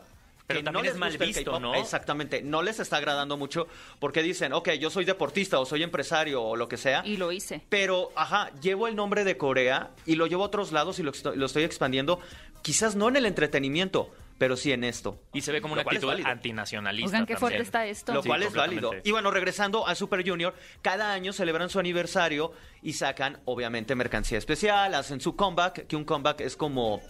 Pero 0.45 0.59
que 0.59 0.63
también 0.65 0.83
les 0.85 0.93
es 0.93 0.99
mal 0.99 1.17
visto, 1.17 1.59
¿no? 1.59 1.73
Exactamente, 1.75 2.41
no 2.41 2.61
les 2.63 2.79
está 2.79 2.97
agradando 2.97 3.37
mucho 3.37 3.67
porque 3.99 4.21
dicen, 4.21 4.51
ok, 4.53 4.71
yo 4.73 4.89
soy 4.89 5.05
deportista 5.05 5.59
o 5.59 5.65
soy 5.65 5.83
empresario 5.83 6.43
o 6.43 6.55
lo 6.57 6.67
que 6.67 6.75
sea. 6.77 7.01
Y 7.05 7.15
lo 7.17 7.31
hice. 7.31 7.61
Pero, 7.69 8.11
ajá, 8.15 8.51
llevo 8.61 8.87
el 8.87 8.95
nombre 8.95 9.23
de 9.23 9.37
Corea 9.37 9.91
y 10.05 10.15
lo 10.15 10.27
llevo 10.27 10.43
a 10.43 10.47
otros 10.47 10.71
lados 10.73 10.99
y 10.99 11.03
lo, 11.03 11.11
esto- 11.11 11.33
lo 11.35 11.45
estoy 11.45 11.63
expandiendo, 11.63 12.19
quizás 12.61 12.95
no 12.95 13.07
en 13.07 13.15
el 13.15 13.25
entretenimiento, 13.25 14.09
pero 14.37 14.57
sí 14.57 14.73
en 14.73 14.83
esto. 14.83 15.17
Y 15.31 15.41
se 15.41 15.53
ve 15.53 15.61
como 15.61 15.75
Lo 15.75 15.81
una 15.83 15.89
actitud 15.89 16.11
antinacionalista. 16.25 17.07
Oigan, 17.07 17.25
qué 17.25 17.37
fuerte 17.37 17.61
está 17.61 17.85
esto. 17.85 18.13
Lo 18.13 18.21
Sí, 18.21 18.27
cual 18.27 18.43
es 18.43 18.53
válido. 18.53 18.91
Y 19.05 19.11
bueno, 19.11 19.31
regresando 19.31 19.87
a 19.87 19.95
Super 19.95 20.27
Junior, 20.27 20.53
cada 20.81 21.13
año 21.13 21.31
celebran 21.31 21.69
su 21.69 21.79
aniversario 21.79 22.51
y 22.81 22.93
sacan, 22.93 23.39
obviamente, 23.45 23.95
mercancía 23.95 24.37
especial, 24.39 24.93
hacen 24.95 25.21
su 25.21 25.37
comeback, 25.37 25.87
que 25.87 25.95
un 25.95 26.03
comeback 26.03 26.41
es 26.41 26.57
como 26.57 27.01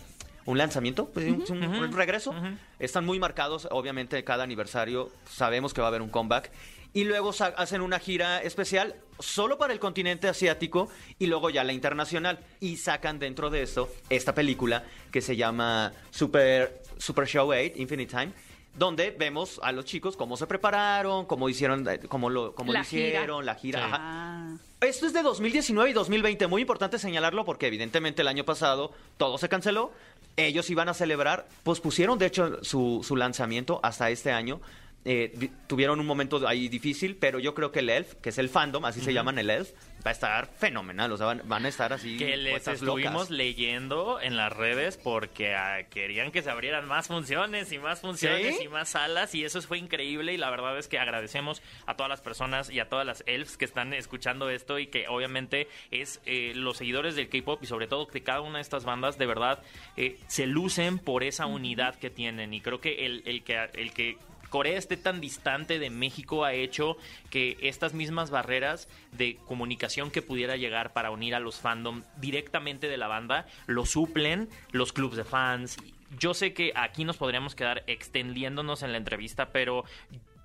un 0.46 0.58
lanzamiento, 0.58 1.10
pues, 1.10 1.26
un, 1.32 1.64
un- 1.64 1.76
un 1.76 1.94
regreso. 1.94 2.34
Están 2.80 3.06
muy 3.06 3.20
marcados, 3.20 3.68
obviamente, 3.72 4.24
cada 4.24 4.44
aniversario 4.44 5.12
sabemos 5.30 5.74
que 5.74 5.82
va 5.82 5.88
a 5.88 5.90
haber 5.90 6.02
un 6.02 6.10
comeback. 6.10 6.52
Y 6.96 7.06
luego 7.06 7.32
hacen 7.58 7.82
una 7.82 7.98
gira 8.00 8.42
especial 8.44 8.94
solo 9.20 9.58
para 9.58 9.74
el 9.74 9.80
continente 9.80 10.28
asiático 10.28 10.90
y 11.18 11.26
luego 11.26 11.50
ya 11.50 11.64
la 11.64 11.74
internacional. 11.74 12.38
Y 12.60 12.78
sacan 12.78 13.18
dentro 13.18 13.50
de 13.50 13.64
esto 13.64 13.90
esta 14.10 14.36
película 14.36 14.84
que 15.12 15.22
se 15.22 15.36
llama 15.36 15.92
Super, 16.12 16.84
Super 16.98 17.26
Show 17.28 17.50
8, 17.52 17.74
Infinite 17.78 18.12
Time 18.12 18.32
donde 18.76 19.12
vemos 19.12 19.60
a 19.64 19.72
los 19.72 19.86
chicos 19.86 20.18
cómo 20.18 20.38
se 20.38 20.48
prepararon, 20.48 21.26
cómo 21.26 21.50
hicieron, 21.50 21.88
eh, 21.88 22.00
cómo 22.08 22.30
lo, 22.30 22.56
cómo 22.56 22.74
La 22.74 22.80
lo 22.80 22.86
gira. 22.86 23.08
hicieron, 23.08 23.46
la 23.46 23.56
gira. 23.56 23.80
Sí. 23.80 23.86
ajá. 23.86 23.98
Ah. 24.02 24.56
Esto 24.82 25.06
es 25.06 25.14
de 25.14 25.22
2019 25.22 25.92
y 25.92 25.94
2020, 25.94 26.48
muy 26.48 26.62
importante 26.62 27.00
señalarlo 27.00 27.46
porque 27.46 27.68
evidentemente 27.68 28.22
el 28.22 28.28
año 28.28 28.44
pasado 28.44 28.92
todo 29.18 29.38
se 29.38 29.48
canceló. 29.48 29.94
Ellos 30.36 30.70
iban 30.70 30.90
a 30.90 30.94
celebrar, 30.94 31.48
pospusieron 31.64 32.18
de 32.18 32.26
hecho 32.26 32.64
su, 32.64 33.02
su 33.08 33.16
lanzamiento 33.16 33.80
hasta 33.84 34.10
este 34.10 34.32
año. 34.32 34.60
Eh, 35.06 35.34
vi- 35.36 35.52
tuvieron 35.68 36.00
un 36.00 36.06
momento 36.06 36.48
ahí 36.48 36.70
difícil, 36.70 37.18
pero 37.18 37.40
yo 37.40 37.54
creo 37.54 37.72
que 37.74 37.80
el 37.80 37.90
Elf, 37.90 38.14
que 38.22 38.30
es 38.30 38.38
el 38.38 38.48
fandom, 38.48 38.86
así 38.86 39.02
se 39.02 39.14
llaman 39.14 39.38
el 39.38 39.50
Elf, 39.50 39.72
va 40.06 40.12
a 40.12 40.14
estar 40.14 40.48
fenomenal. 40.48 41.12
O 41.12 41.18
sea, 41.18 41.26
van, 41.28 41.42
van 41.44 41.66
a 41.66 41.68
estar 41.68 41.92
así. 41.92 42.18
Que 42.18 42.38
les 42.38 42.66
estuvimos 42.68 43.14
locas. 43.14 43.30
leyendo 43.32 44.22
en 44.22 44.38
las 44.38 44.54
redes 44.54 44.98
porque 44.98 45.56
ah, 45.56 45.84
querían 45.90 46.32
que 46.32 46.42
se 46.42 46.50
abrieran 46.50 46.88
más 46.88 47.08
funciones 47.08 47.72
y 47.74 47.80
más 47.80 48.00
funciones 48.02 48.58
¿Sí? 48.58 48.64
y 48.64 48.68
más 48.70 48.90
salas 48.90 49.36
y 49.36 49.44
eso 49.44 49.62
fue 49.62 49.78
increíble 49.78 50.34
y 50.34 50.38
la 50.38 50.50
verdad 50.50 50.78
es 50.78 50.88
que 50.88 50.98
agradecemos 51.00 51.62
a 51.86 51.96
todas 51.96 52.10
las 52.10 52.22
personas 52.22 52.70
y 52.70 52.80
a 52.80 52.88
todas 52.88 53.06
las 53.06 53.24
elfs 53.28 53.58
que 53.58 53.66
están 53.66 53.94
escuchando 53.94 54.50
esto 54.50 54.80
y 54.80 54.88
que 54.88 55.08
obviamente 55.10 55.68
es 55.92 56.22
eh, 56.26 56.54
los 56.56 56.78
seguidores 56.78 57.16
del 57.16 57.28
K-pop 57.30 57.62
y 57.62 57.66
sobre 57.68 57.88
todo 57.88 58.08
que 58.08 58.24
cada 58.24 58.42
una 58.42 58.60
de 58.60 58.62
estas 58.62 58.86
bandas 58.86 59.18
de 59.18 59.26
verdad 59.26 59.62
eh, 59.98 60.18
se 60.28 60.48
lucen 60.48 60.98
por 60.98 61.24
esa 61.24 61.46
unidad 61.46 61.96
que 61.96 62.10
tienen 62.10 62.54
y 62.54 62.62
creo 62.62 62.80
que 62.80 63.06
el, 63.06 63.22
el 63.26 63.44
que 63.44 63.58
el 63.74 63.92
que 63.94 64.18
Corea 64.54 64.78
esté 64.78 64.98
tan 64.98 65.20
distante 65.20 65.80
de 65.80 65.90
México 65.90 66.46
ha 66.46 66.54
hecho 66.54 66.96
que 67.32 67.58
estas 67.62 67.96
mismas 67.96 68.30
barreras 68.30 68.88
de 69.12 69.38
comunicación 69.48 70.12
que 70.12 70.22
pudiera 70.22 70.58
llegar 70.58 70.94
para 70.94 71.10
unir 71.10 71.34
a 71.34 71.40
los 71.40 71.60
fandom 71.60 72.04
directamente 72.18 72.88
de 72.88 72.98
la 72.98 73.08
banda 73.08 73.48
lo 73.66 73.88
suplen 73.88 74.48
los 74.72 74.94
clubs 74.94 75.18
de 75.18 75.24
fans. 75.24 75.78
Yo 76.20 76.36
sé 76.36 76.54
que 76.54 76.72
aquí 76.76 77.04
nos 77.04 77.18
podríamos 77.18 77.56
quedar 77.56 77.84
extendiéndonos 77.88 78.84
en 78.84 78.92
la 78.92 79.00
entrevista, 79.00 79.50
pero 79.52 79.86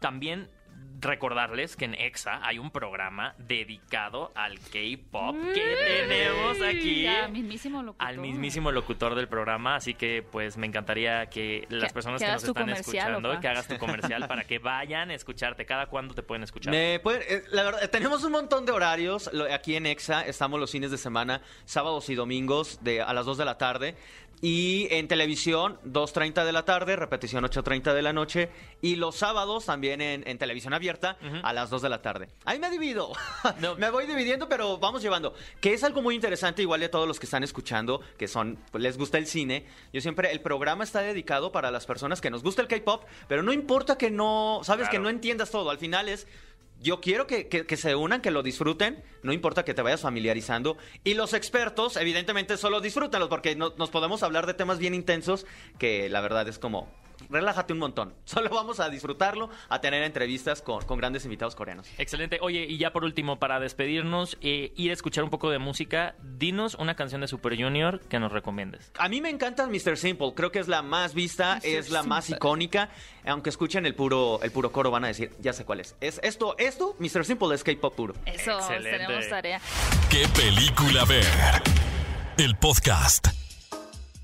también 0.01 0.49
recordarles 1.01 1.77
que 1.77 1.85
en 1.85 1.95
EXA 1.95 2.41
hay 2.43 2.59
un 2.59 2.71
programa 2.71 3.35
dedicado 3.39 4.33
al 4.35 4.59
K-pop 4.59 5.37
que 5.55 5.77
tenemos 5.87 6.59
aquí 6.63 7.07
Al 7.07 7.31
mismísimo 7.33 7.83
locutor. 7.83 8.09
al 8.09 8.19
mismísimo 8.19 8.73
locutor 8.73 9.15
del 9.15 9.29
programa, 9.29 9.77
así 9.77 9.95
que 9.95 10.25
pues 10.29 10.57
me 10.57 10.67
encantaría 10.67 11.27
que 11.27 11.67
las 11.71 11.93
personas 11.93 12.21
que 12.21 12.29
nos 12.31 12.43
están 12.45 12.69
escuchando, 12.71 13.31
opa. 13.31 13.41
que 13.41 13.49
hagas 13.49 13.69
tu 13.69 13.79
comercial 13.79 14.27
para 14.27 14.45
que 14.45 14.59
vayan 14.59 15.11
a 15.11 15.15
escucharte. 15.15 15.67
¿Cada 15.67 15.87
cuándo 15.87 16.15
te 16.15 16.23
pueden 16.23 16.43
escuchar? 16.43 16.73
Me 16.73 17.01
pueden- 17.01 17.23
eh, 17.29 17.43
la 17.51 17.63
verdad, 17.63 17.91
tenemos 17.91 18.25
un 18.25 18.33
montón 18.33 18.67
de 18.67 18.73
horarios. 18.73 19.31
Lo- 19.33 19.49
Aquí 19.53 19.77
en 19.77 19.87
EXA 19.87 20.23
estamos 20.27 20.61
los 20.61 20.71
fines 20.71 20.91
de 20.91 20.99
semana, 20.99 21.41
sábados 21.65 22.09
y 22.11 22.15
domingos 22.15 22.79
de, 22.83 23.01
a 23.03 23.13
las 23.13 23.25
2 23.27 23.39
de 23.39 23.45
la 23.45 23.57
tarde. 23.59 23.97
Y 24.41 24.87
en 24.91 25.09
televisión, 25.09 25.81
2.30 25.85 26.45
de 26.45 26.53
la 26.53 26.65
tarde, 26.65 26.97
repetición 26.97 27.45
8.30 27.45 27.93
de 27.93 28.03
la 28.03 28.13
noche. 28.13 28.51
Y 28.81 28.97
los 28.97 29.17
sábados 29.17 29.67
también 29.67 30.01
en, 30.01 30.27
en 30.29 30.39
televisión 30.39 30.75
abierta 30.75 31.19
a 31.43 31.53
las 31.53 31.71
2 31.71 31.83
de 31.83 31.89
la 31.89 32.03
tarde. 32.03 32.29
Ahí 32.45 32.59
me 32.59 32.71
divido. 32.71 33.13
No. 33.61 33.75
me 33.77 33.91
voy 33.91 34.07
dividiendo, 34.07 34.49
pero 34.49 34.79
vamos 34.79 35.03
llevando. 35.03 35.35
Que 35.61 35.73
es 35.73 35.83
algo 35.83 36.03
muy 36.03 36.15
interesante, 36.15 36.63
igual 36.63 36.81
de 36.81 36.89
todos 36.89 37.09
los 37.09 37.19
que 37.19 37.27
están 37.27 37.43
escuchando, 37.43 38.01
que 38.17 38.29
son, 38.29 38.59
pues, 38.71 38.83
les 38.83 38.97
gusta 38.97 39.19
el 39.19 39.27
cine. 39.27 39.67
Yo 39.93 40.01
siempre, 40.01 40.31
el 40.31 40.41
programa 40.41 40.85
está 40.85 41.01
dedicado 41.01 41.51
para 41.51 41.71
las 41.71 41.87
personas 41.87 42.21
que 42.21 42.31
nos 42.31 42.43
gusta 42.43 42.63
el 42.63 42.69
K-pop, 42.69 43.05
pero 43.27 43.43
no 43.43 43.53
importa 43.53 43.97
que 43.97 44.11
no, 44.11 44.61
sabes, 44.63 44.89
que 44.89 44.99
no 44.99 45.09
entiendas 45.09 45.51
todo. 45.51 45.71
Al 45.71 45.79
final 45.79 46.09
es 46.09 46.27
yo 46.81 47.01
quiero 47.01 47.27
que, 47.27 47.49
que- 47.49 47.67
que 47.67 47.77
se 47.77 47.95
unan, 47.95 48.21
que 48.21 48.31
lo 48.31 48.43
disfruten, 48.43 49.03
no 49.23 49.33
importa 49.33 49.65
que 49.65 49.75
te 49.75 49.83
vayas 49.83 50.01
familiarizando. 50.03 50.77
Y 51.05 51.15
los 51.15 51.35
expertos, 51.35 51.97
evidentemente, 51.97 52.57
solo 52.57 52.81
disfrútenlos, 52.81 53.29
porque 53.29 53.57
no- 53.57 53.75
nos 53.77 53.91
podemos 53.91 54.23
hablar 54.23 54.47
de 54.47 54.55
temas 54.55 54.79
bien 54.79 54.95
intensos 54.95 55.47
que 55.79 56.09
la 56.09 56.21
verdad 56.21 56.47
es 56.49 56.59
como 56.59 56.89
relájate 57.31 57.73
un 57.73 57.79
montón. 57.79 58.15
Solo 58.25 58.51
vamos 58.51 58.81
a 58.81 58.89
disfrutarlo, 58.89 59.51
a 59.69 59.81
tener 59.81 60.03
entrevistas 60.03 60.63
con, 60.63 60.85
con 60.85 60.99
grandes 60.99 61.25
invitados 61.25 61.55
coreanos. 61.55 61.89
Excelente. 61.99 62.39
Oye, 62.41 62.67
y 62.69 62.79
ya 62.79 62.93
por 62.93 63.05
último, 63.05 63.39
para 63.39 63.61
despedirnos, 63.61 64.39
eh, 64.41 64.73
ir 64.77 64.91
a 64.91 64.95
escuchar 64.95 65.25
un 65.25 65.31
poco 65.31 65.51
de 65.51 65.59
música, 65.59 66.15
dinos 66.23 66.75
una 66.75 66.95
canción 66.95 67.21
de 67.21 67.29
Super 67.29 67.57
Junior 67.61 68.01
que 68.01 68.19
nos 68.19 68.33
recomiendes. 68.33 68.91
A 68.99 69.09
mí 69.09 69.21
me 69.21 69.31
encanta 69.31 69.67
Mr. 69.67 69.97
Simple, 69.97 70.33
creo 70.35 70.53
que 70.53 70.59
es 70.59 70.69
la 70.69 70.83
más 70.83 71.15
vista, 71.15 71.57
Mr. 71.57 71.67
es 71.67 71.91
la 71.91 72.03
más 72.03 72.31
icónica. 72.31 72.91
Aunque 73.25 73.51
escuchen 73.51 73.85
el 73.85 73.95
puro, 73.95 74.41
el 74.43 74.51
puro 74.51 74.73
coro, 74.73 74.91
van 74.91 75.05
a 75.05 75.09
decir, 75.09 75.33
ya 75.41 75.53
sé 75.53 75.65
cuál 75.65 75.81
es. 75.81 75.97
es 76.01 76.21
esto, 76.23 76.57
esto, 76.59 76.97
Mr. 76.99 77.25
Simple 77.25 77.55
es 77.55 77.63
K-pop 77.63 77.95
puro. 77.95 78.15
Eso, 78.25 78.59
Excelente. 78.59 78.91
tenemos 78.91 79.29
tarea. 79.29 79.61
¿Qué 80.11 80.27
película 80.35 81.05
ver? 81.05 81.25
El 82.39 82.57
podcast. 82.57 83.38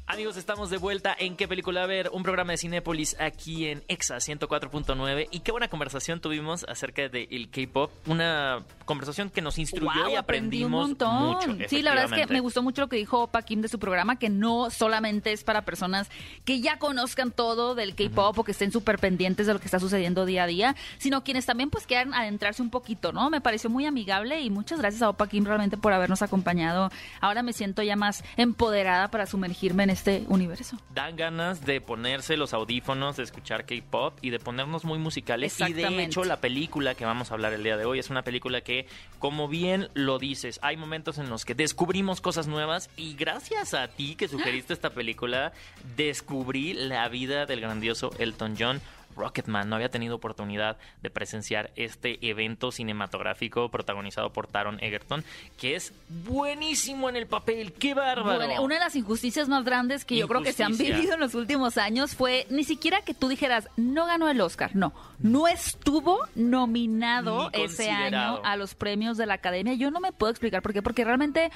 Amigos, 0.07 0.37
estamos 0.37 0.69
de 0.69 0.77
vuelta 0.77 1.17
en 1.19 1.35
¿Qué 1.35 1.49
película 1.49 1.87
ver? 1.87 2.11
Un 2.13 2.23
programa 2.23 2.53
de 2.53 2.59
Cinépolis 2.59 3.17
aquí 3.19 3.69
en 3.69 3.83
EXA 3.89 4.17
104.9 4.17 5.29
y 5.31 5.41
qué 5.41 5.51
buena 5.51 5.69
conversación 5.69 6.21
tuvimos 6.21 6.67
acerca 6.69 7.09
del 7.09 7.49
K-pop. 7.49 7.91
Una 8.07 8.63
conversación 8.85 9.31
que 9.31 9.41
nos 9.41 9.59
instruyó 9.59 10.11
y 10.11 10.15
aprendí 10.15 10.63
un 10.63 10.75
aprendimos 10.75 10.89
montón. 10.89 11.49
mucho. 11.49 11.69
sí, 11.71 11.81
la 11.81 11.95
verdad 11.95 12.19
es 12.19 12.27
que 12.27 12.33
me 12.35 12.41
gustó 12.41 12.63
mucho 12.63 12.83
lo 12.83 12.89
que 12.91 12.97
dijo 12.97 13.23
Opa 13.23 13.41
Kim 13.41 13.63
de 13.63 13.69
su 13.69 13.79
programa, 13.79 14.19
que 14.19 14.29
no 14.29 14.69
solamente 14.69 15.33
es 15.33 15.43
para 15.43 15.63
personas 15.63 16.11
que 16.45 16.61
ya 16.61 16.79
conozcan 16.79 17.31
todo 17.31 17.75
del 17.75 17.95
K-pop 17.95 18.39
o 18.39 18.45
que 18.45 18.53
estén 18.53 18.73
súper 18.73 18.99
pendientes 18.99 19.47
de 19.47 19.55
lo 19.55 19.59
que 19.59 19.65
está 19.65 19.81
sucediendo 19.81 20.27
día 20.27 20.43
a 20.43 20.47
día, 20.47 20.77
sino 20.99 21.25
quienes 21.25 21.47
también 21.47 21.71
pues 21.71 21.87
quieran 21.87 22.13
adentrarse 22.13 22.61
un 22.61 22.69
poquito, 22.69 23.13
¿no? 23.13 23.31
Me 23.31 23.41
pareció 23.41 23.71
muy 23.71 23.87
amigable 23.87 24.43
y 24.43 24.51
muchas 24.51 24.81
gracias 24.81 25.01
a 25.01 25.09
Opa 25.09 25.29
Kim 25.29 25.47
realmente 25.47 25.79
por 25.79 25.95
habernos 25.95 26.21
acompañado. 26.21 26.91
Ahora 27.23 27.43
me 27.43 27.55
siento 27.55 27.83
ya 27.83 27.97
más 27.97 28.23
empoderada 28.37 29.09
para 29.09 29.25
sumergirme 29.25 29.85
en 29.85 29.94
este 29.95 30.25
universo. 30.29 30.77
Dan 30.95 31.17
ganas 31.17 31.65
de 31.65 31.81
ponerse 31.81 32.37
los 32.37 32.53
audífonos, 32.53 33.17
de 33.17 33.23
escuchar 33.23 33.65
K-pop 33.65 34.19
y 34.21 34.31
de 34.31 34.39
ponernos 34.39 34.85
muy 34.85 34.99
musicales. 34.99 35.59
Y 35.61 35.73
de 35.73 36.03
hecho, 36.03 36.25
la 36.25 36.41
película 36.41 36.95
que 36.95 37.05
vamos 37.05 37.31
a 37.31 37.35
hablar 37.35 37.53
el 37.53 37.63
día 37.63 37.77
de 37.77 37.85
hoy 37.85 37.99
es 37.99 38.11
una 38.11 38.23
película 38.23 38.61
que, 38.61 38.87
como 39.19 39.49
bien 39.49 39.89
lo 39.95 40.19
dices, 40.19 40.59
hay 40.63 40.77
momentos 40.77 41.19
en 41.19 41.31
los 41.31 41.45
que 41.45 41.55
descubrimos 41.55 42.21
cosas 42.21 42.47
nuevas 42.47 42.91
y 42.97 43.15
gracias 43.15 43.75
a 43.75 43.89
ti 43.89 44.15
que 44.15 44.29
sugeriste 44.29 44.73
esta 44.75 44.91
película, 44.91 45.53
descubrí 45.97 46.75
la 46.75 47.09
vida 47.09 47.47
del 47.47 47.61
grandioso 47.61 48.11
Elton 48.19 48.57
John. 48.59 48.81
Rocketman 49.17 49.69
no 49.69 49.77
había 49.77 49.91
tenido 49.91 50.17
oportunidad 50.17 50.77
de 51.03 51.11
presenciar 51.11 51.71
este 51.77 52.19
evento 52.27 52.73
cinematográfico 52.73 53.71
protagonizado 53.71 54.33
por 54.33 54.47
Taron 54.47 54.83
Egerton, 54.83 55.25
que 55.59 55.77
es 55.77 55.93
buenísimo 56.09 57.09
en 57.09 57.17
el 57.17 57.27
papel. 57.27 57.73
¡Qué 57.73 57.95
bárbaro! 57.95 58.37
Bueno, 58.37 58.63
una 58.63 58.75
de 58.75 58.81
las 58.81 58.97
injusticias 58.97 59.49
más 59.49 59.65
grandes 59.65 60.05
que 60.05 60.17
yo 60.17 60.29
creo 60.29 60.43
que 60.43 60.53
se 60.53 60.65
han 60.65 60.77
vivido 60.77 61.15
en 61.15 61.21
los 61.21 61.35
últimos 61.35 61.79
años 61.79 62.15
fue 62.15 62.47
ni 62.51 62.65
siquiera 62.65 63.03
que 63.03 63.15
tú 63.15 63.29
dijeras, 63.29 63.69
no 63.77 64.07
ganó 64.07 64.29
el 64.29 64.41
Oscar, 64.41 64.75
no, 64.75 64.93
no 65.21 65.47
estuvo 65.49 66.19
nominado 66.35 67.51
ese 67.53 67.91
año 67.91 68.41
a 68.45 68.57
los 68.57 68.75
premios 68.75 69.17
de 69.17 69.27
la 69.27 69.35
Academia. 69.35 69.75
Yo 69.75 69.91
no 69.91 70.01
me 70.01 70.13
puedo 70.13 70.31
explicar 70.31 70.63
por 70.63 70.73
qué, 70.73 70.83
porque 70.83 71.05
realmente 71.05 71.51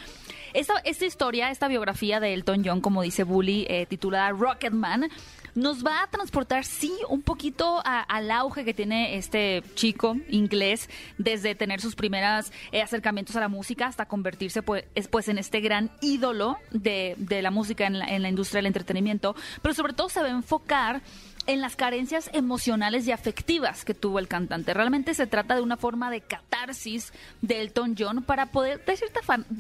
esta, 0.54 0.74
esta 0.84 1.04
historia, 1.06 1.50
esta 1.50 1.68
biografía 1.68 2.20
de 2.20 2.34
Elton 2.34 2.62
John, 2.64 2.80
como 2.80 3.02
dice 3.02 3.24
Bully, 3.24 3.66
eh, 3.68 3.86
titulada 3.86 4.30
Rocketman, 4.30 5.08
nos 5.54 5.84
va 5.84 6.02
a 6.02 6.06
transportar, 6.08 6.64
sí, 6.64 6.92
un 7.08 7.22
poquito 7.22 7.80
a- 7.84 8.00
al 8.02 8.30
auge 8.30 8.64
que 8.64 8.74
tiene 8.74 9.16
este 9.16 9.62
chico 9.74 10.16
inglés 10.28 10.88
desde 11.16 11.54
tener 11.56 11.80
sus 11.80 11.96
primeras 11.96 12.52
eh, 12.70 12.80
acercamientos 12.80 13.34
a 13.34 13.40
la 13.40 13.48
música 13.48 13.86
hasta 13.86 14.06
convertirse 14.06 14.62
pues, 14.62 14.84
es, 14.94 15.08
pues, 15.08 15.26
en 15.28 15.36
este 15.38 15.60
gran 15.60 15.90
ídolo 16.00 16.58
de, 16.70 17.14
de 17.18 17.42
la 17.42 17.50
música 17.50 17.86
en 17.86 17.98
la, 17.98 18.04
en 18.06 18.22
la 18.22 18.28
industria 18.28 18.58
del 18.58 18.66
entretenimiento, 18.66 19.34
pero 19.62 19.74
sobre 19.74 19.94
todo 19.94 20.08
se 20.08 20.20
va 20.20 20.26
a 20.26 20.30
enfocar 20.30 21.02
en 21.48 21.62
las 21.62 21.76
carencias 21.76 22.28
emocionales 22.34 23.08
y 23.08 23.12
afectivas 23.12 23.86
que 23.86 23.94
tuvo 23.94 24.18
el 24.18 24.28
cantante. 24.28 24.74
Realmente 24.74 25.14
se 25.14 25.26
trata 25.26 25.54
de 25.56 25.62
una 25.62 25.78
forma 25.78 26.10
de 26.10 26.20
catarsis 26.20 27.10
de 27.40 27.62
Elton 27.62 27.96
John 27.98 28.22
para 28.22 28.46
poder, 28.52 28.84
de 28.84 28.96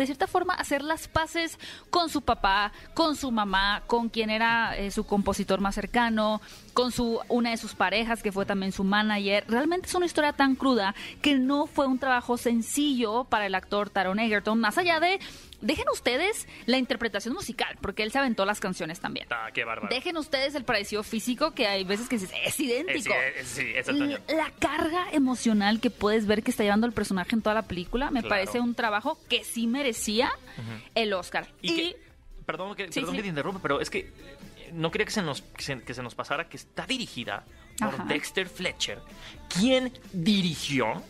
cierta, 0.06 0.26
forma, 0.26 0.52
hacer 0.52 0.82
las 0.82 1.08
paces 1.08 1.58
con 1.88 2.10
su 2.10 2.20
papá, 2.20 2.72
con 2.92 3.16
su 3.16 3.30
mamá, 3.30 3.82
con 3.86 4.10
quien 4.10 4.28
era 4.28 4.76
eh, 4.76 4.90
su 4.90 5.04
compositor 5.04 5.60
más 5.60 5.74
cercano, 5.74 6.42
con 6.74 6.92
su 6.92 7.20
una 7.28 7.50
de 7.50 7.56
sus 7.56 7.74
parejas, 7.74 8.22
que 8.22 8.32
fue 8.32 8.44
también 8.44 8.70
su 8.70 8.84
manager. 8.84 9.46
Realmente 9.48 9.88
es 9.88 9.94
una 9.94 10.04
historia 10.04 10.34
tan 10.34 10.56
cruda 10.56 10.94
que 11.22 11.38
no 11.38 11.66
fue 11.66 11.86
un 11.86 11.98
trabajo 11.98 12.36
sencillo 12.36 13.24
para 13.24 13.46
el 13.46 13.54
actor 13.54 13.88
Taron 13.88 14.18
Egerton, 14.18 14.60
más 14.60 14.76
allá 14.76 15.00
de... 15.00 15.18
Dejen 15.60 15.86
ustedes 15.92 16.46
la 16.66 16.78
interpretación 16.78 17.34
musical, 17.34 17.76
porque 17.80 18.04
él 18.04 18.12
se 18.12 18.18
aventó 18.18 18.44
las 18.44 18.60
canciones 18.60 19.00
también. 19.00 19.26
Ah, 19.30 19.48
qué 19.52 19.64
bárbaro. 19.64 19.92
Dejen 19.92 20.16
ustedes 20.16 20.54
el 20.54 20.64
parecido 20.64 21.02
físico, 21.02 21.52
que 21.52 21.66
hay 21.66 21.82
veces 21.84 22.08
que 22.08 22.16
dices, 22.18 22.32
es 22.44 22.60
idéntico. 22.60 23.12
Es- 23.36 23.46
sí, 23.48 23.72
es 23.74 23.88
Elton 23.88 24.10
L- 24.10 24.20
John. 24.28 24.36
la 24.36 24.50
carga 24.58 25.06
emocional 25.12 25.80
que 25.80 25.90
puedes 25.90 26.26
ver 26.26 26.42
que 26.44 26.50
está 26.52 26.62
llevando 26.62 26.86
el 26.86 26.92
personaje 26.92 27.34
en 27.34 27.42
toda 27.42 27.54
la 27.54 27.62
película 27.62 28.10
me 28.10 28.20
Claro. 28.20 28.28
parece 28.28 28.60
un 28.60 28.74
trabajo 28.76 29.18
que 29.28 29.42
sí 29.42 29.66
merecía 29.66 30.30
el 30.94 31.12
Oscar. 31.12 31.48
Y, 31.60 31.74
que, 31.74 31.96
perdón, 32.46 32.76
que, 32.76 32.84
Sí, 32.92 33.00
perdón 33.00 33.10
sí. 33.10 33.16
que 33.16 33.22
te 33.24 33.28
interrumpa, 33.28 33.60
pero 33.60 33.80
es 33.80 33.90
que 33.90 34.12
no 34.72 34.90
quería 34.92 35.06
que 35.06 35.12
se 35.12 35.22
nos, 35.22 35.42
que 35.42 35.62
se, 35.62 35.82
que 35.82 35.92
se 35.94 36.02
nos 36.02 36.14
pasara 36.14 36.48
que 36.48 36.56
está 36.56 36.86
dirigida 36.86 37.44
por 37.80 37.94
Ajá. 37.94 38.04
Dexter 38.04 38.48
Fletcher, 38.48 39.00
quien 39.48 39.92
dirigió 40.12 41.02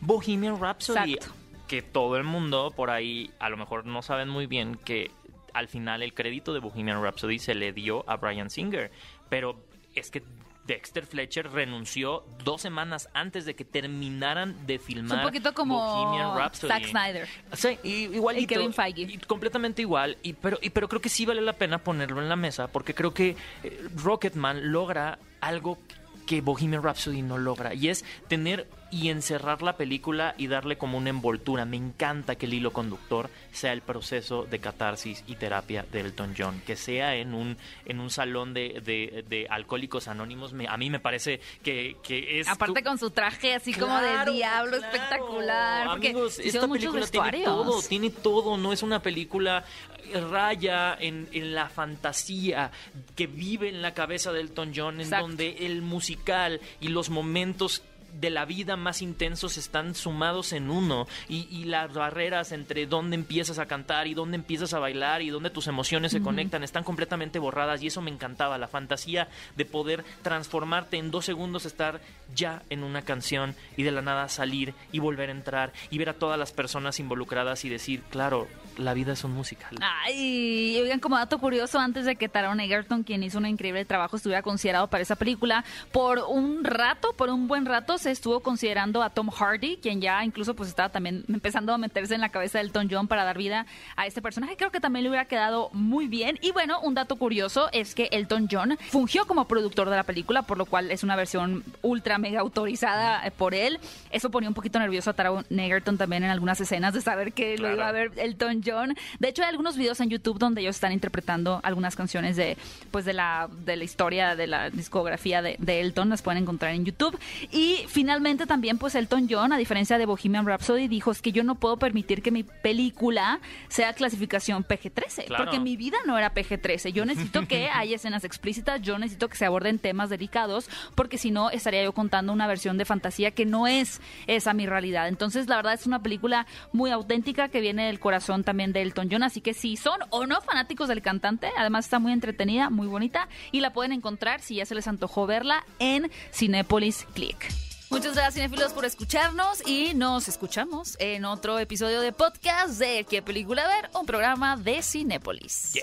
Bohemian 0.00 0.58
Rhapsody. 0.60 1.14
Exacto. 1.14 1.36
Que 1.72 1.80
todo 1.80 2.18
el 2.18 2.24
mundo 2.24 2.70
por 2.76 2.90
ahí 2.90 3.30
a 3.38 3.48
lo 3.48 3.56
mejor 3.56 3.86
no 3.86 4.02
saben 4.02 4.28
muy 4.28 4.46
bien 4.46 4.74
que 4.74 5.10
al 5.54 5.68
final 5.68 6.02
el 6.02 6.12
crédito 6.12 6.52
de 6.52 6.60
Bohemian 6.60 7.02
Rhapsody 7.02 7.38
se 7.38 7.54
le 7.54 7.72
dio 7.72 8.04
a 8.10 8.16
Brian 8.16 8.50
Singer. 8.50 8.90
Pero 9.30 9.56
es 9.94 10.10
que 10.10 10.22
Dexter 10.66 11.06
Fletcher 11.06 11.50
renunció 11.50 12.26
dos 12.44 12.60
semanas 12.60 13.08
antes 13.14 13.46
de 13.46 13.54
que 13.54 13.64
terminaran 13.64 14.66
de 14.66 14.78
filmar 14.78 15.20
un 15.20 15.24
poquito 15.24 15.54
como 15.54 15.78
Bohemian 15.78 16.36
Rhapsody. 16.36 16.68
Zack 16.68 16.84
Snyder. 16.88 17.28
Sí, 17.54 17.78
y, 17.82 17.90
igualito. 18.16 18.44
Y 18.44 18.46
Kevin 18.48 18.74
Feige. 18.74 19.00
Y 19.00 19.16
completamente 19.16 19.80
igual. 19.80 20.18
Y, 20.22 20.34
pero, 20.34 20.58
y, 20.60 20.68
pero 20.68 20.90
creo 20.90 21.00
que 21.00 21.08
sí 21.08 21.24
vale 21.24 21.40
la 21.40 21.54
pena 21.54 21.78
ponerlo 21.78 22.20
en 22.20 22.28
la 22.28 22.36
mesa 22.36 22.68
porque 22.68 22.94
creo 22.94 23.14
que 23.14 23.34
eh, 23.62 23.88
Rocketman 23.96 24.70
logra 24.72 25.18
algo 25.40 25.78
que 26.26 26.42
Bohemian 26.42 26.82
Rhapsody 26.82 27.22
no 27.22 27.38
logra. 27.38 27.72
Y 27.72 27.88
es 27.88 28.04
tener 28.28 28.68
y 28.92 29.08
encerrar 29.08 29.62
la 29.62 29.76
película 29.76 30.34
y 30.38 30.46
darle 30.46 30.76
como 30.76 30.98
una 30.98 31.10
envoltura. 31.10 31.64
Me 31.64 31.76
encanta 31.78 32.36
que 32.36 32.46
el 32.46 32.54
hilo 32.54 32.72
conductor 32.72 33.30
sea 33.50 33.72
el 33.72 33.80
proceso 33.80 34.44
de 34.44 34.58
catarsis 34.60 35.24
y 35.26 35.34
terapia 35.36 35.84
de 35.90 36.00
Elton 36.00 36.34
John. 36.38 36.62
Que 36.66 36.76
sea 36.76 37.16
en 37.16 37.32
un, 37.34 37.56
en 37.86 37.98
un 38.00 38.10
salón 38.10 38.52
de, 38.52 38.82
de- 38.84 39.24
de 39.28 39.46
alcohólicos 39.48 40.08
anónimos. 40.08 40.52
Me- 40.52 40.68
a 40.68 40.76
mí 40.76 40.90
me 40.90 41.00
parece 41.00 41.40
que, 41.64 41.96
que 42.02 42.40
es... 42.40 42.48
Aparte 42.48 42.82
con 42.84 42.98
su 42.98 43.10
traje 43.10 43.54
así 43.54 43.72
como 43.72 43.98
de 43.98 44.30
diablo 44.30 44.76
claro. 44.76 44.92
espectacular. 44.94 45.88
Amigos, 45.88 46.38
esta 46.38 46.68
película 46.68 47.06
tiene 47.06 47.44
todo, 47.44 47.82
tiene 47.82 48.10
todo. 48.10 48.56
No 48.58 48.72
es 48.74 48.82
una 48.82 49.00
película 49.00 49.64
eh, 50.12 50.20
raya 50.20 50.94
en, 51.00 51.28
en 51.32 51.54
la 51.54 51.70
fantasía 51.70 52.70
que 53.16 53.26
vive 53.26 53.70
en 53.70 53.80
la 53.80 53.94
cabeza 53.94 54.32
de 54.32 54.40
Elton 54.42 54.72
John, 54.76 54.96
en 54.96 55.00
Exacto. 55.02 55.26
donde 55.28 55.56
el 55.66 55.80
musical 55.80 56.60
y 56.80 56.88
los 56.88 57.08
momentos 57.08 57.82
de 58.12 58.30
la 58.30 58.44
vida 58.44 58.76
más 58.76 59.02
intensos 59.02 59.56
están 59.56 59.94
sumados 59.94 60.52
en 60.52 60.70
uno 60.70 61.06
y, 61.28 61.48
y 61.50 61.64
las 61.64 61.92
barreras 61.92 62.52
entre 62.52 62.86
dónde 62.86 63.16
empiezas 63.16 63.58
a 63.58 63.66
cantar 63.66 64.06
y 64.06 64.14
dónde 64.14 64.36
empiezas 64.36 64.74
a 64.74 64.78
bailar 64.78 65.22
y 65.22 65.30
dónde 65.30 65.50
tus 65.50 65.66
emociones 65.66 66.12
se 66.12 66.22
conectan 66.22 66.62
están 66.62 66.84
completamente 66.84 67.38
borradas 67.38 67.82
y 67.82 67.86
eso 67.88 68.02
me 68.02 68.10
encantaba, 68.10 68.58
la 68.58 68.68
fantasía 68.68 69.28
de 69.56 69.64
poder 69.64 70.04
transformarte 70.22 70.98
en 70.98 71.10
dos 71.10 71.24
segundos, 71.24 71.66
estar 71.66 72.00
ya 72.34 72.62
en 72.70 72.82
una 72.82 73.02
canción 73.02 73.54
y 73.76 73.82
de 73.82 73.92
la 73.92 74.02
nada 74.02 74.28
salir 74.28 74.74
y 74.92 74.98
volver 74.98 75.28
a 75.28 75.32
entrar 75.32 75.72
y 75.90 75.98
ver 75.98 76.10
a 76.10 76.14
todas 76.14 76.38
las 76.38 76.52
personas 76.52 76.98
involucradas 77.00 77.64
y 77.64 77.68
decir, 77.68 78.02
claro, 78.10 78.48
la 78.78 78.94
vida 78.94 79.12
es 79.12 79.24
un 79.24 79.32
musical. 79.32 79.76
Ay, 79.80 80.78
oigan, 80.80 81.00
como 81.00 81.16
dato 81.16 81.38
curioso, 81.38 81.78
antes 81.78 82.04
de 82.04 82.16
que 82.16 82.28
Taron 82.28 82.60
Egerton, 82.60 83.02
quien 83.02 83.22
hizo 83.22 83.38
un 83.38 83.46
increíble 83.46 83.84
trabajo, 83.84 84.16
estuviera 84.16 84.42
considerado 84.42 84.88
para 84.88 85.02
esa 85.02 85.16
película, 85.16 85.64
por 85.92 86.20
un 86.28 86.64
rato, 86.64 87.12
por 87.14 87.28
un 87.30 87.48
buen 87.48 87.66
rato, 87.66 87.98
se 88.02 88.10
estuvo 88.10 88.40
considerando 88.40 89.02
a 89.02 89.10
Tom 89.10 89.30
Hardy, 89.30 89.76
quien 89.76 90.00
ya 90.00 90.24
incluso 90.24 90.54
pues 90.54 90.68
estaba 90.68 90.90
también 90.90 91.24
empezando 91.28 91.72
a 91.72 91.78
meterse 91.78 92.14
en 92.14 92.20
la 92.20 92.28
cabeza 92.28 92.58
de 92.58 92.64
Elton 92.64 92.88
John 92.90 93.08
para 93.08 93.24
dar 93.24 93.38
vida 93.38 93.66
a 93.96 94.06
este 94.06 94.20
personaje. 94.20 94.56
Creo 94.56 94.70
que 94.70 94.80
también 94.80 95.04
le 95.04 95.10
hubiera 95.10 95.26
quedado 95.26 95.70
muy 95.72 96.08
bien. 96.08 96.38
Y 96.42 96.50
bueno, 96.50 96.80
un 96.80 96.94
dato 96.94 97.16
curioso 97.16 97.68
es 97.72 97.94
que 97.94 98.08
Elton 98.12 98.48
John 98.50 98.76
fungió 98.90 99.26
como 99.26 99.46
productor 99.46 99.88
de 99.88 99.96
la 99.96 100.02
película, 100.02 100.42
por 100.42 100.58
lo 100.58 100.66
cual 100.66 100.90
es 100.90 101.02
una 101.02 101.16
versión 101.16 101.64
ultra 101.82 102.18
mega 102.18 102.40
autorizada 102.40 103.26
eh, 103.26 103.30
por 103.30 103.54
él. 103.54 103.78
Eso 104.10 104.30
ponía 104.30 104.48
un 104.48 104.54
poquito 104.54 104.78
nervioso 104.78 105.10
a 105.10 105.12
Taron 105.14 105.46
Egerton 105.48 105.96
también 105.96 106.24
en 106.24 106.30
algunas 106.30 106.60
escenas 106.60 106.92
de 106.92 107.00
saber 107.00 107.32
que 107.32 107.56
lo 107.56 107.72
iba 107.72 107.88
a 107.88 107.92
ver 107.92 108.12
Elton 108.16 108.62
John. 108.64 108.96
De 109.20 109.28
hecho, 109.28 109.42
hay 109.42 109.48
algunos 109.48 109.76
videos 109.76 110.00
en 110.00 110.10
YouTube 110.10 110.38
donde 110.38 110.60
ellos 110.60 110.76
están 110.76 110.92
interpretando 110.92 111.60
algunas 111.62 111.94
canciones 111.94 112.36
de, 112.36 112.56
pues, 112.90 113.04
de 113.04 113.12
la, 113.12 113.48
de 113.64 113.76
la 113.76 113.84
historia, 113.84 114.34
de 114.34 114.46
la 114.48 114.70
discografía 114.70 115.40
de, 115.40 115.56
de 115.58 115.80
Elton. 115.80 116.08
Las 116.08 116.22
pueden 116.22 116.42
encontrar 116.42 116.74
en 116.74 116.84
YouTube. 116.84 117.18
Y 117.50 117.84
finalmente 117.92 118.46
también 118.46 118.78
pues 118.78 118.94
Elton 118.94 119.26
John, 119.30 119.52
a 119.52 119.58
diferencia 119.58 119.98
de 119.98 120.06
Bohemian 120.06 120.46
Rhapsody, 120.46 120.88
dijo 120.88 121.10
es 121.10 121.20
que 121.20 121.30
yo 121.30 121.44
no 121.44 121.56
puedo 121.56 121.76
permitir 121.76 122.22
que 122.22 122.30
mi 122.30 122.42
película 122.42 123.38
sea 123.68 123.92
clasificación 123.92 124.64
PG-13, 124.64 125.26
Claro. 125.26 125.44
porque 125.44 125.60
mi 125.60 125.76
vida 125.76 125.98
no 126.06 126.16
era 126.16 126.32
PG-13. 126.32 126.92
Yo 126.92 127.04
necesito 127.04 127.46
que 127.46 127.68
haya 127.72 127.96
escenas 127.96 128.24
explícitas, 128.24 128.80
yo 128.80 128.98
necesito 128.98 129.28
que 129.28 129.36
se 129.36 129.44
aborden 129.44 129.78
temas 129.78 130.08
delicados, 130.08 130.70
porque 130.94 131.18
si 131.18 131.30
no 131.30 131.50
estaría 131.50 131.84
yo 131.84 131.92
contando 131.92 132.32
una 132.32 132.46
versión 132.46 132.78
de 132.78 132.84
fantasía 132.86 133.30
que 133.32 133.44
no 133.44 133.66
es 133.66 134.00
esa 134.26 134.54
mi 134.54 134.66
realidad. 134.66 135.08
Entonces, 135.08 135.46
la 135.48 135.56
verdad 135.56 135.74
es 135.74 135.86
una 135.86 136.02
película 136.02 136.46
muy 136.72 136.90
auténtica 136.90 137.48
que 137.48 137.60
viene 137.60 137.86
del 137.86 138.00
corazón 138.00 138.42
también 138.42 138.72
de 138.72 138.80
Elton 138.82 139.08
John, 139.10 139.22
así 139.22 139.40
que 139.42 139.52
si 139.52 139.76
son 139.76 140.00
o 140.10 140.26
no 140.26 140.40
fanáticos 140.40 140.88
del 140.88 141.02
cantante, 141.02 141.50
además 141.58 141.84
está 141.84 141.98
muy 141.98 142.12
entretenida, 142.12 142.70
muy 142.70 142.86
bonita 142.86 143.28
y 143.50 143.60
la 143.60 143.72
pueden 143.74 143.92
encontrar 143.92 144.40
si 144.40 144.54
ya 144.56 144.64
se 144.66 144.74
les 144.74 144.88
antojó 144.88 145.26
verla 145.26 145.64
en 145.78 146.10
Cinepolis 146.32 147.06
Click. 147.14 147.52
Muchas 147.92 148.14
gracias, 148.14 148.34
cinefilos, 148.34 148.72
por 148.72 148.86
escucharnos 148.86 149.62
y 149.66 149.92
nos 149.92 150.26
escuchamos 150.26 150.96
en 150.98 151.26
otro 151.26 151.58
episodio 151.58 152.00
de 152.00 152.10
podcast 152.10 152.78
de 152.78 153.04
¿Qué 153.04 153.20
película 153.20 153.66
ver? 153.66 153.90
Un 153.92 154.06
programa 154.06 154.56
de 154.56 154.82
Cinépolis. 154.82 155.74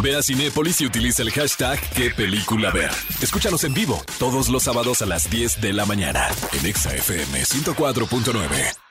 Ve 0.00 0.14
a 0.14 0.22
Cinépolis 0.22 0.80
y 0.82 0.86
utiliza 0.86 1.22
el 1.22 1.32
hashtag 1.32 1.80
qué 1.96 2.10
película 2.10 2.70
ver. 2.70 2.92
Escúchanos 3.20 3.64
en 3.64 3.74
vivo 3.74 4.00
todos 4.20 4.48
los 4.48 4.62
sábados 4.62 5.02
a 5.02 5.06
las 5.06 5.28
10 5.28 5.60
de 5.60 5.72
la 5.72 5.84
mañana 5.84 6.28
en 6.52 6.64
Exa 6.64 6.94
FM 6.94 7.42
104.9. 7.42 8.85